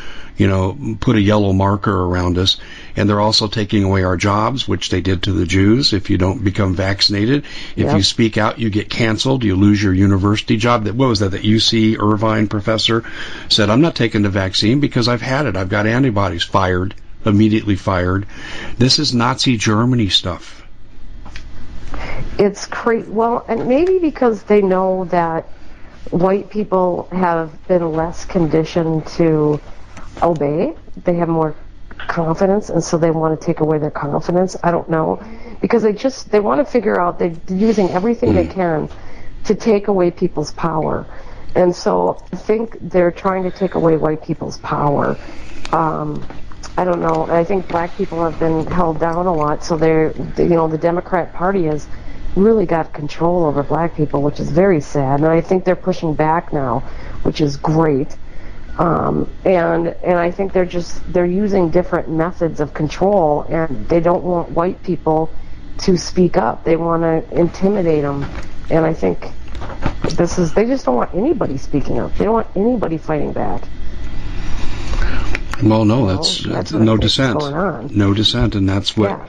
you 0.43 0.49
know, 0.49 0.97
put 0.99 1.15
a 1.15 1.21
yellow 1.21 1.53
marker 1.53 1.97
around 1.97 2.37
us? 2.37 2.57
And 2.97 3.09
they're 3.09 3.21
also 3.21 3.47
taking 3.47 3.85
away 3.85 4.03
our 4.03 4.17
jobs, 4.17 4.67
which 4.67 4.91
they 4.91 5.01
did 5.01 5.23
to 5.23 5.33
the 5.33 5.47
Jews. 5.47 5.93
If 5.93 6.11
you 6.11 6.19
don't 6.19 6.43
become 6.43 6.75
vaccinated, 6.75 7.45
if 7.77 7.87
Yep. 7.87 7.97
you 7.97 8.03
speak 8.03 8.37
out, 8.39 8.59
you 8.59 8.69
get 8.69 8.91
canceled. 8.91 9.45
You 9.45 9.55
lose 9.55 9.81
your 9.81 9.95
university 9.95 10.57
job. 10.57 10.85
That 10.85 10.97
what 10.97 11.09
was 11.09 11.21
that? 11.21 11.31
That 11.31 11.45
UC 11.45 11.97
Irvine 11.97 12.49
professor 12.49 13.05
said, 13.49 13.71
"I'm 13.71 13.81
not 13.81 13.95
taking 13.95 14.23
the 14.23 14.31
vaccine 14.31 14.81
because 14.81 15.07
I've 15.07 15.23
had 15.23 15.47
it. 15.47 15.57
I've 15.57 15.69
got 15.69 15.87
antibodies." 15.87 16.43
Fired 16.43 16.95
immediately. 17.25 17.77
Fired. 17.77 18.27
This 18.79 18.99
is 18.99 19.15
Nazi 19.15 19.57
Germany 19.57 20.09
stuff. 20.09 20.65
It's 22.39 22.67
cra- 22.67 23.05
well, 23.07 23.45
and 23.47 23.69
maybe 23.69 24.01
because 24.01 24.43
they 24.43 24.63
know 24.63 25.05
that 25.11 25.47
white 26.11 26.51
people 26.51 27.09
have 27.13 27.51
been 27.69 27.93
less 27.93 28.25
conditioned 28.25 29.07
to 29.07 29.61
obey. 30.23 30.75
They 31.05 31.15
have 31.15 31.29
more 31.29 31.55
confidence, 31.99 32.71
and 32.71 32.83
so 32.83 32.99
they 32.99 33.11
want 33.11 33.39
to 33.39 33.47
take 33.47 33.61
away 33.61 33.79
their 33.79 33.91
confidence. 33.91 34.57
I 34.63 34.71
don't 34.71 34.89
know 34.89 35.23
because 35.61 35.83
they 35.83 35.93
just 35.93 36.31
they 36.31 36.41
want 36.41 36.65
to 36.65 36.71
figure 36.71 37.01
out 37.01 37.19
they're 37.19 37.35
using 37.49 37.89
everything 37.91 38.35
they 38.35 38.47
can 38.47 38.91
to 39.45 39.55
take 39.55 39.89
away 39.89 40.11
people's 40.11 40.53
power. 40.53 41.07
And 41.55 41.75
so 41.75 42.23
I 42.33 42.37
think 42.37 42.77
they're 42.81 43.11
trying 43.11 43.45
to 43.45 43.51
take 43.51 43.75
away 43.75 43.97
white 43.97 44.23
people's 44.23 44.59
power. 44.59 45.17
Um, 45.73 46.27
I 46.77 46.85
don't 46.85 47.01
know. 47.01 47.27
I 47.29 47.45
think 47.45 47.69
black 47.69 47.97
people 47.97 48.23
have 48.25 48.39
been 48.41 48.67
held 48.67 48.99
down 48.99 49.27
a 49.27 49.33
lot, 49.33 49.63
so 49.65 49.77
they're, 49.77 50.13
you 50.39 50.49
know, 50.49 50.69
the 50.69 50.79
Democrat 50.79 51.33
Party 51.35 51.65
has 51.65 51.87
really 52.35 52.65
got 52.65 52.93
control 52.95 53.45
over 53.45 53.63
black 53.63 53.95
people, 53.95 54.23
which 54.23 54.41
is 54.41 54.51
very 54.51 54.81
sad. 54.81 55.21
And 55.21 55.29
I 55.29 55.43
think 55.43 55.65
they're 55.65 55.77
pushing 55.77 56.15
back 56.15 56.53
now, 56.53 56.81
which 57.25 57.41
is 57.43 57.57
great. 57.57 58.17
Um, 58.79 59.31
and 59.45 59.89
and 60.03 60.19
I 60.19 60.31
think 60.31 60.53
they're 60.53 60.65
just 60.65 61.01
they're 61.13 61.27
using 61.27 61.71
different 61.71 62.09
methods 62.09 62.61
of 62.61 62.73
control, 62.73 63.43
and 63.49 63.87
they 63.89 64.01
don't 64.01 64.25
want 64.25 64.51
white 64.51 64.83
people 64.83 65.31
to 65.79 65.97
speak 65.99 66.37
up. 66.37 66.65
They 66.65 66.77
want 66.77 67.03
to 67.03 67.39
intimidate 67.39 68.03
them, 68.03 68.25
and 68.71 68.85
I 68.87 68.95
think 68.95 69.29
this 70.17 70.39
is 70.39 70.55
they 70.55 70.65
just 70.65 70.87
don't 70.87 70.97
want 70.97 71.15
anybody 71.15 71.59
speaking 71.59 71.99
up. 71.99 72.15
They 72.17 72.25
don't 72.25 72.35
want 72.35 72.49
anybody 72.57 72.97
fighting 72.99 73.33
back. 73.33 73.63
Well, 75.63 75.85
no, 75.85 76.07
that's, 76.07 76.43
that's 76.43 76.71
that's 76.71 76.73
no 76.73 76.97
dissent. 76.97 77.41
No 77.95 78.15
dissent, 78.15 78.55
and 78.55 78.69
that's 78.69 78.97
what 78.97 79.11
Yeah. 79.11 79.29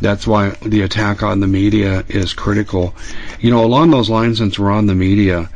that's 0.00 0.26
why 0.26 0.50
the 0.62 0.82
attack 0.82 1.22
on 1.22 1.40
the 1.40 1.46
media 1.46 2.04
is 2.08 2.32
critical. 2.32 2.94
You 3.40 3.50
know, 3.50 3.64
along 3.64 3.90
those 3.90 4.08
lines, 4.08 4.38
since 4.38 4.58
we're 4.58 4.70
on 4.70 4.86
the 4.86 4.94
media, 4.94 5.50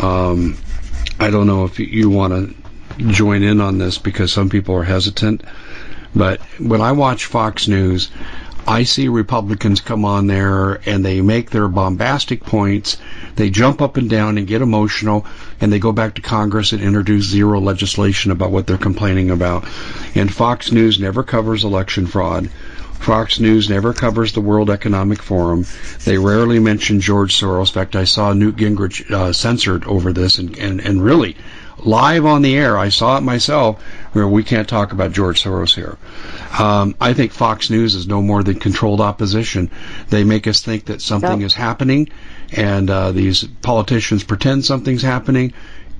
um, 0.00 0.56
I 1.18 1.30
don't 1.30 1.46
know 1.46 1.64
if 1.64 1.80
you 1.80 2.10
want 2.10 2.32
to 2.32 2.61
join 2.98 3.42
in 3.42 3.60
on 3.60 3.78
this 3.78 3.98
because 3.98 4.32
some 4.32 4.48
people 4.48 4.74
are 4.74 4.84
hesitant, 4.84 5.42
but 6.14 6.40
when 6.58 6.80
I 6.80 6.92
watch 6.92 7.24
Fox 7.26 7.68
News, 7.68 8.10
I 8.66 8.84
see 8.84 9.08
Republicans 9.08 9.80
come 9.80 10.04
on 10.04 10.28
there 10.28 10.74
and 10.86 11.04
they 11.04 11.20
make 11.20 11.50
their 11.50 11.66
bombastic 11.66 12.44
points. 12.44 12.96
They 13.34 13.50
jump 13.50 13.82
up 13.82 13.96
and 13.96 14.08
down 14.08 14.38
and 14.38 14.46
get 14.46 14.62
emotional, 14.62 15.26
and 15.60 15.72
they 15.72 15.80
go 15.80 15.90
back 15.90 16.14
to 16.14 16.22
Congress 16.22 16.72
and 16.72 16.80
introduce 16.80 17.24
zero 17.24 17.60
legislation 17.60 18.30
about 18.30 18.52
what 18.52 18.66
they're 18.66 18.78
complaining 18.78 19.30
about. 19.30 19.64
And 20.14 20.32
Fox 20.32 20.70
News 20.70 21.00
never 21.00 21.24
covers 21.24 21.64
election 21.64 22.06
fraud. 22.06 22.50
Fox 23.00 23.40
News 23.40 23.68
never 23.68 23.92
covers 23.92 24.32
the 24.32 24.40
World 24.40 24.70
Economic 24.70 25.20
Forum. 25.20 25.66
They 26.04 26.18
rarely 26.18 26.60
mention 26.60 27.00
George 27.00 27.36
Soros. 27.36 27.70
In 27.70 27.74
fact, 27.74 27.96
I 27.96 28.04
saw 28.04 28.32
Newt 28.32 28.56
Gingrich 28.56 29.10
uh, 29.10 29.32
censored 29.32 29.84
over 29.86 30.12
this, 30.12 30.38
and, 30.38 30.56
and, 30.56 30.78
and 30.80 31.02
really 31.02 31.36
live 31.84 32.24
on 32.26 32.42
the 32.42 32.56
air. 32.56 32.78
I 32.78 32.88
saw 32.88 33.16
it 33.18 33.22
myself, 33.22 33.82
where 34.12 34.28
we 34.28 34.42
can't 34.44 34.68
talk 34.68 34.92
about 34.92 35.12
George 35.12 35.42
Soros 35.42 35.74
here. 35.74 35.96
Um, 36.58 36.94
I 37.00 37.12
think 37.12 37.32
Fox 37.32 37.70
News 37.70 37.94
is 37.94 38.06
no 38.06 38.22
more 38.22 38.42
than 38.42 38.58
controlled 38.58 39.00
opposition. 39.00 39.70
They 40.08 40.24
make 40.24 40.46
us 40.46 40.62
think 40.62 40.86
that 40.86 41.02
something 41.02 41.40
Yep. 41.40 41.46
is 41.46 41.54
happening, 41.54 42.08
and 42.52 42.88
uh, 42.90 43.12
these 43.12 43.44
politicians 43.62 44.22
pretend 44.24 44.64
something's 44.64 45.02
happening 45.02 45.52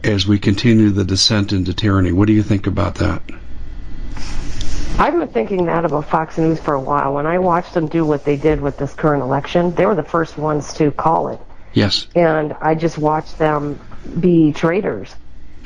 as 0.04 0.26
we 0.26 0.38
continue 0.38 0.90
the 0.90 1.04
descent 1.04 1.52
into 1.52 1.72
tyranny. 1.74 2.12
What 2.12 2.26
do 2.26 2.32
you 2.32 2.42
think 2.42 2.66
about 2.66 2.96
that? 2.96 3.22
I've 4.98 5.14
been 5.18 5.28
thinking 5.28 5.66
that 5.66 5.84
about 5.84 6.08
Fox 6.10 6.36
News 6.38 6.60
for 6.60 6.74
a 6.74 6.80
while. 6.80 7.14
When 7.14 7.26
I 7.26 7.38
watched 7.38 7.74
them 7.74 7.86
do 7.88 8.04
what 8.04 8.24
they 8.24 8.36
did 8.36 8.60
with 8.60 8.76
this 8.76 8.92
current 8.94 9.22
election, 9.22 9.74
they 9.74 9.86
were 9.86 9.94
the 9.94 10.02
first 10.02 10.36
ones 10.36 10.74
to 10.74 10.90
call 10.90 11.28
it. 11.28 11.40
Yes. 11.74 12.06
and 12.14 12.52
I 12.60 12.74
just 12.74 12.98
watched 12.98 13.38
them 13.38 13.80
be 14.20 14.52
traitors. 14.52 15.14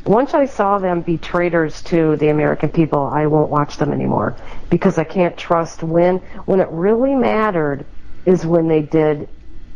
Once 0.07 0.35
I 0.35 0.47
saw 0.47 0.79
them 0.79 1.03
be 1.03 1.19
traitors 1.19 1.83
to 1.85 2.17
the 2.17 2.29
American 2.29 2.71
people, 2.71 3.07
I 3.13 3.27
won't 3.27 3.51
watch 3.51 3.77
them 3.77 3.93
anymore 3.93 4.37
because 4.71 4.99
I 4.99 5.05
can't 5.05 5.37
trust 5.37 5.83
when 5.83 6.19
when 6.47 6.61
it 6.61 6.69
really 6.71 7.15
mattered 7.15 7.87
is 8.25 8.47
when 8.47 8.69
they 8.69 8.83
did 8.83 9.29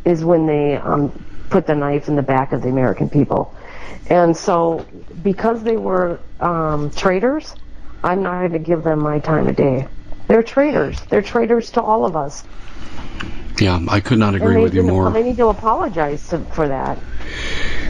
is 0.05 0.23
when 0.23 0.47
they 0.47 0.75
um, 0.77 1.25
put 1.49 1.67
the 1.67 1.75
knife 1.75 2.07
in 2.07 2.15
the 2.15 2.23
back 2.23 2.53
of 2.53 2.61
the 2.61 2.69
American 2.69 3.09
people, 3.09 3.55
and 4.07 4.35
so 4.35 4.85
because 5.21 5.63
they 5.63 5.77
were 5.77 6.21
um, 6.39 6.91
traitors, 6.91 7.55
I'm 8.03 8.23
not 8.23 8.39
going 8.39 8.53
to 8.53 8.59
give 8.59 8.83
them 8.83 8.99
my 8.99 9.19
time 9.19 9.47
of 9.49 9.55
day. 9.57 9.87
They're 10.27 10.43
traitors. 10.43 10.99
They're 11.09 11.21
traitors 11.21 11.71
to 11.71 11.81
all 11.81 12.05
of 12.05 12.15
us. 12.15 12.45
Yeah, 13.59 13.79
I 13.89 13.99
could 13.99 14.17
not 14.17 14.33
agree 14.35 14.57
with 14.57 14.73
you 14.73 14.83
more. 14.83 15.11
They 15.11 15.23
need 15.23 15.37
to 15.37 15.47
apologize 15.47 16.27
to, 16.29 16.45
for 16.45 16.67
that. 16.69 17.03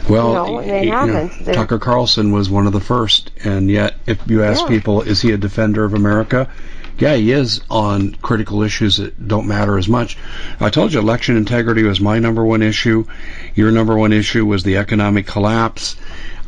Well, 0.08 0.32
know, 0.32 0.58
and 0.58 0.70
they 0.70 0.84
you 0.86 0.92
haven't. 0.92 1.44
They're- 1.44 1.54
Tucker 1.54 1.78
Carlson 1.78 2.32
was 2.32 2.50
one 2.50 2.66
of 2.66 2.72
the 2.72 2.80
first, 2.80 3.30
and 3.44 3.70
yet, 3.70 3.94
if 4.06 4.18
you 4.26 4.42
ask 4.42 4.62
Yeah. 4.62 4.68
people, 4.68 5.02
is 5.02 5.20
he 5.22 5.32
a 5.32 5.36
defender 5.36 5.84
of 5.84 5.94
America? 5.94 6.48
Yeah, 6.98 7.14
he 7.14 7.32
is 7.32 7.60
on 7.70 8.16
critical 8.22 8.62
issues 8.62 8.98
that 8.98 9.26
don't 9.26 9.46
matter 9.46 9.78
as 9.78 9.88
much. 9.88 10.16
I 10.60 10.70
told 10.70 10.92
you 10.92 11.00
election 11.00 11.36
integrity 11.36 11.82
was 11.82 12.00
my 12.00 12.18
number 12.18 12.44
one 12.44 12.62
issue. 12.62 13.06
Your 13.54 13.70
number 13.72 13.96
one 13.96 14.12
issue 14.12 14.44
was 14.44 14.62
the 14.62 14.76
economic 14.76 15.26
collapse. 15.26 15.96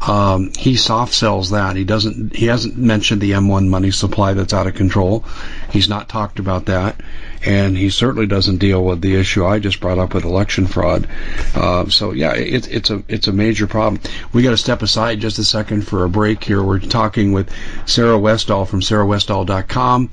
Um, 0.06 0.50
he 0.58 0.76
soft 0.76 1.14
sells 1.14 1.50
that. 1.50 1.76
He 1.76 1.84
doesn't. 1.84 2.36
He 2.36 2.46
hasn't 2.46 2.76
mentioned 2.76 3.22
the 3.22 3.32
M1 3.32 3.68
money 3.68 3.90
supply 3.90 4.34
that's 4.34 4.52
out 4.52 4.66
of 4.66 4.74
control. 4.74 5.24
He's 5.70 5.88
not 5.88 6.08
talked 6.10 6.38
about 6.38 6.66
that, 6.66 7.00
and 7.44 7.76
he 7.76 7.90
certainly 7.90 8.26
doesn't 8.26 8.58
deal 8.58 8.84
with 8.84 9.00
the 9.00 9.14
issue 9.14 9.44
I 9.44 9.58
just 9.58 9.80
brought 9.80 9.98
up 9.98 10.14
with 10.14 10.24
election 10.24 10.66
fraud. 10.66 11.06
Uh, 11.54 11.88
so 11.88 12.12
yeah, 12.12 12.32
it's 12.32 12.66
it's 12.68 12.90
a 12.90 13.02
it's 13.08 13.28
a 13.28 13.32
major 13.32 13.66
problem. 13.66 14.00
We 14.32 14.42
got 14.42 14.50
to 14.50 14.56
step 14.56 14.82
aside 14.82 15.20
just 15.20 15.38
a 15.38 15.44
second 15.44 15.86
for 15.86 16.04
a 16.04 16.08
break 16.08 16.42
here. 16.42 16.62
We're 16.62 16.78
talking 16.80 17.32
with 17.32 17.50
Sarah 17.86 18.18
Westall 18.18 18.64
from 18.64 18.80
sarahwestall.com. 18.80 20.10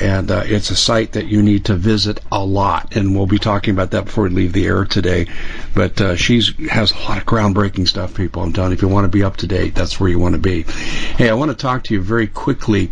And 0.00 0.30
uh, 0.30 0.42
it's 0.46 0.70
a 0.70 0.74
site 0.74 1.12
that 1.12 1.26
you 1.26 1.42
need 1.42 1.66
to 1.66 1.74
visit 1.74 2.18
a 2.32 2.42
lot, 2.42 2.96
and 2.96 3.14
we'll 3.14 3.26
be 3.26 3.38
talking 3.38 3.74
about 3.74 3.90
that 3.90 4.06
before 4.06 4.24
we 4.24 4.30
leave 4.30 4.54
the 4.54 4.66
air 4.66 4.86
today. 4.86 5.26
But 5.74 6.00
uh, 6.00 6.16
she's 6.16 6.56
has 6.70 6.92
a 6.92 6.98
lot 7.00 7.18
of 7.18 7.26
groundbreaking 7.26 7.86
stuff, 7.86 8.14
people. 8.14 8.42
I'm 8.42 8.54
telling 8.54 8.70
you, 8.70 8.76
if 8.76 8.82
you 8.82 8.88
want 8.88 9.04
to 9.04 9.10
be 9.10 9.22
up 9.22 9.36
to 9.38 9.46
date, 9.46 9.74
that's 9.74 10.00
where 10.00 10.08
you 10.08 10.18
want 10.18 10.34
to 10.34 10.40
be. 10.40 10.62
Hey, 10.62 11.28
I 11.28 11.34
want 11.34 11.50
to 11.50 11.56
talk 11.56 11.84
to 11.84 11.94
you 11.94 12.00
very 12.00 12.26
quickly 12.26 12.90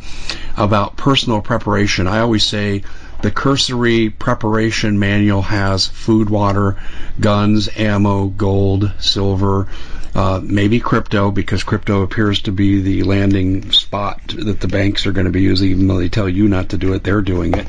about 0.59 0.99
personal 0.99 1.41
preparation. 1.41 2.07
I 2.07 2.20
always 2.20 2.45
say 2.45 2.82
the 3.23 3.31
cursory 3.31 4.09
preparation 4.11 4.99
manual 4.99 5.43
has 5.43 5.87
food, 5.87 6.31
water, 6.31 6.77
guns, 7.21 7.68
ammo, 7.77 8.27
gold, 8.29 8.91
silver, 8.99 9.66
uh, 10.15 10.41
maybe 10.43 10.81
crypto 10.81 11.31
because 11.31 11.63
crypto 11.63 12.03
appears 12.03 12.43
to 12.43 12.53
be 12.53 12.81
the 12.81 13.03
landing 13.05 13.71
spot 13.73 14.21
that 14.29 14.61
the 14.61 14.69
banks 14.69 15.07
are 15.07 15.13
going 15.13 15.27
to 15.27 15.33
be 15.33 15.43
using, 15.43 15.71
even 15.71 15.87
though 15.87 15.99
they 15.99 16.09
tell 16.09 16.29
you 16.29 16.49
not 16.49 16.71
to 16.71 16.79
do 16.79 16.93
it, 16.95 17.05
they're 17.05 17.23
doing 17.23 17.55
it. 17.55 17.67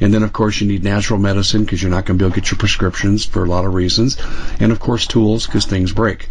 And 0.00 0.14
then, 0.14 0.22
of 0.22 0.32
course, 0.32 0.60
you 0.60 0.66
need 0.66 0.82
natural 0.82 1.18
medicine 1.18 1.64
because 1.64 1.82
you're 1.82 1.90
not 1.90 2.06
going 2.06 2.18
to 2.18 2.22
be 2.22 2.26
able 2.26 2.34
to 2.34 2.40
get 2.40 2.50
your 2.50 2.58
prescriptions 2.58 3.26
for 3.26 3.44
a 3.44 3.48
lot 3.48 3.66
of 3.66 3.74
reasons. 3.74 4.16
And, 4.58 4.72
of 4.72 4.80
course, 4.80 5.06
tools 5.06 5.46
because 5.46 5.66
things 5.66 5.92
break. 5.92 6.28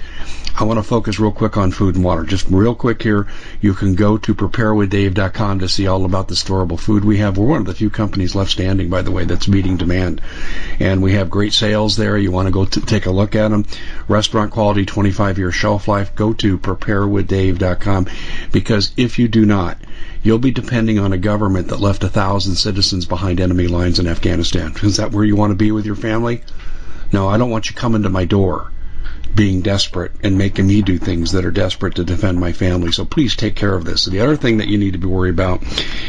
I 0.60 0.66
want 0.66 0.78
to 0.78 0.84
focus 0.84 1.20
real 1.20 1.32
quick 1.32 1.56
on 1.56 1.72
food 1.72 1.96
and 1.96 2.04
water. 2.04 2.24
Just 2.24 2.48
real 2.50 2.76
quick 2.76 3.02
here, 3.02 3.28
you 3.62 3.74
can 3.74 3.96
go 3.96 4.18
to 4.18 4.36
preparewithdave.com 4.36 5.60
to 5.60 5.70
see 5.70 5.88
all 5.88 6.04
about 6.04 6.28
the 6.28 6.36
storable 6.36 6.78
food 6.78 7.06
we 7.06 7.20
have. 7.20 7.38
We're 7.38 7.48
one 7.48 7.62
of 7.62 7.66
the 7.66 7.74
few 7.74 7.90
companies 7.90 8.36
left 8.36 8.52
standing, 8.52 8.90
by 8.90 9.02
the 9.02 9.12
way, 9.12 9.24
that's 9.24 9.48
meeting 9.48 9.78
demand. 9.78 10.20
And 10.80 11.02
we 11.02 11.14
have 11.14 11.30
great 11.30 11.54
sales 11.54 11.96
there. 11.96 12.18
You 12.18 12.32
want 12.32 12.48
to 12.48 12.52
go 12.52 12.66
to 12.66 12.82
take 12.82 13.06
a 13.06 13.12
look 13.12 13.36
at 13.36 13.50
them. 13.50 13.66
Restaurant 14.10 14.52
quality, 14.52 14.86
25 14.86 15.38
year 15.40 15.52
shelf 15.52 15.88
life. 15.88 16.16
Go 16.16 16.34
to 16.34 16.58
preparewithdave.com 16.60 18.08
because 18.52 18.92
if 18.98 19.18
you 19.18 19.28
do 19.28 19.46
not, 19.46 19.78
you'll 20.22 20.38
be 20.38 20.52
depending 20.52 21.00
on 21.00 21.14
a 21.14 21.18
government 21.18 21.70
that 21.70 21.80
left 21.80 22.04
a 22.04 22.10
thousand 22.10 22.56
citizens 22.56 23.06
behind 23.06 23.40
enemy 23.40 23.68
lines 23.68 24.00
in 24.00 24.08
Afghanistan. 24.08 24.74
Is 24.84 24.98
that 24.98 25.12
where 25.12 25.26
you 25.26 25.36
want 25.36 25.52
to 25.52 25.56
be 25.56 25.72
with 25.72 25.86
your 25.86 25.96
family? 25.96 26.44
No, 27.12 27.28
I 27.28 27.38
don't 27.38 27.50
want 27.50 27.70
you 27.70 27.76
coming 27.76 28.04
to 28.04 28.10
my 28.10 28.26
door 28.26 28.72
being 29.36 29.62
desperate 29.62 30.12
and 30.24 30.38
making 30.38 30.68
me 30.68 30.82
do 30.82 30.98
things 30.98 31.32
that 31.32 31.46
are 31.46 31.52
desperate 31.52 31.96
to 31.96 32.04
defend 32.04 32.40
my 32.40 32.52
family. 32.52 32.92
So 32.92 33.06
please 33.06 33.36
take 33.36 33.56
care 33.56 33.74
of 33.74 33.86
this. 33.86 34.06
The 34.06 34.22
other 34.22 34.36
thing 34.36 34.58
that 34.58 34.68
you 34.68 34.78
need 34.78 34.94
to 34.94 35.00
be 35.00 35.08
worried 35.08 35.34
about 35.34 35.64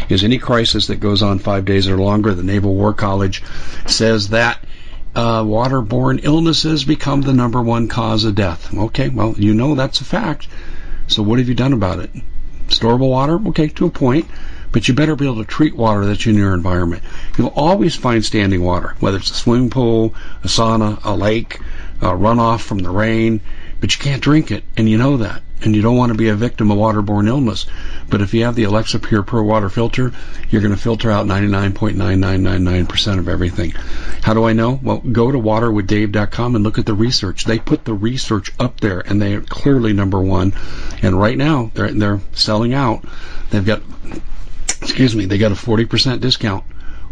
is 0.08 0.24
any 0.24 0.38
crisis 0.38 0.86
that 0.86 1.00
goes 1.00 1.22
on 1.22 1.38
five 1.38 1.64
days 1.64 1.88
or 1.88 1.98
longer. 1.98 2.34
The 2.34 2.42
Naval 2.42 2.74
War 2.74 2.94
College 2.94 3.42
says 3.86 4.30
that 4.30 4.64
uh, 5.14 5.42
waterborne 5.42 6.20
illnesses 6.22 6.84
become 6.84 7.22
the 7.22 7.32
number 7.32 7.60
one 7.60 7.88
cause 7.88 8.24
of 8.24 8.34
death. 8.34 8.72
Okay, 8.74 9.08
well, 9.08 9.34
you 9.36 9.54
know 9.54 9.74
that's 9.74 10.00
a 10.00 10.04
fact. 10.04 10.48
So 11.06 11.22
what 11.22 11.38
have 11.38 11.48
you 11.48 11.54
done 11.54 11.72
about 11.72 11.98
it? 11.98 12.10
Storable 12.68 13.10
water? 13.10 13.40
Okay, 13.48 13.68
to 13.68 13.86
a 13.86 13.90
point. 13.90 14.26
But 14.72 14.86
you 14.86 14.94
better 14.94 15.16
be 15.16 15.24
able 15.24 15.42
to 15.42 15.44
treat 15.44 15.74
water 15.74 16.04
that's 16.04 16.24
in 16.26 16.36
your 16.36 16.54
environment. 16.54 17.02
You'll 17.36 17.48
always 17.48 17.96
find 17.96 18.24
standing 18.24 18.62
water, 18.62 18.94
whether 19.00 19.16
it's 19.16 19.32
a 19.32 19.34
swimming 19.34 19.70
pool, 19.70 20.14
a 20.44 20.46
sauna, 20.46 21.04
a 21.04 21.16
lake, 21.16 21.58
a 22.00 22.10
runoff 22.10 22.60
from 22.60 22.78
the 22.78 22.90
rain, 22.90 23.40
but 23.80 23.92
you 23.92 24.00
can't 24.00 24.22
drink 24.22 24.52
it, 24.52 24.62
and 24.76 24.88
you 24.88 24.96
know 24.96 25.16
that. 25.16 25.42
And 25.62 25.76
you 25.76 25.82
don't 25.82 25.96
want 25.96 26.12
to 26.12 26.18
be 26.18 26.28
a 26.28 26.34
victim 26.34 26.70
of 26.70 26.78
waterborne 26.78 27.28
illness. 27.28 27.66
But 28.08 28.22
if 28.22 28.32
you 28.32 28.44
have 28.44 28.54
the 28.54 28.64
Alexapure 28.64 29.26
Pro 29.26 29.42
Water 29.42 29.68
filter, 29.68 30.12
you're 30.48 30.62
going 30.62 30.74
to 30.74 30.80
filter 30.80 31.10
out 31.10 31.26
99.9999% 31.26 33.18
of 33.18 33.28
everything. 33.28 33.72
How 34.22 34.34
do 34.34 34.44
I 34.44 34.52
know? 34.52 34.80
Well, 34.82 34.98
go 34.98 35.30
to 35.30 35.38
waterwithdave.com 35.38 36.54
and 36.54 36.64
look 36.64 36.78
at 36.78 36.86
the 36.86 36.94
research. 36.94 37.44
They 37.44 37.58
put 37.58 37.84
the 37.84 37.94
research 37.94 38.52
up 38.58 38.80
there, 38.80 39.00
and 39.00 39.20
they 39.20 39.34
are 39.34 39.42
clearly 39.42 39.92
number 39.92 40.20
one. 40.20 40.54
And 41.02 41.18
right 41.18 41.36
now, 41.36 41.70
they're 41.74 41.92
they're 41.92 42.20
selling 42.32 42.72
out. 42.74 43.04
They've 43.50 43.64
got, 43.64 43.82
excuse 44.80 45.14
me, 45.14 45.26
they 45.26 45.38
got 45.38 45.52
a 45.52 45.56
40% 45.56 46.20
discount 46.20 46.64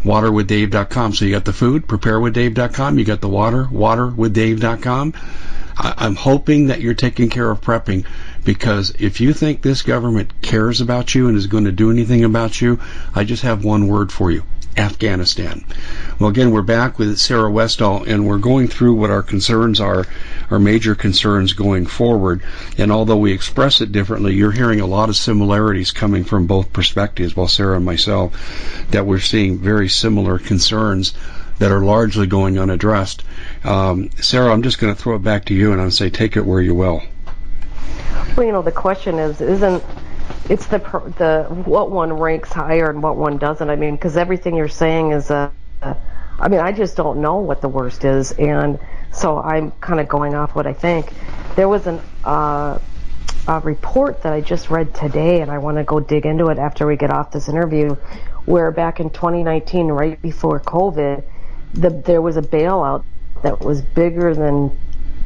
waterwithdave.com. 0.04 1.14
So 1.14 1.24
you 1.24 1.32
got 1.32 1.44
the 1.44 1.52
food, 1.52 1.86
preparewithdave.com. 1.86 2.98
You 2.98 3.04
got 3.04 3.20
the 3.20 3.28
water, 3.28 3.64
waterwithdave.com. 3.64 5.14
I, 5.76 6.06
am 6.06 6.16
hoping 6.16 6.68
that 6.68 6.80
you're 6.80 6.94
taking 6.94 7.30
care 7.30 7.50
of 7.50 7.60
prepping 7.60 8.04
because 8.44 8.92
if 8.98 9.20
you 9.20 9.32
think 9.32 9.62
this 9.62 9.82
government 9.82 10.42
cares 10.42 10.80
about 10.80 11.14
you 11.14 11.28
and 11.28 11.36
is 11.36 11.46
going 11.46 11.64
to 11.64 11.72
do 11.72 11.90
anything 11.90 12.24
about 12.24 12.60
you, 12.60 12.80
I 13.14 13.24
just 13.24 13.42
have 13.42 13.64
one 13.64 13.88
word 13.88 14.12
for 14.12 14.30
you. 14.30 14.42
Afghanistan. 14.78 15.64
Well, 16.18 16.30
again, 16.30 16.52
we're 16.52 16.62
back 16.62 16.98
with 16.98 17.18
Sarah 17.18 17.50
Westall, 17.50 18.04
and 18.04 18.26
we're 18.26 18.38
going 18.38 18.68
through 18.68 18.94
what 18.94 19.10
our 19.10 19.22
concerns 19.22 19.80
are, 19.80 20.06
our 20.50 20.60
major 20.60 20.94
concerns 20.94 21.52
going 21.52 21.86
forward. 21.86 22.42
And 22.78 22.92
although 22.92 23.16
we 23.16 23.32
express 23.32 23.80
it 23.80 23.90
differently, 23.90 24.34
you're 24.34 24.52
hearing 24.52 24.80
a 24.80 24.86
lot 24.86 25.08
of 25.08 25.16
similarities 25.16 25.90
coming 25.90 26.22
from 26.22 26.46
both 26.46 26.72
perspectives, 26.72 27.34
while 27.34 27.48
Sarah 27.48 27.76
and 27.76 27.84
myself, 27.84 28.86
that 28.90 29.06
we're 29.06 29.18
seeing 29.18 29.58
very 29.58 29.88
similar 29.88 30.38
concerns 30.38 31.12
that 31.58 31.72
are 31.72 31.80
largely 31.80 32.28
going 32.28 32.56
unaddressed. 32.58 33.24
Um, 33.64 34.10
Sarah, 34.20 34.52
I'm 34.52 34.62
just 34.62 34.78
going 34.78 34.94
to 34.94 35.00
throw 35.00 35.16
it 35.16 35.24
back 35.24 35.46
to 35.46 35.54
you, 35.54 35.72
and 35.72 35.80
I'll 35.80 35.90
say, 35.90 36.08
take 36.08 36.36
it 36.36 36.46
where 36.46 36.62
you 36.62 36.74
will. 36.74 37.02
Well, 38.36 38.46
you 38.46 38.52
know, 38.52 38.62
the 38.62 38.72
question 38.72 39.18
is, 39.18 39.40
isn't 39.40 39.82
it's 40.48 40.66
the 40.66 40.78
the 41.18 41.44
what 41.64 41.90
one 41.90 42.12
ranks 42.12 42.52
higher 42.52 42.90
and 42.90 43.02
what 43.02 43.16
one 43.16 43.38
doesn't. 43.38 43.68
I 43.68 43.76
mean, 43.76 43.96
because 43.96 44.16
everything 44.16 44.54
you're 44.54 44.68
saying 44.68 45.12
is 45.12 45.30
a, 45.30 45.52
a. 45.82 45.96
I 46.40 46.48
mean, 46.48 46.60
I 46.60 46.72
just 46.72 46.96
don't 46.96 47.20
know 47.20 47.38
what 47.38 47.60
the 47.60 47.68
worst 47.68 48.04
is, 48.04 48.32
and 48.32 48.78
so 49.12 49.38
I'm 49.38 49.72
kind 49.72 50.00
of 50.00 50.08
going 50.08 50.34
off 50.34 50.54
what 50.54 50.66
I 50.66 50.72
think. 50.72 51.12
There 51.56 51.68
was 51.68 51.86
an 51.86 52.00
uh, 52.24 52.78
a 53.48 53.60
report 53.60 54.22
that 54.22 54.32
I 54.32 54.40
just 54.40 54.70
read 54.70 54.94
today, 54.94 55.40
and 55.40 55.50
I 55.50 55.58
want 55.58 55.78
to 55.78 55.84
go 55.84 56.00
dig 56.00 56.26
into 56.26 56.48
it 56.48 56.58
after 56.58 56.86
we 56.86 56.96
get 56.96 57.10
off 57.10 57.32
this 57.32 57.48
interview, 57.48 57.94
where 58.44 58.70
back 58.70 59.00
in 59.00 59.10
2019, 59.10 59.88
right 59.88 60.20
before 60.20 60.60
COVID, 60.60 61.24
the, 61.74 61.90
there 61.90 62.22
was 62.22 62.36
a 62.36 62.42
bailout 62.42 63.04
that 63.42 63.60
was 63.60 63.80
bigger 63.80 64.34
than 64.34 64.70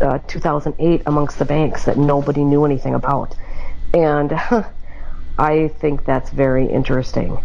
uh, 0.01 0.19
2008 0.27 1.03
amongst 1.07 1.39
the 1.39 1.45
banks 1.45 1.85
that 1.85 1.97
nobody 1.97 2.45
knew 2.45 2.65
anything 2.65 2.95
about. 2.95 3.35
And 3.95 4.33
I 5.39 5.69
think 5.69 6.05
that's 6.05 6.31
very 6.31 6.67
interesting. 6.67 7.39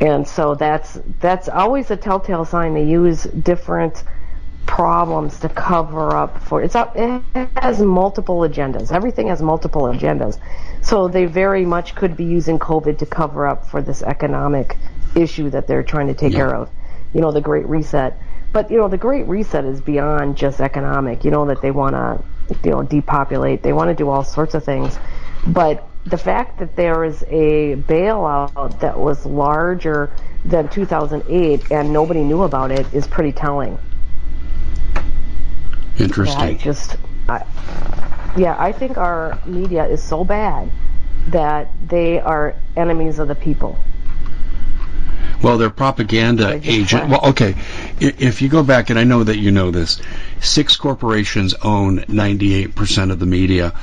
And 0.00 0.26
so 0.26 0.54
that's 0.54 0.98
that's 1.20 1.48
always 1.48 1.90
a 1.90 1.96
telltale 1.96 2.44
sign 2.44 2.74
they 2.74 2.84
use 2.84 3.24
different 3.24 4.02
problems 4.66 5.40
to 5.40 5.48
cover 5.48 6.14
up 6.14 6.40
for 6.42 6.62
it's 6.62 6.74
up 6.74 6.96
it 6.96 7.22
has 7.56 7.80
multiple 7.80 8.40
agendas. 8.40 8.92
Everything 8.92 9.26
has 9.28 9.42
multiple 9.42 9.82
agendas. 9.82 10.38
So 10.80 11.08
they 11.08 11.26
very 11.26 11.66
much 11.66 11.94
could 11.94 12.16
be 12.16 12.24
using 12.24 12.58
COVID 12.58 12.98
to 12.98 13.06
cover 13.06 13.46
up 13.46 13.66
for 13.66 13.82
this 13.82 14.02
economic 14.02 14.76
issue 15.14 15.50
that 15.50 15.66
they're 15.66 15.82
trying 15.82 16.06
to 16.06 16.14
take 16.14 16.32
yeah. 16.32 16.38
care 16.38 16.54
of. 16.54 16.70
You 17.12 17.20
know, 17.20 17.32
the 17.32 17.40
Great 17.40 17.66
Reset. 17.68 18.16
But 18.52 18.70
you 18.70 18.78
know, 18.78 18.88
the 18.88 18.98
Great 18.98 19.26
Reset 19.28 19.64
is 19.64 19.80
beyond 19.80 20.36
just 20.36 20.60
economic. 20.60 21.24
You 21.24 21.30
know 21.30 21.46
that 21.46 21.62
they 21.62 21.70
want 21.70 21.94
to, 21.94 22.22
you 22.64 22.70
know, 22.70 22.82
depopulate. 22.82 23.62
They 23.62 23.72
want 23.72 23.88
to 23.88 23.94
do 23.94 24.08
all 24.08 24.24
sorts 24.24 24.54
of 24.54 24.64
things. 24.64 24.98
But 25.46 25.86
the 26.04 26.18
fact 26.18 26.58
that 26.58 26.76
there 26.76 27.04
is 27.04 27.22
a 27.28 27.76
bailout 27.76 28.80
that 28.80 28.98
was 28.98 29.24
larger 29.26 30.10
than 30.44 30.68
2008 30.68 31.70
and 31.70 31.92
nobody 31.92 32.22
knew 32.22 32.42
about 32.42 32.70
it 32.70 32.92
is 32.92 33.06
pretty 33.06 33.32
telling. 33.32 33.78
Interesting. 35.98 36.40
I 36.40 36.54
just, 36.54 36.96
I, 37.28 37.44
yeah, 38.36 38.56
I 38.58 38.72
think 38.72 38.96
our 38.96 39.38
media 39.44 39.86
is 39.86 40.02
so 40.02 40.24
bad 40.24 40.70
that 41.28 41.70
they 41.86 42.18
are 42.18 42.54
enemies 42.76 43.18
of 43.18 43.28
the 43.28 43.34
people. 43.34 43.78
Well, 45.42 45.58
they're 45.58 45.70
propaganda 45.70 46.60
agent. 46.64 47.08
Well, 47.08 47.28
okay. 47.30 47.54
If 48.00 48.40
you 48.40 48.48
go 48.48 48.62
back, 48.62 48.90
and 48.90 48.98
I 48.98 49.04
know 49.04 49.24
that 49.24 49.38
you 49.38 49.50
know 49.50 49.70
this, 49.70 50.00
six 50.40 50.76
corporations 50.76 51.54
own 51.62 52.00
98% 52.00 53.10
of 53.10 53.18
the 53.18 53.26
media, 53.26 53.74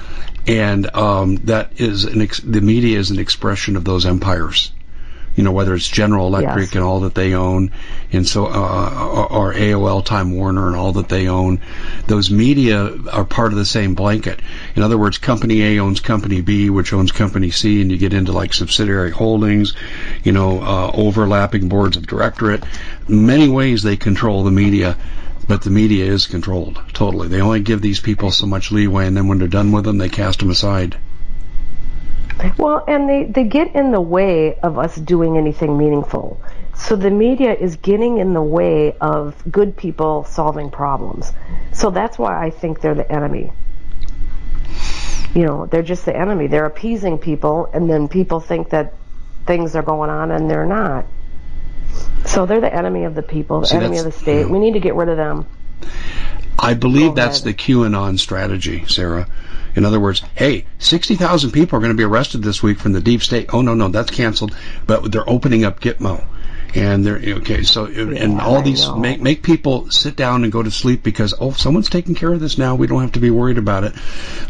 and 0.47 0.93
um, 0.95 1.35
that 1.45 1.79
is 1.79 2.05
an 2.05 2.21
ex- 2.21 2.39
the 2.39 2.61
media 2.61 2.97
is 2.97 3.11
an 3.11 3.19
expression 3.19 3.75
of 3.75 3.83
those 3.83 4.05
empires 4.05 4.71
you 5.37 5.43
know, 5.43 5.51
whether 5.51 5.75
it's 5.75 5.87
General 5.87 6.27
Electric 6.27 6.69
yes. 6.69 6.75
and 6.75 6.83
all 6.83 7.01
that 7.01 7.13
they 7.13 7.35
own, 7.35 7.71
and 8.11 8.27
so, 8.27 8.47
uh, 8.47 9.27
or 9.29 9.53
AOL, 9.53 10.03
Time 10.03 10.35
Warner, 10.35 10.65
and 10.65 10.75
all 10.75 10.93
that 10.93 11.09
they 11.09 11.27
own, 11.27 11.61
those 12.07 12.31
media 12.31 12.91
are 13.13 13.23
part 13.23 13.53
of 13.53 13.57
the 13.59 13.65
same 13.65 13.93
blanket. 13.93 14.39
In 14.75 14.81
other 14.81 14.97
words, 14.97 15.19
Company 15.19 15.61
A 15.61 15.79
owns 15.79 15.99
Company 15.99 16.41
B, 16.41 16.71
which 16.71 16.91
owns 16.91 17.11
Company 17.11 17.51
C, 17.51 17.81
and 17.81 17.91
you 17.91 17.97
get 17.97 18.15
into 18.15 18.31
like 18.31 18.51
subsidiary 18.51 19.11
holdings, 19.11 19.75
you 20.23 20.31
know, 20.31 20.59
uh, 20.59 20.91
overlapping 20.95 21.69
boards 21.69 21.97
of 21.97 22.07
directorate. 22.07 22.63
Many 23.07 23.47
ways 23.47 23.83
they 23.83 23.95
control 23.95 24.43
the 24.43 24.51
media 24.51 24.97
but 25.47 25.61
the 25.61 25.69
media 25.69 26.03
is 26.03 26.27
controlled 26.27 26.81
totally. 26.91 27.29
They 27.29 27.39
only 27.39 27.61
give 27.61 27.81
these 27.81 28.01
people 28.01 28.31
so 28.31 28.45
much 28.45 28.69
leeway, 28.69 29.07
and 29.07 29.15
then 29.15 29.29
when 29.29 29.37
they're 29.37 29.47
done 29.47 29.71
with 29.71 29.85
them, 29.85 29.97
they 29.97 30.09
cast 30.09 30.39
them 30.39 30.49
aside. 30.49 30.97
Well, 32.57 32.83
and 32.87 33.09
they, 33.09 33.23
they 33.23 33.43
get 33.43 33.75
in 33.75 33.91
the 33.91 34.01
way 34.01 34.59
of 34.59 34.77
us 34.77 34.95
doing 34.95 35.37
anything 35.37 35.77
meaningful. 35.77 36.41
So 36.75 36.95
the 36.95 37.09
media 37.09 37.53
is 37.53 37.77
getting 37.77 38.19
in 38.19 38.33
the 38.33 38.41
way 38.41 38.95
of 39.01 39.35
good 39.51 39.75
people 39.75 40.23
solving 40.25 40.69
problems. 40.69 41.31
So 41.73 41.89
that's 41.89 42.19
why 42.19 42.45
I 42.45 42.51
think 42.51 42.81
they're 42.81 42.95
the 42.95 43.11
enemy. 43.11 43.51
You 45.33 45.45
know, 45.45 45.65
they're 45.65 45.83
just 45.83 46.05
the 46.05 46.15
enemy. 46.15 46.47
They're 46.47 46.65
appeasing 46.65 47.17
people, 47.17 47.69
and 47.73 47.89
then 47.89 48.07
people 48.07 48.39
think 48.39 48.69
that 48.69 48.93
things 49.45 49.75
are 49.75 49.81
going 49.81 50.09
on, 50.09 50.31
and 50.31 50.49
they're 50.49 50.65
not. 50.65 51.05
So 52.25 52.45
they're 52.45 52.61
the 52.61 52.73
enemy 52.73 53.05
of 53.05 53.15
the 53.15 53.23
people, 53.23 53.61
the 53.61 53.67
See, 53.67 53.77
enemy 53.77 53.97
of 53.97 54.05
the 54.05 54.11
state. 54.11 54.49
We 54.49 54.59
need 54.59 54.73
to 54.73 54.79
get 54.79 54.95
rid 54.95 55.09
of 55.09 55.17
them. 55.17 55.47
I 56.59 56.73
believe 56.73 57.15
that's 57.15 57.41
the 57.41 57.53
QAnon 57.53 58.19
strategy, 58.19 58.85
Sarah. 58.87 59.27
In 59.77 59.85
other 59.85 59.99
words, 59.99 60.23
hey, 60.33 60.65
60,000 60.79 61.51
people 61.51 61.77
are 61.77 61.79
going 61.79 61.91
to 61.91 61.97
be 61.97 62.03
arrested 62.03 62.41
this 62.41 62.63
week 62.63 62.79
from 62.79 62.93
the 62.93 62.99
deep 62.99 63.21
state. 63.21 63.53
Oh, 63.53 63.61
no, 63.61 63.75
no, 63.75 63.89
that's 63.89 64.09
canceled. 64.09 64.57
But 64.87 65.11
they're 65.11 65.29
opening 65.29 65.65
up 65.65 65.79
Gitmo. 65.79 66.25
And 66.73 67.05
they're, 67.05 67.21
okay, 67.37 67.61
so, 67.61 67.87
yeah, 67.87 68.23
and 68.23 68.41
all 68.41 68.63
these, 68.63 68.89
make, 68.91 69.21
make 69.21 69.43
people 69.43 69.89
sit 69.91 70.15
down 70.15 70.43
and 70.43 70.51
go 70.51 70.63
to 70.63 70.71
sleep 70.71 71.03
because, 71.03 71.35
oh, 71.39 71.51
someone's 71.51 71.89
taking 71.89 72.15
care 72.15 72.33
of 72.33 72.39
this 72.39 72.57
now. 72.57 72.73
We 72.73 72.87
don't 72.87 73.01
have 73.01 73.13
to 73.13 73.19
be 73.19 73.29
worried 73.29 73.59
about 73.59 73.83
it. 73.83 73.93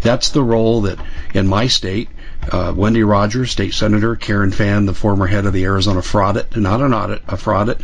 That's 0.01 0.29
the 0.29 0.41
role 0.41 0.81
that, 0.83 0.97
in 1.33 1.45
my 1.45 1.67
state, 1.67 2.09
uh, 2.49 2.73
Wendy 2.75 3.03
Rogers, 3.03 3.51
state 3.51 3.73
senator, 3.73 4.15
Karen 4.15 4.51
Fann, 4.51 4.85
the 4.85 4.93
former 4.93 5.27
head 5.27 5.45
of 5.45 5.51
the 5.51 5.65
Arizona 5.65 6.01
fraud 6.01 6.37
it, 6.37 6.55
not 6.55 6.81
an 6.81 6.93
audit, 6.93 7.21
a 7.27 7.35
fraud 7.35 7.67
it. 7.67 7.81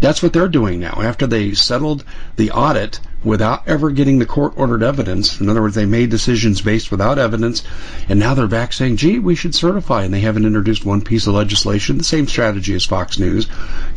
That's 0.00 0.22
what 0.22 0.32
they're 0.32 0.48
doing 0.48 0.78
now. 0.78 1.00
After 1.02 1.26
they 1.26 1.54
settled 1.54 2.04
the 2.36 2.52
audit 2.52 3.00
without 3.24 3.66
ever 3.66 3.90
getting 3.90 4.18
the 4.18 4.26
court 4.26 4.52
ordered 4.56 4.82
evidence, 4.82 5.40
in 5.40 5.48
other 5.48 5.62
words, 5.62 5.74
they 5.74 5.86
made 5.86 6.10
decisions 6.10 6.60
based 6.60 6.90
without 6.90 7.18
evidence, 7.18 7.62
and 8.08 8.20
now 8.20 8.34
they're 8.34 8.46
back 8.46 8.72
saying, 8.72 8.96
gee, 8.96 9.18
we 9.18 9.34
should 9.34 9.54
certify, 9.54 10.04
and 10.04 10.12
they 10.12 10.20
haven't 10.20 10.44
introduced 10.44 10.84
one 10.84 11.00
piece 11.00 11.26
of 11.26 11.34
legislation. 11.34 11.98
The 11.98 12.04
same 12.04 12.28
strategy 12.28 12.74
as 12.74 12.84
Fox 12.84 13.18
News. 13.18 13.48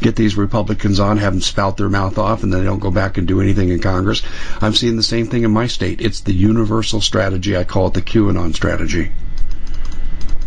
Get 0.01 0.15
these 0.15 0.37
Republicans 0.37 0.99
on, 0.99 1.17
have 1.17 1.33
them 1.33 1.41
spout 1.41 1.77
their 1.77 1.89
mouth 1.89 2.17
off, 2.17 2.43
and 2.43 2.51
then 2.51 2.61
they 2.61 2.65
don't 2.65 2.79
go 2.79 2.91
back 2.91 3.17
and 3.17 3.27
do 3.27 3.41
anything 3.41 3.69
in 3.69 3.79
Congress. 3.79 4.21
I'm 4.61 4.73
seeing 4.73 4.95
the 4.95 5.03
same 5.03 5.27
thing 5.27 5.43
in 5.43 5.51
my 5.51 5.67
state. 5.67 6.01
It's 6.01 6.21
the 6.21 6.33
universal 6.33 7.01
strategy. 7.01 7.57
I 7.57 7.65
call 7.65 7.87
it 7.87 7.93
the 7.93 8.01
QAnon 8.01 8.55
strategy. 8.55 9.11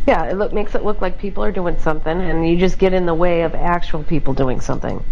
Yeah, 0.06 0.24
it 0.24 0.36
look, 0.36 0.52
makes 0.52 0.74
it 0.74 0.82
look 0.82 1.00
like 1.00 1.18
people 1.18 1.44
are 1.44 1.52
doing 1.52 1.78
something, 1.78 2.20
and 2.20 2.48
you 2.48 2.56
just 2.56 2.78
get 2.78 2.94
in 2.94 3.06
the 3.06 3.14
way 3.14 3.42
of 3.42 3.54
actual 3.54 4.02
people 4.02 4.32
doing 4.32 4.60
something. 4.60 5.04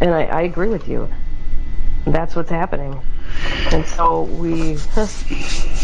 And 0.00 0.14
I, 0.14 0.24
I 0.24 0.40
agree 0.42 0.68
with 0.68 0.88
you. 0.88 1.08
That's 2.06 2.34
what's 2.34 2.50
happening. 2.50 3.00
And 3.72 3.86
so 3.86 4.22
we, 4.22 4.76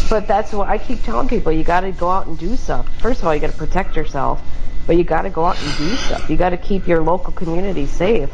but 0.09 0.27
that's 0.27 0.51
what 0.51 0.67
I 0.67 0.77
keep 0.77 1.03
telling 1.03 1.27
people. 1.27 1.51
You 1.51 1.63
got 1.63 1.81
to 1.81 1.91
go 1.91 2.09
out 2.09 2.27
and 2.27 2.37
do 2.37 2.55
stuff. 2.57 2.87
First 2.99 3.21
of 3.21 3.27
all, 3.27 3.35
you 3.35 3.39
got 3.39 3.51
to 3.51 3.57
protect 3.57 3.95
yourself, 3.95 4.41
but 4.85 4.97
you 4.97 5.03
got 5.03 5.21
to 5.23 5.29
go 5.29 5.45
out 5.45 5.61
and 5.61 5.77
do 5.77 5.95
stuff. 5.95 6.29
You 6.29 6.37
got 6.37 6.49
to 6.49 6.57
keep 6.57 6.87
your 6.87 7.01
local 7.01 7.31
community 7.31 7.85
safe, 7.85 8.29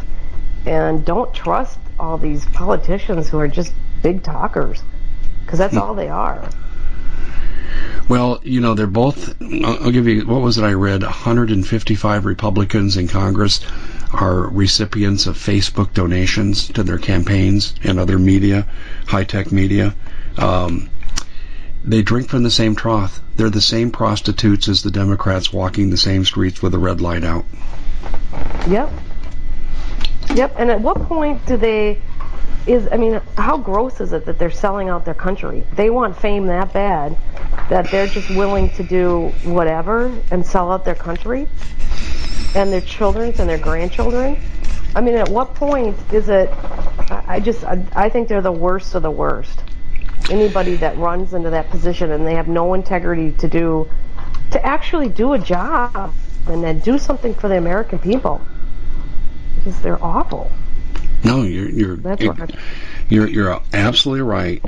and 0.65 1.05
don't 1.05 1.33
trust 1.33 1.77
all 1.99 2.17
these 2.17 2.45
politicians 2.45 3.29
who 3.29 3.37
are 3.39 3.47
just 3.47 3.73
big 4.01 4.23
talkers, 4.23 4.81
because 5.45 5.59
that's 5.59 5.77
all 5.77 5.93
they 5.93 6.09
are. 6.09 6.49
Well, 8.09 8.41
you 8.43 8.59
know, 8.61 8.73
they're 8.73 8.87
both. 8.87 9.41
I'll 9.41 9.91
give 9.91 10.07
you 10.07 10.25
what 10.25 10.41
was 10.41 10.57
it 10.57 10.63
I 10.63 10.73
read? 10.73 11.03
155 11.03 12.25
Republicans 12.25 12.97
in 12.97 13.07
Congress 13.07 13.61
are 14.13 14.47
recipients 14.49 15.25
of 15.25 15.37
Facebook 15.37 15.93
donations 15.93 16.67
to 16.69 16.83
their 16.83 16.97
campaigns 16.97 17.73
and 17.83 17.99
other 17.99 18.19
media, 18.19 18.67
high 19.07 19.23
tech 19.23 19.51
media. 19.51 19.95
Um, 20.37 20.89
they 21.83 22.01
drink 22.01 22.29
from 22.29 22.43
the 22.43 22.51
same 22.51 22.75
trough. 22.75 23.19
They're 23.35 23.49
the 23.49 23.61
same 23.61 23.91
prostitutes 23.91 24.67
as 24.67 24.83
the 24.83 24.91
Democrats 24.91 25.51
walking 25.51 25.89
the 25.89 25.97
same 25.97 26.23
streets 26.23 26.61
with 26.61 26.73
a 26.73 26.79
red 26.79 27.01
light 27.01 27.23
out. 27.23 27.45
Yep. 28.67 28.91
Yep. 30.35 30.55
And 30.57 30.71
at 30.71 30.79
what 30.81 30.97
point 31.03 31.45
do 31.45 31.57
they 31.57 31.99
is 32.65 32.87
I 32.91 32.97
mean, 32.97 33.19
how 33.37 33.57
gross 33.57 33.99
is 33.99 34.13
it 34.13 34.25
that 34.25 34.39
they're 34.39 34.51
selling 34.51 34.87
out 34.87 35.03
their 35.03 35.13
country? 35.13 35.65
They 35.73 35.89
want 35.89 36.15
fame 36.15 36.47
that 36.47 36.71
bad 36.71 37.17
that 37.69 37.91
they're 37.91 38.07
just 38.07 38.29
willing 38.29 38.69
to 38.71 38.83
do 38.83 39.29
whatever 39.43 40.17
and 40.31 40.45
sell 40.45 40.71
out 40.71 40.85
their 40.85 40.95
country 40.95 41.47
and 42.55 42.71
their 42.71 42.81
children's 42.81 43.39
and 43.39 43.49
their 43.49 43.57
grandchildren. 43.57 44.37
I 44.95 45.01
mean, 45.01 45.15
at 45.15 45.29
what 45.29 45.55
point 45.55 45.97
is 46.11 46.29
it? 46.29 46.49
I 47.09 47.39
just 47.39 47.63
I, 47.63 47.83
I 47.93 48.09
think 48.09 48.27
they're 48.27 48.41
the 48.41 48.51
worst 48.51 48.95
of 48.95 49.03
the 49.03 49.11
worst. 49.11 49.63
Anybody 50.29 50.75
that 50.77 50.97
runs 50.97 51.33
into 51.33 51.49
that 51.49 51.69
position 51.69 52.11
and 52.11 52.25
they 52.25 52.35
have 52.35 52.47
no 52.47 52.73
integrity 52.73 53.31
to 53.39 53.47
do 53.47 53.89
to 54.51 54.65
actually 54.65 55.09
do 55.09 55.33
a 55.33 55.39
job 55.39 56.13
and 56.47 56.63
then 56.63 56.79
do 56.79 56.97
something 56.97 57.33
for 57.33 57.47
the 57.47 57.57
American 57.57 57.99
people 57.99 58.41
because 59.55 59.79
they're 59.81 60.03
awful. 60.03 60.51
No, 61.23 61.41
you're 61.43 61.69
you're 61.69 61.95
That's 61.95 62.21
you're, 62.21 62.33
right. 62.33 62.55
you're, 63.09 63.27
you're 63.27 63.61
absolutely 63.73 64.23
right. 64.23 64.63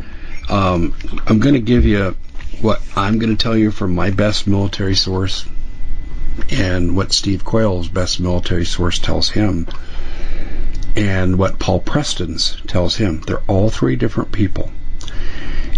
Um, 0.49 0.95
I'm 1.25 1.39
going 1.39 1.55
to 1.55 1.61
give 1.61 1.85
you 1.85 2.15
what 2.61 2.81
I'm 2.95 3.19
going 3.19 3.35
to 3.35 3.41
tell 3.41 3.57
you 3.57 3.71
from 3.71 3.93
my 3.93 4.11
best 4.11 4.47
military 4.47 4.95
source, 4.95 5.45
and 6.49 6.95
what 6.95 7.11
Steve 7.11 7.43
Quayle's 7.43 7.87
best 7.87 8.19
military 8.19 8.65
source 8.65 8.99
tells 8.99 9.29
him, 9.29 9.67
and 10.95 11.37
what 11.37 11.59
Paul 11.59 11.79
Preston's 11.79 12.57
tells 12.67 12.95
him. 12.95 13.21
They're 13.21 13.41
all 13.47 13.69
three 13.69 13.95
different 13.95 14.31
people, 14.31 14.71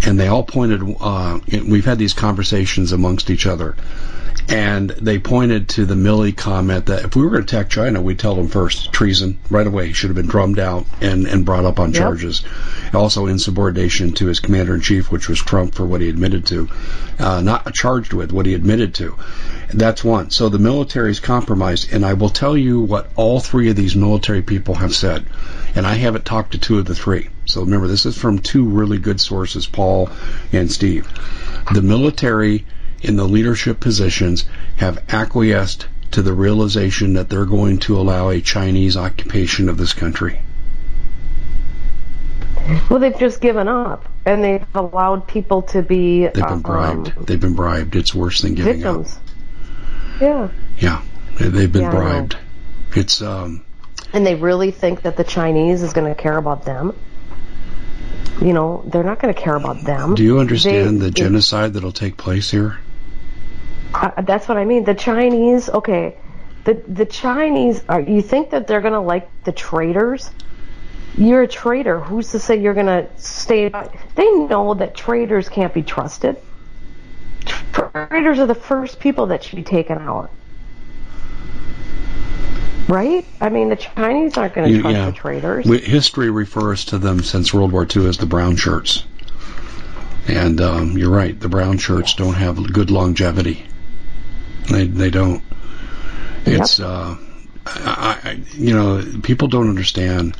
and 0.05 0.19
they 0.19 0.27
all 0.27 0.43
pointed. 0.43 0.81
Uh, 0.99 1.39
we've 1.65 1.85
had 1.85 1.99
these 1.99 2.13
conversations 2.13 2.91
amongst 2.91 3.29
each 3.29 3.45
other. 3.45 3.75
And 4.49 4.89
they 4.91 5.19
pointed 5.19 5.67
to 5.69 5.85
the 5.85 5.95
Milley 5.95 6.35
comment 6.35 6.85
that 6.85 7.03
if 7.03 7.15
we 7.15 7.21
were 7.23 7.29
going 7.31 7.45
to 7.45 7.57
attack 7.57 7.69
China, 7.69 8.01
we'd 8.01 8.19
tell 8.19 8.35
them 8.35 8.47
first 8.47 8.93
treason 8.93 9.39
right 9.49 9.67
away. 9.67 9.87
He 9.87 9.93
should 9.93 10.09
have 10.09 10.15
been 10.15 10.27
drummed 10.27 10.57
out 10.57 10.85
and, 11.01 11.27
and 11.27 11.43
brought 11.45 11.65
up 11.65 11.79
on 11.79 11.91
Yep. 11.91 12.01
charges. 12.01 12.43
Also 12.93 13.25
insubordination 13.25 14.13
to 14.13 14.27
his 14.27 14.39
commander 14.39 14.73
in 14.75 14.81
chief, 14.81 15.11
which 15.11 15.27
was 15.27 15.39
Trump 15.39 15.75
for 15.75 15.85
what 15.85 15.99
he 15.99 16.07
admitted 16.07 16.45
to, 16.45 16.69
uh, 17.19 17.41
not 17.41 17.73
charged 17.73 18.13
with 18.13 18.31
what 18.31 18.45
he 18.45 18.53
admitted 18.53 18.93
to. 18.95 19.15
That's 19.73 20.01
one. 20.03 20.29
So 20.29 20.47
the 20.47 20.59
military 20.59 21.11
is 21.11 21.19
compromised, 21.19 21.91
and 21.91 22.05
I 22.05 22.13
will 22.13 22.29
tell 22.29 22.55
you 22.55 22.79
what 22.79 23.09
all 23.17 23.41
three 23.41 23.69
of 23.69 23.75
these 23.75 23.97
military 23.97 24.41
people 24.41 24.75
have 24.75 24.95
said. 24.95 25.25
And 25.75 25.85
I 25.85 25.95
haven't 25.95 26.23
talked 26.23 26.53
to 26.53 26.57
two 26.57 26.79
of 26.79 26.85
the 26.85 26.95
three. 26.95 27.27
So 27.45 27.61
remember, 27.61 27.87
this 27.87 28.05
is 28.05 28.17
from 28.17 28.39
two 28.39 28.63
really 28.65 28.97
good 28.97 29.19
sources, 29.19 29.67
Paul 29.67 30.09
and 30.53 30.71
Steve. 30.71 31.07
The 31.73 31.81
military 31.81 32.65
in 33.01 33.15
the 33.15 33.25
leadership 33.27 33.79
positions 33.79 34.45
have 34.77 35.03
acquiesced 35.09 35.87
to 36.11 36.21
the 36.21 36.33
realization 36.33 37.13
that 37.13 37.29
they're 37.29 37.45
going 37.45 37.77
to 37.79 37.97
allow 37.99 38.29
a 38.29 38.41
Chinese 38.41 38.95
occupation 38.97 39.69
of 39.69 39.77
this 39.77 39.93
country. 39.93 40.39
Well, 42.89 42.99
they've 42.99 43.17
just 43.17 43.39
given 43.39 43.67
up 43.67 44.07
and 44.25 44.43
they've 44.43 44.65
allowed 44.75 45.27
people 45.27 45.61
to 45.63 45.81
be 45.81 46.23
They've 46.23 46.33
been 46.33 46.43
um, 46.43 46.61
bribed. 46.61 47.13
They've 47.27 47.39
been 47.39 47.55
bribed. 47.55 47.95
It's 47.95 48.13
worse 48.13 48.41
than 48.41 48.55
giving 48.55 48.85
up. 48.85 48.97
victims. 48.97 49.19
Yeah. 50.19 50.49
Yeah, 50.79 51.01
they- 51.37 51.49
they've 51.49 51.71
been 51.71 51.83
Yeah, 51.83 51.91
bribed. 51.91 52.37
It's 52.93 53.21
um, 53.21 53.63
And 54.13 54.25
they 54.25 54.35
really 54.35 54.71
think 54.71 55.03
that 55.03 55.15
the 55.17 55.23
Chinese 55.23 55.83
is 55.83 55.93
going 55.93 56.13
to 56.13 56.19
care 56.21 56.37
about 56.37 56.65
them. 56.65 56.93
You 58.41 58.53
know, 58.53 58.83
they're 58.85 59.03
not 59.03 59.19
going 59.19 59.33
to 59.33 59.39
care 59.39 59.55
about 59.55 59.83
them. 59.83 60.15
do 60.15 60.23
you 60.23 60.39
understand 60.39 61.01
They- 61.01 61.05
the 61.05 61.11
genocide 61.11 61.73
that'll 61.73 61.91
take 61.91 62.17
place 62.17 62.49
here? 62.51 62.77
Uh, 63.93 64.21
that's 64.21 64.47
what 64.47 64.57
I 64.57 64.65
mean. 64.65 64.83
The 64.83 64.95
Chinese, 64.95 65.69
okay, 65.69 66.17
the 66.65 66.75
the 66.87 67.05
Chinese 67.05 67.83
are. 67.87 68.01
You 68.01 68.21
think 68.21 68.51
that 68.51 68.67
they're 68.67 68.81
gonna 68.81 69.01
like 69.01 69.29
the 69.43 69.51
traitors? 69.51 70.29
You're 71.17 71.43
a 71.43 71.47
traitor. 71.47 71.99
Who's 71.99 72.31
to 72.31 72.39
say 72.39 72.59
you're 72.61 72.75
gonna 72.75 73.07
stay? 73.17 73.69
by- 73.69 73.89
They 74.15 74.29
know 74.31 74.73
that 74.75 74.95
traitors 74.95 75.49
can't 75.49 75.73
be 75.73 75.81
trusted. 75.81 76.37
Traitors 77.73 78.39
are 78.39 78.45
the 78.45 78.55
first 78.55 78.99
people 78.99 79.27
that 79.27 79.43
should 79.43 79.55
be 79.55 79.63
taken 79.63 79.97
out. 79.97 80.29
Right? 82.87 83.25
I 83.41 83.49
mean, 83.49 83.69
the 83.69 83.75
Chinese 83.75 84.37
aren't 84.37 84.53
going 84.53 84.73
to 84.73 84.81
trust 84.81 84.95
yeah. 84.95 85.05
the 85.07 85.11
traitors. 85.11 85.65
We- 85.65 85.79
History 85.79 86.29
refers 86.29 86.85
to 86.85 86.97
them 86.97 87.21
since 87.21 87.53
World 87.53 87.71
War 87.71 87.85
II 87.85 88.07
as 88.07 88.17
the 88.17 88.25
brown 88.25 88.55
shirts. 88.55 89.03
And 90.27 90.59
um, 90.61 90.97
you're 90.97 91.09
right, 91.11 91.37
the 91.37 91.49
brown 91.49 91.77
shirts 91.77 92.13
don't 92.13 92.33
have 92.33 92.71
good 92.73 92.89
longevity. 92.89 93.65
They 94.69 94.87
they 94.87 95.09
don't. 95.09 95.43
It's 96.45 96.79
uh, 96.79 97.17
I, 97.65 98.19
I, 98.23 98.39
you 98.53 98.73
know 98.73 99.03
people 99.23 99.47
don't 99.47 99.69
understand. 99.69 100.37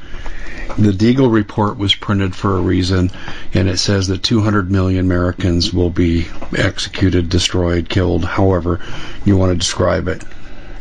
The 0.78 0.92
Deagle 0.92 1.32
report 1.32 1.78
was 1.78 1.96
printed 1.96 2.36
for 2.36 2.58
a 2.58 2.62
reason, 2.62 3.10
and 3.54 3.68
it 3.68 3.78
says 3.78 4.08
that 4.10 4.22
200 4.22 4.70
million 4.70 5.00
Americans 5.00 5.74
will 5.74 5.90
be 5.90 6.28
executed, 6.56 7.30
destroyed, 7.30 7.90
killed, 7.90 8.26
however 8.26 8.80
you 9.26 9.38
want 9.38 9.54
to 9.54 9.58
describe 9.58 10.08
it. 10.08 10.24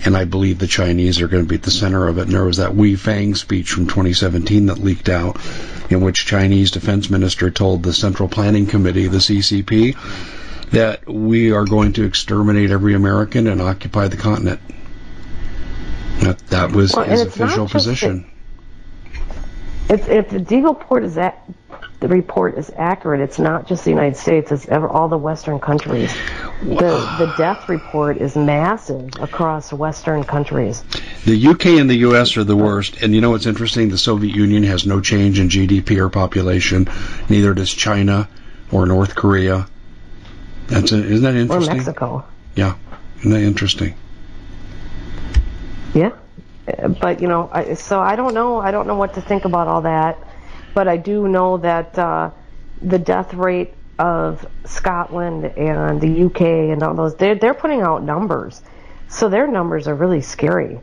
And 0.04 0.16
I 0.16 0.24
believe 0.24 0.58
the 0.58 0.66
Chinese 0.66 1.20
are 1.20 1.28
going 1.28 1.44
to 1.44 1.48
be 1.48 1.54
at 1.54 1.62
the 1.62 1.70
center 1.70 2.08
of 2.08 2.18
it. 2.18 2.22
And 2.22 2.32
there 2.32 2.44
was 2.44 2.58
that 2.58 2.74
Wei 2.74 2.96
Fang 2.96 3.34
speech 3.34 3.70
from 3.70 3.86
2017 3.86 4.66
that 4.66 4.78
leaked 4.78 5.08
out, 5.08 5.38
in 5.88 6.00
which 6.02 6.26
Chinese 6.26 6.70
Defense 6.72 7.08
Minister 7.08 7.50
told 7.50 7.82
the 7.82 7.94
Central 7.94 8.28
Planning 8.28 8.66
Committee, 8.66 9.06
the 9.06 9.18
CCP, 9.18 9.96
that 10.72 11.06
we 11.08 11.52
are 11.52 11.64
going 11.64 11.92
to 11.94 12.04
exterminate 12.04 12.70
every 12.70 12.94
American 12.94 13.46
and 13.46 13.60
occupy 13.60 14.08
the 14.08 14.16
continent. 14.16 14.60
That 16.20 16.38
that 16.48 16.72
was 16.72 16.94
Well, 16.94 17.04
his 17.04 17.22
official 17.22 17.68
position. 17.68 18.26
If, 19.88 20.08
if 20.08 20.30
the 20.30 20.40
Deagle 20.40 20.78
report 20.78 21.04
is 21.04 21.14
the 21.98 22.08
report 22.08 22.58
is 22.58 22.70
accurate, 22.76 23.20
it's 23.20 23.38
not 23.38 23.66
just 23.66 23.84
the 23.84 23.90
United 23.90 24.16
States; 24.16 24.50
it's 24.50 24.68
ever, 24.68 24.88
all 24.88 25.08
the 25.08 25.18
Western 25.18 25.60
countries. 25.60 26.12
The 26.62 27.16
the 27.18 27.32
death 27.38 27.68
report 27.68 28.18
is 28.18 28.36
massive 28.36 29.10
across 29.20 29.72
Western 29.72 30.24
countries. 30.24 30.82
The 31.24 31.46
UK 31.46 31.66
and 31.66 31.88
the 31.88 31.98
US 31.98 32.36
are 32.36 32.44
the 32.44 32.56
worst. 32.56 33.02
And 33.02 33.14
you 33.14 33.20
know 33.20 33.30
what's 33.30 33.46
interesting? 33.46 33.88
The 33.88 33.98
Soviet 33.98 34.34
Union 34.34 34.62
has 34.64 34.86
no 34.86 35.00
change 35.00 35.38
in 35.38 35.48
GDP 35.48 35.98
or 35.98 36.08
population. 36.08 36.88
Neither 37.28 37.54
does 37.54 37.72
China 37.72 38.28
or 38.72 38.86
North 38.86 39.14
Korea. 39.14 39.66
That's 40.68 40.92
a, 40.92 41.04
isn't 41.04 41.22
that 41.22 41.34
interesting? 41.34 41.72
Or? 41.72 41.76
Mexico. 41.76 42.24
Yeah, 42.54 42.76
isn't 43.18 43.30
that 43.30 43.42
interesting? 43.42 43.94
Yeah, 45.94 46.12
but 47.00 47.20
you 47.20 47.28
know, 47.28 47.48
I, 47.52 47.74
so 47.74 48.00
I 48.00 48.16
don't 48.16 48.34
know. 48.34 48.58
I 48.58 48.70
don't 48.70 48.86
know 48.86 48.96
what 48.96 49.14
to 49.14 49.20
think 49.20 49.44
about 49.44 49.68
all 49.68 49.82
that. 49.82 50.18
But 50.74 50.88
I 50.88 50.98
do 50.98 51.26
know 51.26 51.56
that 51.58 51.98
uh, 51.98 52.30
the 52.82 52.98
death 52.98 53.32
rate 53.32 53.72
of 53.98 54.46
Scotland 54.66 55.46
and 55.46 56.00
the 56.00 56.24
UK 56.26 56.42
and 56.42 56.82
all 56.82 56.94
those 56.94 57.16
they're 57.16 57.34
they're 57.34 57.54
putting 57.54 57.80
out 57.80 58.02
numbers, 58.02 58.60
so 59.08 59.28
their 59.28 59.46
numbers 59.46 59.88
are 59.88 59.94
really 59.94 60.20
scary. 60.20 60.80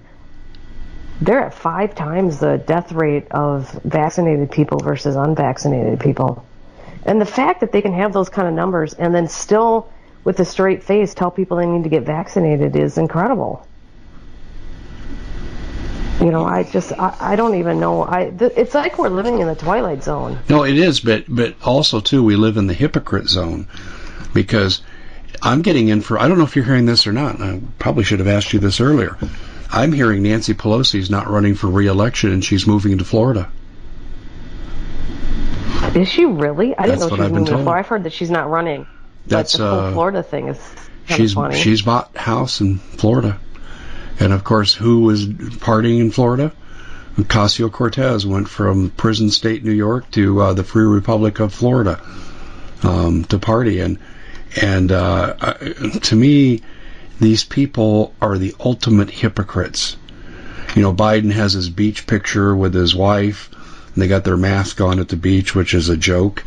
They're 1.21 1.41
at 1.41 1.53
five 1.53 1.93
times 1.93 2.39
the 2.39 2.57
death 2.57 2.91
rate 2.91 3.27
of 3.31 3.69
vaccinated 3.83 4.51
people 4.51 4.79
versus 4.79 5.15
unvaccinated 5.15 5.99
people. 5.99 6.43
And 7.05 7.19
the 7.19 7.25
fact 7.25 7.61
that 7.61 7.71
they 7.71 7.81
can 7.81 7.93
have 7.93 8.13
those 8.13 8.29
kind 8.29 8.47
of 8.47 8.53
numbers 8.53 8.93
and 8.93 9.13
then 9.13 9.27
still, 9.27 9.89
with 10.23 10.39
a 10.39 10.45
straight 10.45 10.83
face, 10.83 11.13
tell 11.13 11.31
people 11.31 11.57
they 11.57 11.65
need 11.65 11.83
to 11.83 11.89
get 11.89 12.03
vaccinated 12.03 12.75
is 12.75 12.97
incredible. 12.97 13.67
You 16.21 16.31
know, 16.31 16.45
I 16.45 16.63
just, 16.63 16.93
I, 16.93 17.15
I 17.19 17.35
don't 17.35 17.55
even 17.55 17.79
know. 17.79 18.03
I, 18.03 18.29
th- 18.29 18.53
it's 18.55 18.73
like 18.73 18.97
we're 18.97 19.09
living 19.09 19.39
in 19.39 19.47
the 19.47 19.55
twilight 19.55 20.03
zone. 20.03 20.39
No, 20.47 20.63
it 20.63 20.77
is, 20.77 21.01
but 21.01 21.25
but 21.27 21.55
also 21.63 21.99
too, 21.99 22.23
we 22.23 22.35
live 22.35 22.55
in 22.55 22.67
the 22.67 22.73
hypocrite 22.73 23.27
zone 23.27 23.67
because 24.33 24.81
I'm 25.41 25.63
getting 25.63 25.89
in 25.89 26.01
for. 26.01 26.17
I 26.19 26.27
don't 26.29 26.37
know 26.37 26.45
if 26.45 26.55
you're 26.55 26.63
hearing 26.63 26.85
this 26.85 27.07
or 27.07 27.11
not. 27.11 27.41
I 27.41 27.59
probably 27.79 28.05
should 28.05 28.19
have 28.19 28.27
asked 28.27 28.53
you 28.53 28.59
this 28.59 28.79
earlier. 28.79 29.17
I'm 29.69 29.91
hearing 29.91 30.23
Nancy 30.23 30.53
Pelosi's 30.53 31.09
not 31.09 31.27
running 31.27 31.55
for 31.55 31.67
re-election 31.67 32.31
and 32.31 32.45
she's 32.45 32.67
moving 32.67 32.99
to 32.99 33.03
Florida. 33.03 33.49
Is 35.95 36.09
she 36.09 36.25
really? 36.25 36.75
I 36.77 36.87
didn't 36.87 36.99
know 36.99 37.07
what 37.07 37.15
she 37.15 37.21
was 37.21 37.31
moving. 37.31 37.45
Florida. 37.45 37.71
I've 37.71 37.87
heard 37.87 38.03
that 38.03 38.13
she's 38.13 38.31
not 38.31 38.49
running. 38.49 38.87
That's, 39.25 39.53
the 39.53 39.69
whole 39.69 39.79
uh, 39.79 39.93
Florida 39.93 40.23
thing 40.23 40.49
is 40.49 40.75
She's 41.05 41.33
funny. 41.33 41.57
she's 41.57 41.81
bought 41.81 42.11
a 42.15 42.19
house 42.19 42.61
in 42.61 42.77
Florida, 42.77 43.39
and 44.19 44.33
of 44.33 44.43
course, 44.43 44.73
who 44.73 45.01
was 45.01 45.25
partying 45.25 45.99
in 45.99 46.11
Florida? 46.11 46.51
Ocasio 47.17 47.71
Cortez 47.71 48.25
went 48.25 48.49
from 48.49 48.89
prison 48.89 49.29
state 49.29 49.63
New 49.63 49.71
York 49.71 50.09
to 50.11 50.41
uh, 50.41 50.53
the 50.53 50.63
Free 50.63 50.85
Republic 50.85 51.39
of 51.39 51.53
Florida 51.53 52.01
um, 52.81 53.23
to 53.25 53.37
party, 53.37 53.79
and 53.81 53.99
and 54.61 54.91
uh, 54.91 55.33
to 55.33 56.15
me, 56.15 56.61
these 57.19 57.43
people 57.43 58.13
are 58.21 58.37
the 58.37 58.55
ultimate 58.59 59.09
hypocrites. 59.09 59.97
You 60.75 60.81
know, 60.81 60.93
Biden 60.93 61.31
has 61.31 61.53
his 61.53 61.69
beach 61.69 62.07
picture 62.07 62.55
with 62.55 62.73
his 62.73 62.95
wife. 62.95 63.49
And 63.93 64.01
they 64.01 64.07
got 64.07 64.23
their 64.23 64.37
mask 64.37 64.81
on 64.81 64.99
at 64.99 65.09
the 65.09 65.15
beach, 65.15 65.53
which 65.55 65.73
is 65.73 65.89
a 65.89 65.97
joke. 65.97 66.43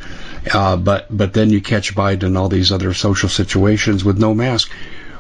Uh, 0.53 0.77
but 0.77 1.07
but 1.15 1.33
then 1.33 1.51
you 1.51 1.61
catch 1.61 1.95
Biden 1.95 2.25
in 2.25 2.37
all 2.37 2.49
these 2.49 2.73
other 2.73 2.95
social 2.95 3.29
situations 3.29 4.05
with 4.05 4.19
no 4.19 4.35
mask. 4.35 4.71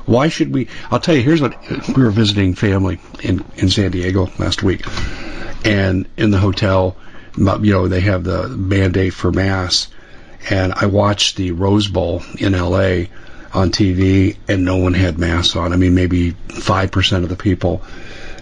Why 0.07 0.29
should 0.29 0.55
we? 0.55 0.69
I'll 0.91 1.01
tell 1.01 1.17
you. 1.17 1.23
Here's 1.23 1.41
what 1.43 1.57
we 1.89 2.03
were 2.03 2.11
visiting 2.11 2.55
family 2.55 3.01
in 3.23 3.45
in 3.57 3.69
San 3.69 3.91
Diego 3.91 4.31
last 4.39 4.63
week, 4.63 4.85
and 5.65 6.07
in 6.17 6.31
the 6.31 6.39
hotel, 6.39 6.97
you 7.37 7.73
know, 7.73 7.89
they 7.89 8.01
have 8.01 8.23
the 8.23 8.49
mandate 8.49 9.15
for 9.15 9.33
masks, 9.33 9.93
and 10.49 10.73
I 10.73 10.87
watched 10.87 11.37
the 11.37 11.51
Rose 11.53 11.89
Bowl 11.89 12.23
in 12.39 12.55
L.A. 12.55 13.11
on 13.53 13.71
TV, 13.73 14.37
and 14.47 14.65
no 14.65 14.77
one 14.77 14.95
had 14.95 15.19
masks 15.19 15.57
on. 15.57 15.73
I 15.73 15.77
mean, 15.77 15.97
maybe 15.97 16.31
five 16.31 16.93
percent 16.93 17.25
of 17.25 17.29
the 17.29 17.37
people. 17.37 17.83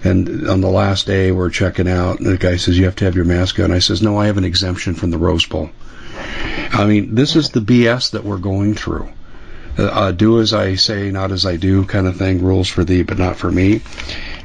And 0.04 0.48
on 0.48 0.60
the 0.60 0.70
last 0.70 1.06
day, 1.06 1.32
we're 1.32 1.50
checking 1.50 1.88
out, 1.88 2.20
and 2.20 2.28
the 2.28 2.36
guy 2.36 2.56
says, 2.56 2.78
"You 2.78 2.84
have 2.84 2.96
to 2.96 3.06
have 3.06 3.16
your 3.16 3.24
mask 3.24 3.58
on." 3.58 3.72
I 3.72 3.78
says, 3.78 4.02
"No, 4.02 4.18
I 4.18 4.26
have 4.26 4.36
an 4.36 4.44
exemption 4.44 4.94
from 4.94 5.10
the 5.10 5.18
Rose 5.18 5.46
Bowl." 5.46 5.70
I 6.72 6.84
mean, 6.86 7.14
this 7.14 7.36
is 7.36 7.50
the 7.50 7.60
BS 7.60 8.10
that 8.10 8.24
we're 8.24 8.38
going 8.38 8.74
through. 8.74 9.08
Uh, 9.76 10.12
do 10.12 10.40
as 10.40 10.52
I 10.52 10.76
say, 10.76 11.10
not 11.10 11.32
as 11.32 11.44
I 11.44 11.56
do, 11.56 11.84
kind 11.84 12.06
of 12.06 12.16
thing. 12.16 12.44
Rules 12.44 12.68
for 12.68 12.84
thee, 12.84 13.02
but 13.02 13.18
not 13.18 13.36
for 13.36 13.50
me. 13.50 13.80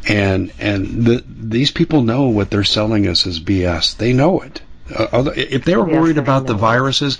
And 0.07 0.51
and 0.59 1.05
the, 1.05 1.23
these 1.27 1.71
people 1.71 2.01
know 2.01 2.29
what 2.29 2.49
they're 2.49 2.63
selling 2.63 3.07
us 3.07 3.27
as 3.27 3.39
BS. 3.39 3.97
They 3.97 4.13
know 4.13 4.39
it. 4.39 4.61
Uh, 4.95 5.29
if 5.35 5.65
they 5.65 5.75
were 5.75 5.87
yes, 5.87 5.99
worried 5.99 6.17
about 6.17 6.47
the 6.47 6.55
viruses, 6.55 7.19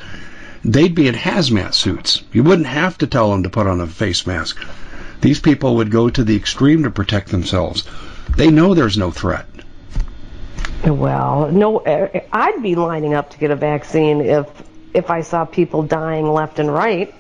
they'd 0.64 0.96
be 0.96 1.08
in 1.08 1.16
hazmat 1.16 1.74
suits. 1.74 2.24
You 2.32 2.44
wouldn't 2.44 2.68
have 2.68 2.98
to 3.00 3.08
tell 3.08 3.32
them 3.32 3.44
to 3.44 3.50
put 3.50 3.68
on 3.68 3.82
a 3.82 3.88
face 3.88 4.26
mask. 4.26 4.58
These 5.22 5.40
people 5.40 5.76
would 5.76 5.92
go 5.92 6.10
to 6.10 6.24
the 6.24 6.36
extreme 6.36 6.84
to 6.84 6.90
protect 6.90 7.30
themselves. 7.30 7.84
They 8.36 8.52
know 8.52 8.74
there's 8.74 8.98
no 8.98 9.12
threat. 9.12 9.46
Well, 10.86 11.52
no, 11.52 11.80
uh, 11.80 12.22
I'd 12.32 12.64
be 12.64 12.76
lining 12.76 13.14
up 13.14 13.32
to 13.32 13.38
get 13.38 13.52
a 13.52 13.56
vaccine 13.56 14.22
if 14.22 14.48
if 14.94 15.10
I 15.10 15.22
saw 15.22 15.46
people 15.46 15.84
dying 15.84 16.32
left 16.32 16.58
and 16.58 16.74
right 16.74 17.14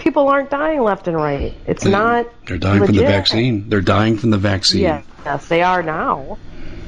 people 0.00 0.28
aren't 0.28 0.50
dying 0.50 0.82
left 0.82 1.06
and 1.06 1.16
right. 1.16 1.54
It's 1.66 1.84
they, 1.84 1.90
not. 1.90 2.26
They're 2.46 2.58
dying 2.58 2.80
legit. 2.80 2.96
from 2.96 3.04
the 3.04 3.10
vaccine. 3.10 3.68
They're 3.68 3.80
dying 3.80 4.18
from 4.18 4.30
the 4.30 4.38
vaccine. 4.38 4.80
Yes, 4.80 5.04
yes, 5.24 5.46
they 5.46 5.62
are 5.62 5.82
now. 5.82 6.38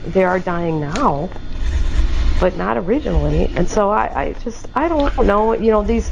They 0.07 0.25
are 0.25 0.41
dying 0.41 0.81
now, 0.81 1.31
but 2.41 2.57
not 2.57 2.77
originally. 2.77 3.45
And 3.55 3.69
so 3.69 3.91
I, 3.91 4.23
I 4.23 4.33
just, 4.33 4.67
I 4.75 4.89
don't 4.89 5.17
know. 5.25 5.53
You 5.53 5.71
know, 5.71 5.85
these 5.85 6.11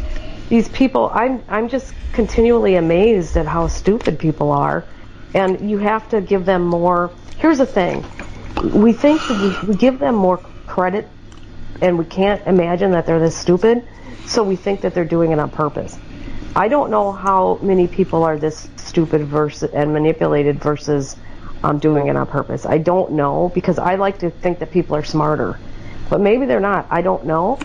these 0.48 0.68
people. 0.68 1.10
I'm, 1.12 1.42
I'm 1.48 1.68
just 1.68 1.92
continually 2.12 2.76
amazed 2.76 3.36
at 3.36 3.46
how 3.46 3.66
stupid 3.66 4.18
people 4.18 4.52
are, 4.52 4.84
and 5.34 5.68
you 5.68 5.78
have 5.78 6.08
to 6.10 6.20
give 6.20 6.44
them 6.44 6.62
more. 6.62 7.10
Here's 7.40 7.58
the 7.58 7.66
thing: 7.66 8.04
we 8.74 8.92
think 8.92 9.20
that 9.26 9.62
we, 9.64 9.68
we 9.68 9.74
give 9.74 9.98
them 9.98 10.14
more 10.14 10.36
credit, 10.66 11.08
and 11.80 11.98
we 11.98 12.04
can't 12.04 12.46
imagine 12.46 12.90
that 12.92 13.06
they're 13.06 13.18
this 13.18 13.36
stupid. 13.36 13.86
So 14.26 14.44
we 14.44 14.56
think 14.56 14.82
that 14.82 14.94
they're 14.94 15.04
doing 15.04 15.32
it 15.32 15.38
on 15.38 15.50
purpose. 15.50 15.98
I 16.54 16.68
don't 16.68 16.90
know 16.90 17.12
how 17.12 17.58
many 17.62 17.88
people 17.88 18.24
are 18.24 18.38
this 18.38 18.68
stupid 18.76 19.22
versus 19.22 19.70
and 19.72 19.92
manipulated 19.92 20.60
versus 20.60 21.16
um, 21.62 21.78
doing 21.78 22.08
it 22.08 22.16
on 22.16 22.26
purpose. 22.26 22.66
I 22.66 22.78
don't 22.78 23.12
know 23.12 23.50
because 23.54 23.78
I 23.78 23.94
like 23.94 24.18
to 24.18 24.30
think 24.30 24.58
that 24.58 24.70
people 24.70 24.94
are 24.94 25.04
smarter, 25.04 25.58
but 26.08 26.20
maybe 26.20 26.46
they're 26.46 26.60
not. 26.60 26.86
I 26.90 27.02
don't 27.02 27.24
know, 27.24 27.58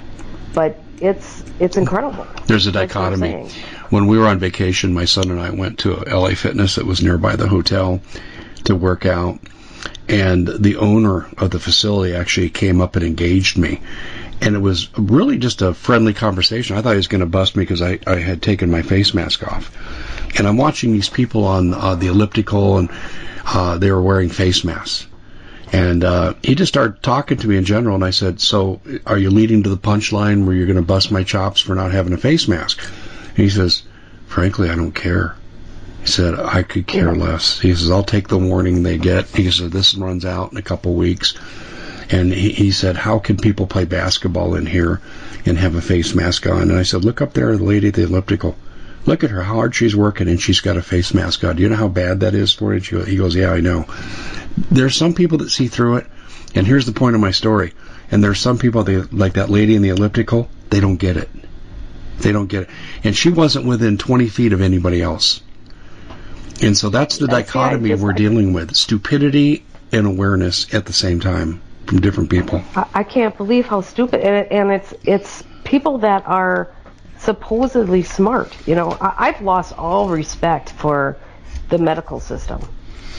but 0.54 0.82
it's 1.02 1.44
it's 1.60 1.78
incredible. 1.78 2.26
There's 2.48 2.68
a 2.68 2.72
dichotomy. 2.72 3.50
When 3.90 4.08
we 4.08 4.18
were 4.18 4.28
on 4.28 4.40
vacation, 4.40 4.94
my 4.94 5.06
son 5.06 5.30
and 5.30 5.40
I 5.40 5.50
went 5.50 5.80
to 5.80 5.96
LA 5.96 6.30
Fitness 6.30 6.76
that 6.76 6.86
was 6.86 7.04
nearby 7.04 7.36
the 7.36 7.48
hotel 7.48 8.02
to 8.66 8.76
work 8.76 9.06
out, 9.06 9.40
and 10.08 10.48
the 10.48 10.78
owner 10.78 11.28
of 11.38 11.52
the 11.52 11.60
facility 11.60 12.14
actually 12.14 12.50
came 12.50 12.82
up 12.82 12.96
and 12.96 13.06
engaged 13.06 13.58
me 13.58 13.82
and 14.42 14.56
it 14.56 14.60
was 14.60 14.90
really 14.98 15.38
just 15.38 15.62
a 15.62 15.74
friendly 15.74 16.14
conversation. 16.14 16.78
I 16.78 16.82
thought 16.82 16.92
he 16.92 16.98
was 16.98 17.08
going 17.08 17.22
to 17.22 17.26
bust 17.26 17.56
me 17.56 17.64
because 17.64 17.82
I, 17.82 18.00
I 18.06 18.18
had 18.18 18.42
taken 18.42 18.70
my 18.70 18.82
face 18.82 19.14
mask 19.14 19.44
off. 19.48 19.72
And 20.38 20.48
I'm 20.48 20.58
watching 20.58 20.92
these 20.92 21.10
people 21.10 21.46
on 21.46 21.74
uh, 21.74 21.96
the 21.96 22.08
elliptical, 22.08 22.78
and 22.78 22.90
uh, 23.46 23.78
they 23.78 23.92
were 23.92 24.02
wearing 24.02 24.30
face 24.30 24.64
masks. 24.64 25.08
And 25.72 26.04
uh, 26.04 26.34
he 26.44 26.56
just 26.56 26.72
started 26.72 27.02
talking 27.02 27.38
to 27.38 27.48
me 27.48 27.58
in 27.58 27.66
general, 27.66 27.96
and 27.96 28.04
I 28.04 28.12
said, 28.12 28.40
"So, 28.40 28.82
are 29.06 29.18
you 29.18 29.30
leading 29.30 29.64
to 29.64 29.70
the 29.70 29.78
punchline 29.78 30.46
where 30.46 30.56
you're 30.56 30.68
going 30.68 30.76
to 30.76 30.84
bust 30.84 31.12
my 31.12 31.24
chops 31.24 31.60
for 31.60 31.74
not 31.74 31.92
having 31.92 32.14
a 32.14 32.18
face 32.18 32.48
mask?" 32.48 32.84
And 33.30 33.38
he 33.38 33.50
says, 33.50 33.84
"Frankly, 34.28 34.70
I 34.70 34.76
don't 34.76 34.94
care." 34.94 35.36
He 36.06 36.12
said, 36.12 36.40
"I 36.40 36.64
could 36.64 36.88
care 36.88 37.14
less." 37.14 37.60
He 37.60 37.74
says, 37.76 37.92
"I'll 37.92 38.04
take 38.04 38.28
the 38.28 38.38
warning 38.38 38.84
they 38.84 38.98
get." 38.98 39.26
He 39.28 39.50
said, 39.52 39.72
"This 39.72 39.96
runs 39.96 40.24
out 40.24 40.52
in 40.52 40.58
a 40.58 40.62
couple 40.62 40.94
weeks." 40.94 41.34
And 42.10 42.32
he, 42.32 42.50
he 42.52 42.72
said, 42.72 42.98
How 42.98 43.20
can 43.20 43.38
people 43.38 43.66
play 43.66 43.86
basketball 43.86 44.56
in 44.56 44.68
here 44.68 45.02
and 45.46 45.58
have 45.58 45.76
a 45.76 45.82
face 45.82 46.14
mask 46.14 46.46
on? 46.46 46.70
And 46.70 46.78
I 46.78 46.84
said, 46.84 47.04
Look 47.04 47.22
up 47.22 47.34
there, 47.34 47.58
the 47.58 47.64
lady 47.64 47.88
at 47.88 47.96
the 47.96 48.04
elliptical. 48.04 48.56
Look 49.06 49.24
at 49.24 49.32
her, 49.32 49.42
how 49.42 49.56
hard 49.56 49.76
she's 49.76 49.96
working, 49.96 50.28
and 50.28 50.40
she's 50.40 50.62
got 50.62 50.78
a 50.78 50.82
face 50.82 51.14
mask 51.14 51.44
on. 51.44 51.56
Do 51.56 51.64
you 51.64 51.70
know 51.70 51.76
how 51.76 51.88
bad 51.88 52.20
that 52.20 52.36
is 52.36 52.54
for 52.54 52.76
you? 52.76 53.02
He 53.02 53.18
goes, 53.18 53.36
Yeah, 53.36 53.52
I 53.52 53.60
know. 53.60 53.86
There's 54.70 54.96
some 54.96 55.14
people 55.14 55.40
that 55.40 55.50
see 55.50 55.68
through 55.68 55.98
it, 55.98 56.08
and 56.54 56.66
here's 56.66 56.86
the 56.86 56.92
point 56.92 57.16
of 57.16 57.22
my 57.22 57.32
story. 57.32 57.74
And 58.12 58.24
there's 58.24 58.40
some 58.40 58.60
people, 58.60 58.84
they, 58.84 58.98
like 58.98 59.34
that 59.34 59.50
lady 59.50 59.76
in 59.76 59.82
the 59.82 59.90
elliptical, 59.90 60.48
they 60.70 60.80
don't 60.80 60.98
get 60.98 61.18
it. 61.18 61.30
They 62.20 62.32
don't 62.32 62.48
get 62.48 62.64
it. 62.64 62.70
And 63.04 63.16
she 63.16 63.30
wasn't 63.30 63.66
within 63.66 63.98
20 63.98 64.28
feet 64.28 64.54
of 64.54 64.62
anybody 64.62 65.02
else. 65.02 65.42
And 66.62 66.78
so 66.78 66.90
that's 66.90 67.18
the 67.18 67.28
that's 67.28 67.48
dichotomy 67.48 67.94
we're 67.96 68.14
dealing 68.14 68.54
with 68.54 68.76
stupidity 68.76 69.66
and 69.92 70.08
awareness 70.08 70.74
at 70.74 70.86
the 70.86 70.94
same 70.94 71.20
time 71.20 71.62
from 71.86 72.02
different 72.02 72.30
people. 72.30 72.64
I, 72.76 72.88
I 72.94 73.04
can't 73.04 73.36
believe 73.38 73.66
how 73.66 73.82
stupid, 73.82 74.22
and, 74.22 74.36
it, 74.36 74.52
and 74.52 74.72
it's 74.72 74.94
it's 75.04 75.44
people 75.64 76.00
that 76.00 76.26
are 76.26 76.72
supposedly 77.18 78.04
smart. 78.04 78.56
You 78.68 78.76
know, 78.76 78.98
I, 79.02 79.30
I've 79.30 79.42
lost 79.42 79.78
all 79.78 80.10
respect 80.10 80.72
for 80.72 81.18
the 81.70 81.78
medical 81.78 82.20
system. 82.20 82.62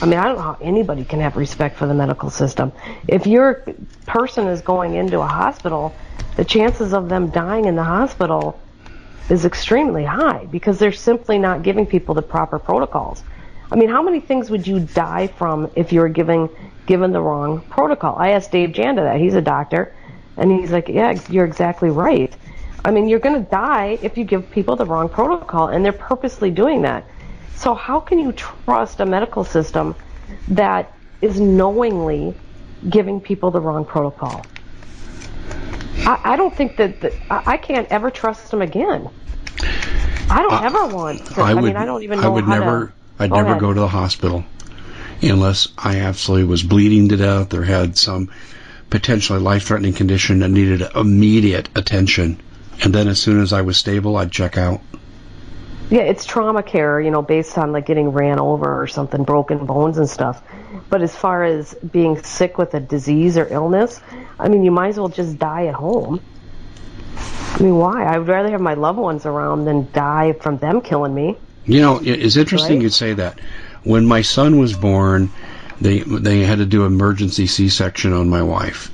I 0.00 0.06
mean, 0.06 0.18
I 0.18 0.24
don't 0.24 0.36
know 0.36 0.42
how 0.42 0.58
anybody 0.60 1.04
can 1.04 1.20
have 1.20 1.36
respect 1.36 1.78
for 1.78 1.86
the 1.86 1.94
medical 1.94 2.30
system. 2.30 2.72
If 3.08 3.26
your 3.26 3.64
person 4.06 4.46
is 4.46 4.60
going 4.60 4.94
into 4.94 5.20
a 5.20 5.26
hospital, 5.26 5.94
the 6.36 6.44
chances 6.44 6.92
of 6.92 7.08
them 7.08 7.30
dying 7.30 7.64
in 7.64 7.76
the 7.76 7.84
hospital 7.84 8.60
is 9.30 9.44
extremely 9.44 10.04
high 10.04 10.46
because 10.46 10.78
they're 10.78 10.92
simply 10.92 11.38
not 11.38 11.62
giving 11.62 11.86
people 11.86 12.14
the 12.14 12.22
proper 12.22 12.58
protocols. 12.58 13.22
I 13.70 13.76
mean, 13.76 13.88
how 13.88 14.02
many 14.02 14.20
things 14.20 14.50
would 14.50 14.66
you 14.66 14.80
die 14.80 15.26
from 15.26 15.70
if 15.74 15.92
you 15.92 16.00
were 16.00 16.08
giving 16.08 16.48
given 16.86 17.12
the 17.12 17.20
wrong 17.20 17.60
protocol. 17.68 18.16
I 18.16 18.30
asked 18.30 18.52
Dave 18.52 18.70
Janda 18.70 19.02
that. 19.02 19.20
He's 19.20 19.34
a 19.34 19.42
doctor. 19.42 19.94
And 20.36 20.50
he's 20.50 20.70
like, 20.70 20.88
yeah, 20.88 21.20
you're 21.28 21.44
exactly 21.44 21.90
right. 21.90 22.34
I 22.84 22.90
mean, 22.92 23.08
you're 23.08 23.18
going 23.18 23.42
to 23.42 23.50
die 23.50 23.98
if 24.02 24.16
you 24.16 24.24
give 24.24 24.50
people 24.50 24.76
the 24.76 24.86
wrong 24.86 25.08
protocol, 25.08 25.68
and 25.68 25.84
they're 25.84 25.92
purposely 25.92 26.50
doing 26.50 26.82
that. 26.82 27.04
So, 27.56 27.74
how 27.74 28.00
can 28.00 28.18
you 28.18 28.32
trust 28.32 29.00
a 29.00 29.06
medical 29.06 29.44
system 29.44 29.96
that 30.48 30.92
is 31.20 31.40
knowingly 31.40 32.34
giving 32.88 33.20
people 33.20 33.50
the 33.50 33.60
wrong 33.60 33.84
protocol? 33.84 34.46
I, 36.06 36.32
I 36.32 36.36
don't 36.36 36.54
think 36.54 36.76
that, 36.76 37.00
that 37.00 37.12
I, 37.30 37.42
I 37.46 37.56
can't 37.56 37.88
ever 37.90 38.10
trust 38.10 38.50
them 38.50 38.62
again. 38.62 39.10
I 40.30 40.42
don't 40.42 40.52
uh, 40.52 40.60
ever 40.62 40.86
want. 40.94 41.26
To, 41.26 41.40
I, 41.40 41.54
would, 41.54 41.64
I 41.64 41.66
mean, 41.66 41.76
I 41.76 41.84
don't 41.84 42.02
even 42.02 42.20
know. 42.20 42.26
I 42.26 42.28
would 42.28 42.48
never. 42.48 42.86
To, 42.86 42.92
I'd 43.18 43.30
never 43.30 43.50
ahead. 43.50 43.60
go 43.60 43.74
to 43.74 43.80
the 43.80 43.88
hospital 43.88 44.44
unless 45.22 45.68
I 45.76 46.00
absolutely 46.00 46.46
was 46.46 46.62
bleeding 46.62 47.08
to 47.08 47.16
death 47.16 47.54
or 47.54 47.64
had 47.64 47.96
some 47.96 48.30
potentially 48.90 49.40
life-threatening 49.40 49.94
condition 49.94 50.40
that 50.40 50.50
needed 50.50 50.82
immediate 50.94 51.68
attention. 51.74 52.40
And 52.84 52.94
then 52.94 53.08
as 53.08 53.20
soon 53.20 53.40
as 53.40 53.52
I 53.52 53.62
was 53.62 53.78
stable, 53.78 54.16
I'd 54.16 54.30
check 54.30 54.58
out. 54.58 54.80
Yeah, 55.90 56.02
it's 56.02 56.24
trauma 56.24 56.62
care, 56.62 57.00
you 57.00 57.10
know, 57.10 57.22
based 57.22 57.56
on 57.56 57.72
like 57.72 57.86
getting 57.86 58.10
ran 58.10 58.38
over 58.38 58.80
or 58.82 58.86
something, 58.86 59.24
broken 59.24 59.64
bones 59.64 59.98
and 59.98 60.08
stuff. 60.08 60.42
But 60.90 61.02
as 61.02 61.14
far 61.14 61.44
as 61.44 61.74
being 61.74 62.22
sick 62.22 62.58
with 62.58 62.74
a 62.74 62.80
disease 62.80 63.36
or 63.36 63.46
illness, 63.48 64.00
I 64.38 64.48
mean, 64.48 64.64
you 64.64 64.70
might 64.70 64.88
as 64.88 64.98
well 64.98 65.08
just 65.08 65.38
die 65.38 65.66
at 65.66 65.74
home. 65.74 66.20
I 67.16 67.62
mean, 67.62 67.76
why? 67.76 68.04
I 68.04 68.18
would 68.18 68.28
rather 68.28 68.50
have 68.50 68.60
my 68.60 68.74
loved 68.74 68.98
ones 68.98 69.24
around 69.24 69.64
than 69.64 69.90
die 69.92 70.32
from 70.34 70.58
them 70.58 70.82
killing 70.82 71.14
me. 71.14 71.36
You 71.64 71.80
know, 71.80 72.00
it's 72.02 72.36
interesting 72.36 72.78
right? 72.78 72.82
you 72.82 72.90
say 72.90 73.14
that 73.14 73.40
when 73.82 74.04
my 74.06 74.22
son 74.22 74.58
was 74.58 74.74
born, 74.74 75.30
they 75.80 76.00
they 76.00 76.40
had 76.40 76.58
to 76.58 76.66
do 76.66 76.84
emergency 76.84 77.46
C-section 77.46 78.12
on 78.12 78.28
my 78.28 78.42
wife, 78.42 78.90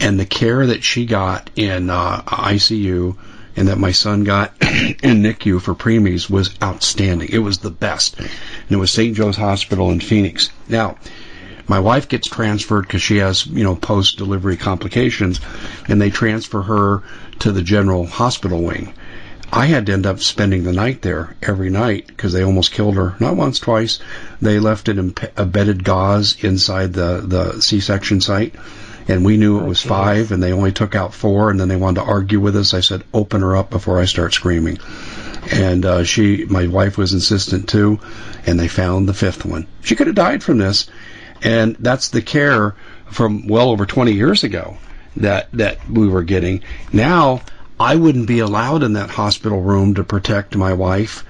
and 0.00 0.18
the 0.18 0.26
care 0.26 0.66
that 0.66 0.82
she 0.82 1.06
got 1.06 1.50
in 1.56 1.88
uh, 1.88 2.22
ICU 2.22 3.16
and 3.56 3.68
that 3.68 3.78
my 3.78 3.92
son 3.92 4.24
got 4.24 4.54
in 4.62 5.22
NICU 5.22 5.60
for 5.60 5.74
preemies 5.74 6.28
was 6.28 6.56
outstanding. 6.62 7.28
It 7.30 7.38
was 7.38 7.58
the 7.58 7.70
best, 7.70 8.18
and 8.18 8.28
it 8.70 8.76
was 8.76 8.90
St. 8.90 9.16
Joe's 9.16 9.36
Hospital 9.36 9.90
in 9.90 10.00
Phoenix. 10.00 10.50
Now. 10.68 10.96
My 11.70 11.78
wife 11.78 12.08
gets 12.08 12.26
transferred 12.26 12.88
because 12.88 13.00
she 13.00 13.18
has, 13.18 13.46
you 13.46 13.62
know, 13.62 13.76
post-delivery 13.76 14.56
complications, 14.56 15.40
and 15.86 16.02
they 16.02 16.10
transfer 16.10 16.62
her 16.62 17.04
to 17.38 17.52
the 17.52 17.62
general 17.62 18.06
hospital 18.06 18.60
wing. 18.60 18.92
I 19.52 19.66
had 19.66 19.86
to 19.86 19.92
end 19.92 20.04
up 20.04 20.18
spending 20.18 20.64
the 20.64 20.72
night 20.72 21.00
there 21.02 21.36
every 21.40 21.70
night 21.70 22.08
because 22.08 22.32
they 22.32 22.42
almost 22.42 22.72
killed 22.72 22.96
her. 22.96 23.14
Not 23.20 23.36
once, 23.36 23.60
twice. 23.60 24.00
They 24.42 24.58
left 24.58 24.88
an 24.88 25.14
embedded 25.38 25.84
gauze 25.84 26.42
inside 26.42 26.92
the, 26.92 27.22
the 27.24 27.60
C-section 27.60 28.20
site, 28.20 28.56
and 29.06 29.24
we 29.24 29.36
knew 29.36 29.60
it 29.60 29.68
was 29.68 29.80
five, 29.80 30.32
and 30.32 30.42
they 30.42 30.52
only 30.52 30.72
took 30.72 30.96
out 30.96 31.14
four, 31.14 31.52
and 31.52 31.60
then 31.60 31.68
they 31.68 31.76
wanted 31.76 32.00
to 32.00 32.06
argue 32.06 32.40
with 32.40 32.56
us. 32.56 32.74
I 32.74 32.80
said, 32.80 33.04
"Open 33.14 33.42
her 33.42 33.54
up 33.54 33.70
before 33.70 34.00
I 34.00 34.06
start 34.06 34.34
screaming." 34.34 34.78
And 35.52 35.86
uh, 35.86 36.02
she, 36.02 36.46
my 36.46 36.66
wife, 36.66 36.98
was 36.98 37.12
insistent 37.12 37.68
too, 37.68 38.00
and 38.44 38.58
they 38.58 38.68
found 38.68 39.08
the 39.08 39.14
fifth 39.14 39.44
one. 39.44 39.68
She 39.82 39.94
could 39.94 40.08
have 40.08 40.16
died 40.16 40.42
from 40.42 40.58
this, 40.58 40.90
and 41.42 41.76
that's 41.76 42.08
the 42.08 42.22
care 42.22 42.74
from 43.10 43.46
well 43.46 43.70
over 43.70 43.86
20 43.86 44.12
years 44.12 44.44
ago 44.44 44.76
that 45.16 45.48
that 45.52 45.88
we 45.88 46.08
were 46.08 46.22
getting. 46.22 46.62
Now 46.92 47.42
I 47.78 47.96
wouldn't 47.96 48.26
be 48.26 48.40
allowed 48.40 48.82
in 48.82 48.94
that 48.94 49.10
hospital 49.10 49.60
room 49.60 49.94
to 49.94 50.04
protect 50.04 50.56
my 50.56 50.74
wife 50.74 51.24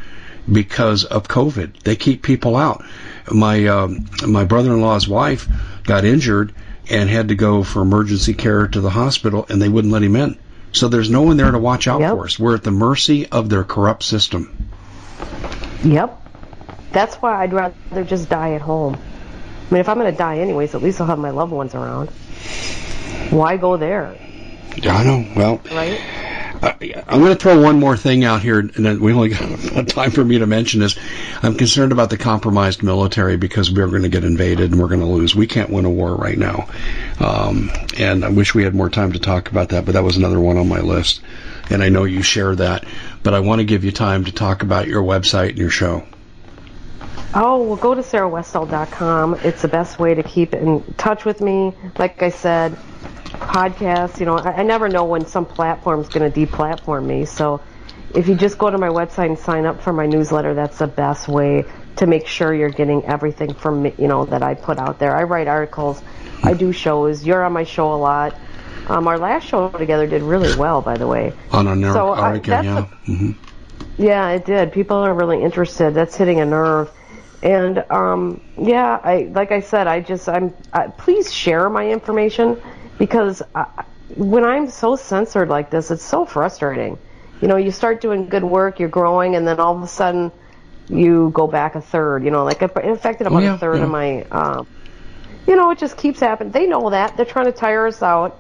because 0.50 1.04
of 1.04 1.28
COVID. 1.28 1.82
They 1.82 1.96
keep 1.96 2.22
people 2.22 2.56
out. 2.56 2.84
My 3.30 3.66
um, 3.66 4.06
my 4.26 4.44
brother-in-law's 4.44 5.08
wife 5.08 5.48
got 5.84 6.04
injured 6.04 6.52
and 6.90 7.08
had 7.08 7.28
to 7.28 7.36
go 7.36 7.62
for 7.62 7.82
emergency 7.82 8.34
care 8.34 8.66
to 8.66 8.80
the 8.80 8.90
hospital, 8.90 9.46
and 9.48 9.62
they 9.62 9.68
wouldn't 9.68 9.92
let 9.92 10.02
him 10.02 10.16
in. 10.16 10.36
So 10.72 10.88
there's 10.88 11.11
no 11.11 11.22
one 11.22 11.36
there 11.36 11.50
to 11.50 11.58
watch 11.58 11.86
out 11.86 12.00
yep. 12.00 12.12
for 12.12 12.24
us. 12.24 12.38
We're 12.38 12.54
at 12.54 12.64
the 12.64 12.70
mercy 12.70 13.26
of 13.26 13.48
their 13.48 13.64
corrupt 13.64 14.02
system. 14.02 14.68
Yep. 15.84 16.16
That's 16.92 17.14
why 17.16 17.42
I'd 17.42 17.52
rather 17.52 18.04
just 18.04 18.28
die 18.28 18.54
at 18.54 18.61
home. 18.61 18.98
I 19.70 19.74
mean, 19.74 19.80
if 19.80 19.88
I'm 19.88 19.98
going 19.98 20.10
to 20.10 20.18
die 20.18 20.38
anyways, 20.38 20.74
at 20.74 20.82
least 20.82 21.00
I'll 21.00 21.06
have 21.06 21.18
my 21.18 21.30
loved 21.30 21.52
ones 21.52 21.76
around. 21.76 22.10
Why 23.30 23.56
go 23.56 23.76
there? 23.76 24.16
I 24.82 25.04
know. 25.04 25.32
Well, 25.36 25.60
right. 25.70 26.00
I'm 26.62 27.20
going 27.20 27.32
to 27.32 27.36
throw 27.36 27.60
one 27.60 27.78
more 27.78 27.96
thing 27.96 28.24
out 28.24 28.42
here, 28.42 28.58
and 28.58 28.70
then 28.72 29.00
we 29.00 29.12
only 29.12 29.30
got 29.30 29.88
time 29.88 30.10
for 30.10 30.24
me 30.24 30.38
to 30.38 30.46
mention 30.46 30.80
this. 30.80 30.98
I'm 31.42 31.54
concerned 31.54 31.92
about 31.92 32.10
the 32.10 32.18
compromised 32.18 32.82
military 32.82 33.36
because 33.36 33.70
we're 33.70 33.86
going 33.88 34.02
to 34.02 34.08
get 34.08 34.24
invaded 34.24 34.72
and 34.72 34.80
we're 34.80 34.88
going 34.88 35.00
to 35.00 35.06
lose. 35.06 35.34
We 35.34 35.46
can't 35.46 35.70
win 35.70 35.84
a 35.84 35.90
war 35.90 36.14
right 36.14 36.36
now, 36.36 36.68
um, 37.18 37.70
and 37.96 38.24
I 38.24 38.28
wish 38.28 38.54
we 38.54 38.64
had 38.64 38.74
more 38.74 38.90
time 38.90 39.12
to 39.12 39.18
talk 39.18 39.50
about 39.50 39.70
that. 39.70 39.84
But 39.84 39.92
that 39.92 40.04
was 40.04 40.16
another 40.16 40.40
one 40.40 40.56
on 40.56 40.68
my 40.68 40.80
list, 40.80 41.22
and 41.70 41.82
I 41.82 41.88
know 41.88 42.04
you 42.04 42.22
share 42.22 42.54
that. 42.56 42.84
But 43.22 43.34
I 43.34 43.40
want 43.40 43.60
to 43.60 43.64
give 43.64 43.84
you 43.84 43.92
time 43.92 44.24
to 44.24 44.32
talk 44.32 44.62
about 44.62 44.88
your 44.88 45.02
website 45.02 45.50
and 45.50 45.58
your 45.58 45.70
show. 45.70 46.04
Oh, 47.33 47.62
well, 47.62 47.76
go 47.76 47.95
to 47.95 48.03
sarahwestall.com. 48.03 49.37
It's 49.45 49.62
the 49.62 49.68
best 49.68 49.99
way 49.99 50.14
to 50.14 50.22
keep 50.22 50.53
in 50.53 50.83
touch 50.95 51.24
with 51.24 51.41
me. 51.41 51.74
Like 51.97 52.22
I 52.22 52.31
said, 52.31 52.76
podcasts. 53.24 54.18
You 54.18 54.26
know, 54.26 54.37
I, 54.37 54.59
I 54.59 54.62
never 54.62 54.89
know 54.89 55.05
when 55.05 55.26
some 55.26 55.47
platform's 55.47 56.09
going 56.09 56.31
to 56.31 56.47
deplatform 56.47 57.07
me. 57.07 57.24
So 57.24 57.61
if 58.14 58.26
you 58.26 58.35
just 58.35 58.59
go 58.59 58.70
to 58.70 58.78
my 58.78 58.89
website 58.89 59.26
and 59.26 59.39
sign 59.39 59.64
up 59.64 59.81
for 59.83 59.93
my 59.93 60.07
newsletter, 60.07 60.55
that's 60.55 60.78
the 60.78 60.87
best 60.89 61.28
way 61.28 61.64
to 61.97 62.07
make 62.07 62.26
sure 62.26 62.55
you're 62.55 62.70
getting 62.70 63.05
everything 63.05 63.55
from 63.55 63.83
me, 63.83 63.95
you 63.99 64.09
know 64.09 64.24
that 64.24 64.43
I 64.43 64.55
put 64.55 64.78
out 64.78 64.99
there. 64.99 65.14
I 65.14 65.24
write 65.24 65.49
articles, 65.49 66.03
I 66.43 66.55
do 66.55 66.72
shows. 66.72 67.24
You're 67.26 67.45
on 67.45 67.53
my 67.53 67.64
show 67.64 67.93
a 67.93 67.97
lot. 67.97 68.37
Um, 68.89 69.07
our 69.07 69.18
last 69.18 69.47
show 69.47 69.68
together 69.68 70.07
did 70.07 70.22
really 70.22 70.57
well, 70.57 70.81
by 70.81 70.97
the 70.97 71.07
way. 71.07 71.33
On 71.53 71.66
a 71.68 71.76
nerve, 71.76 71.93
so 71.93 72.11
I, 72.12 72.35
yeah. 72.35 72.87
mm-hmm. 73.07 73.33
Yeah, 74.03 74.31
it 74.31 74.47
did. 74.47 74.72
People 74.72 74.97
are 74.97 75.14
really 75.14 75.43
interested. 75.43 75.95
That's 75.95 76.16
hitting 76.16 76.41
a 76.41 76.47
nerve. 76.47 76.91
And 77.43 77.78
um, 77.91 78.41
yeah, 78.59 79.01
I 79.03 79.30
like 79.32 79.51
I 79.51 79.61
said, 79.61 79.86
I 79.86 80.01
just 80.01 80.28
I'm 80.28 80.55
I, 80.72 80.88
please 80.88 81.32
share 81.32 81.70
my 81.70 81.88
information 81.88 82.61
because 82.99 83.43
I, 83.55 83.84
when 84.14 84.45
I'm 84.45 84.68
so 84.68 84.97
censored 84.97 85.49
like 85.49 85.70
this, 85.70 85.91
it's 85.91 86.05
so 86.05 86.26
frustrating. 86.26 86.99
You 87.41 87.49
know, 87.49 87.57
you 87.57 87.70
start 87.70 88.03
doing 88.03 88.28
good 88.28 88.45
work, 88.45 88.78
you're 88.78 88.91
growing, 88.91 89.36
and 89.36 89.47
then 89.47 89.59
all 89.59 89.74
of 89.74 89.82
a 89.82 89.88
sudden 89.88 90.30
you 90.91 91.30
go 91.32 91.47
back 91.47 91.74
a 91.76 91.80
third. 91.80 92.24
You 92.24 92.30
know, 92.30 92.45
like 92.45 92.61
it 92.61 92.70
affected 92.76 93.26
about 93.26 93.43
yeah, 93.43 93.55
a 93.55 93.59
third 93.59 93.78
yeah. 93.78 93.84
of 93.84 93.91
my. 93.91 94.22
Um, 94.24 94.66
you 95.47 95.57
know, 95.57 95.70
it 95.70 95.78
just 95.78 95.97
keeps 95.97 96.20
happening. 96.20 96.53
They 96.53 96.66
know 96.66 96.91
that 96.91 97.16
they're 97.16 97.24
trying 97.24 97.47
to 97.47 97.53
tire 97.53 97.86
us 97.86 98.03
out, 98.03 98.38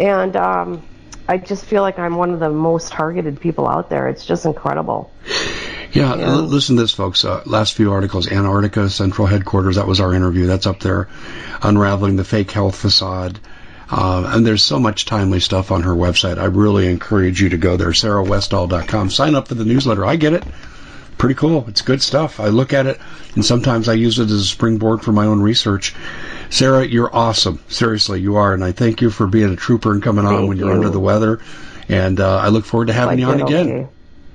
and 0.00 0.34
um, 0.36 0.82
I 1.28 1.38
just 1.38 1.64
feel 1.64 1.82
like 1.82 1.98
I'm 1.98 2.16
one 2.16 2.30
of 2.30 2.40
the 2.40 2.50
most 2.50 2.92
targeted 2.92 3.40
people 3.40 3.66
out 3.68 3.90
there. 3.90 4.08
It's 4.08 4.24
just 4.24 4.46
incredible. 4.46 5.10
Yeah, 5.92 6.14
yeah. 6.14 6.34
listen 6.36 6.76
to 6.76 6.82
this, 6.82 6.92
folks. 6.92 7.24
Uh, 7.24 7.42
last 7.46 7.74
few 7.74 7.92
articles 7.92 8.28
Antarctica 8.30 8.90
Central 8.90 9.26
Headquarters, 9.26 9.76
that 9.76 9.86
was 9.86 10.00
our 10.00 10.12
interview. 10.12 10.46
That's 10.46 10.66
up 10.66 10.80
there. 10.80 11.08
Unraveling 11.62 12.16
the 12.16 12.24
Fake 12.24 12.50
Health 12.50 12.76
Facade. 12.76 13.40
Uh, 13.88 14.30
and 14.34 14.46
there's 14.46 14.62
so 14.62 14.78
much 14.78 15.04
timely 15.04 15.40
stuff 15.40 15.70
on 15.70 15.82
her 15.82 15.92
website. 15.92 16.38
I 16.38 16.46
really 16.46 16.88
encourage 16.88 17.40
you 17.40 17.50
to 17.50 17.56
go 17.56 17.76
there, 17.76 17.90
sarahwestall.com. 17.90 19.10
Sign 19.10 19.34
up 19.34 19.48
for 19.48 19.54
the 19.54 19.64
newsletter. 19.64 20.04
I 20.04 20.16
get 20.16 20.32
it. 20.32 20.44
Pretty 21.18 21.34
cool. 21.36 21.64
It's 21.68 21.82
good 21.82 22.02
stuff. 22.02 22.40
I 22.40 22.48
look 22.48 22.72
at 22.72 22.86
it, 22.86 23.00
and 23.34 23.44
sometimes 23.44 23.88
I 23.88 23.94
use 23.94 24.18
it 24.18 24.24
as 24.24 24.32
a 24.32 24.44
springboard 24.44 25.02
for 25.02 25.12
my 25.12 25.26
own 25.26 25.40
research. 25.40 25.94
Sarah, 26.50 26.86
you're 26.86 27.14
awesome. 27.14 27.62
Seriously, 27.68 28.20
you 28.20 28.36
are, 28.36 28.54
and 28.54 28.64
I 28.64 28.72
thank 28.72 29.00
you 29.00 29.10
for 29.10 29.26
being 29.26 29.52
a 29.52 29.56
trooper 29.56 29.92
and 29.92 30.02
coming 30.02 30.24
on 30.24 30.46
when 30.46 30.56
you're 30.56 30.72
under 30.72 30.88
the 30.88 31.00
weather. 31.00 31.40
And 31.88 32.18
uh, 32.20 32.38
I 32.38 32.48
look 32.48 32.64
forward 32.64 32.86
to 32.86 32.92
having 32.92 33.18
you 33.18 33.26
on 33.26 33.40
again. 33.40 33.68
Okay. 33.68 33.88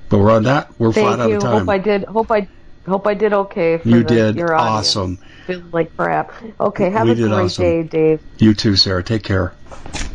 But 0.09 0.20
we're 0.20 0.32
on 0.32 0.43
that. 0.43 0.78
We're 0.80 0.91
thank 0.91 1.07
flat 1.07 1.30
you. 1.30 1.36
out 1.36 1.38
of 1.38 1.41
time. 1.41 1.59
Hope 1.59 1.70
I 1.70 1.78
did. 1.78 2.03
Hope 2.03 2.32
I 2.32 2.47
hope 2.86 3.07
I 3.07 3.14
did 3.14 3.34
okay. 3.34 3.80
you 3.84 4.03
the, 4.03 4.03
did 4.03 4.36
your 4.36 4.53
awesome. 4.55 5.18
Feel 5.47 5.64
like 5.72 5.95
crap. 5.95 6.34
Okay, 6.59 6.89
have 6.89 7.07
we 7.07 7.14
a 7.14 7.16
great 7.16 7.32
awesome. 7.32 7.64
day, 7.64 7.84
Dave. 7.84 8.22
You 8.38 8.53
too, 8.53 8.76
Sarah. 8.76 9.03
Take 9.03 9.24
care. 9.24 9.53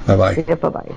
Bye 0.06 0.16
bye. 0.16 0.44
Yeah, 0.46 0.54
bye 0.56 0.68
bye. 0.68 0.96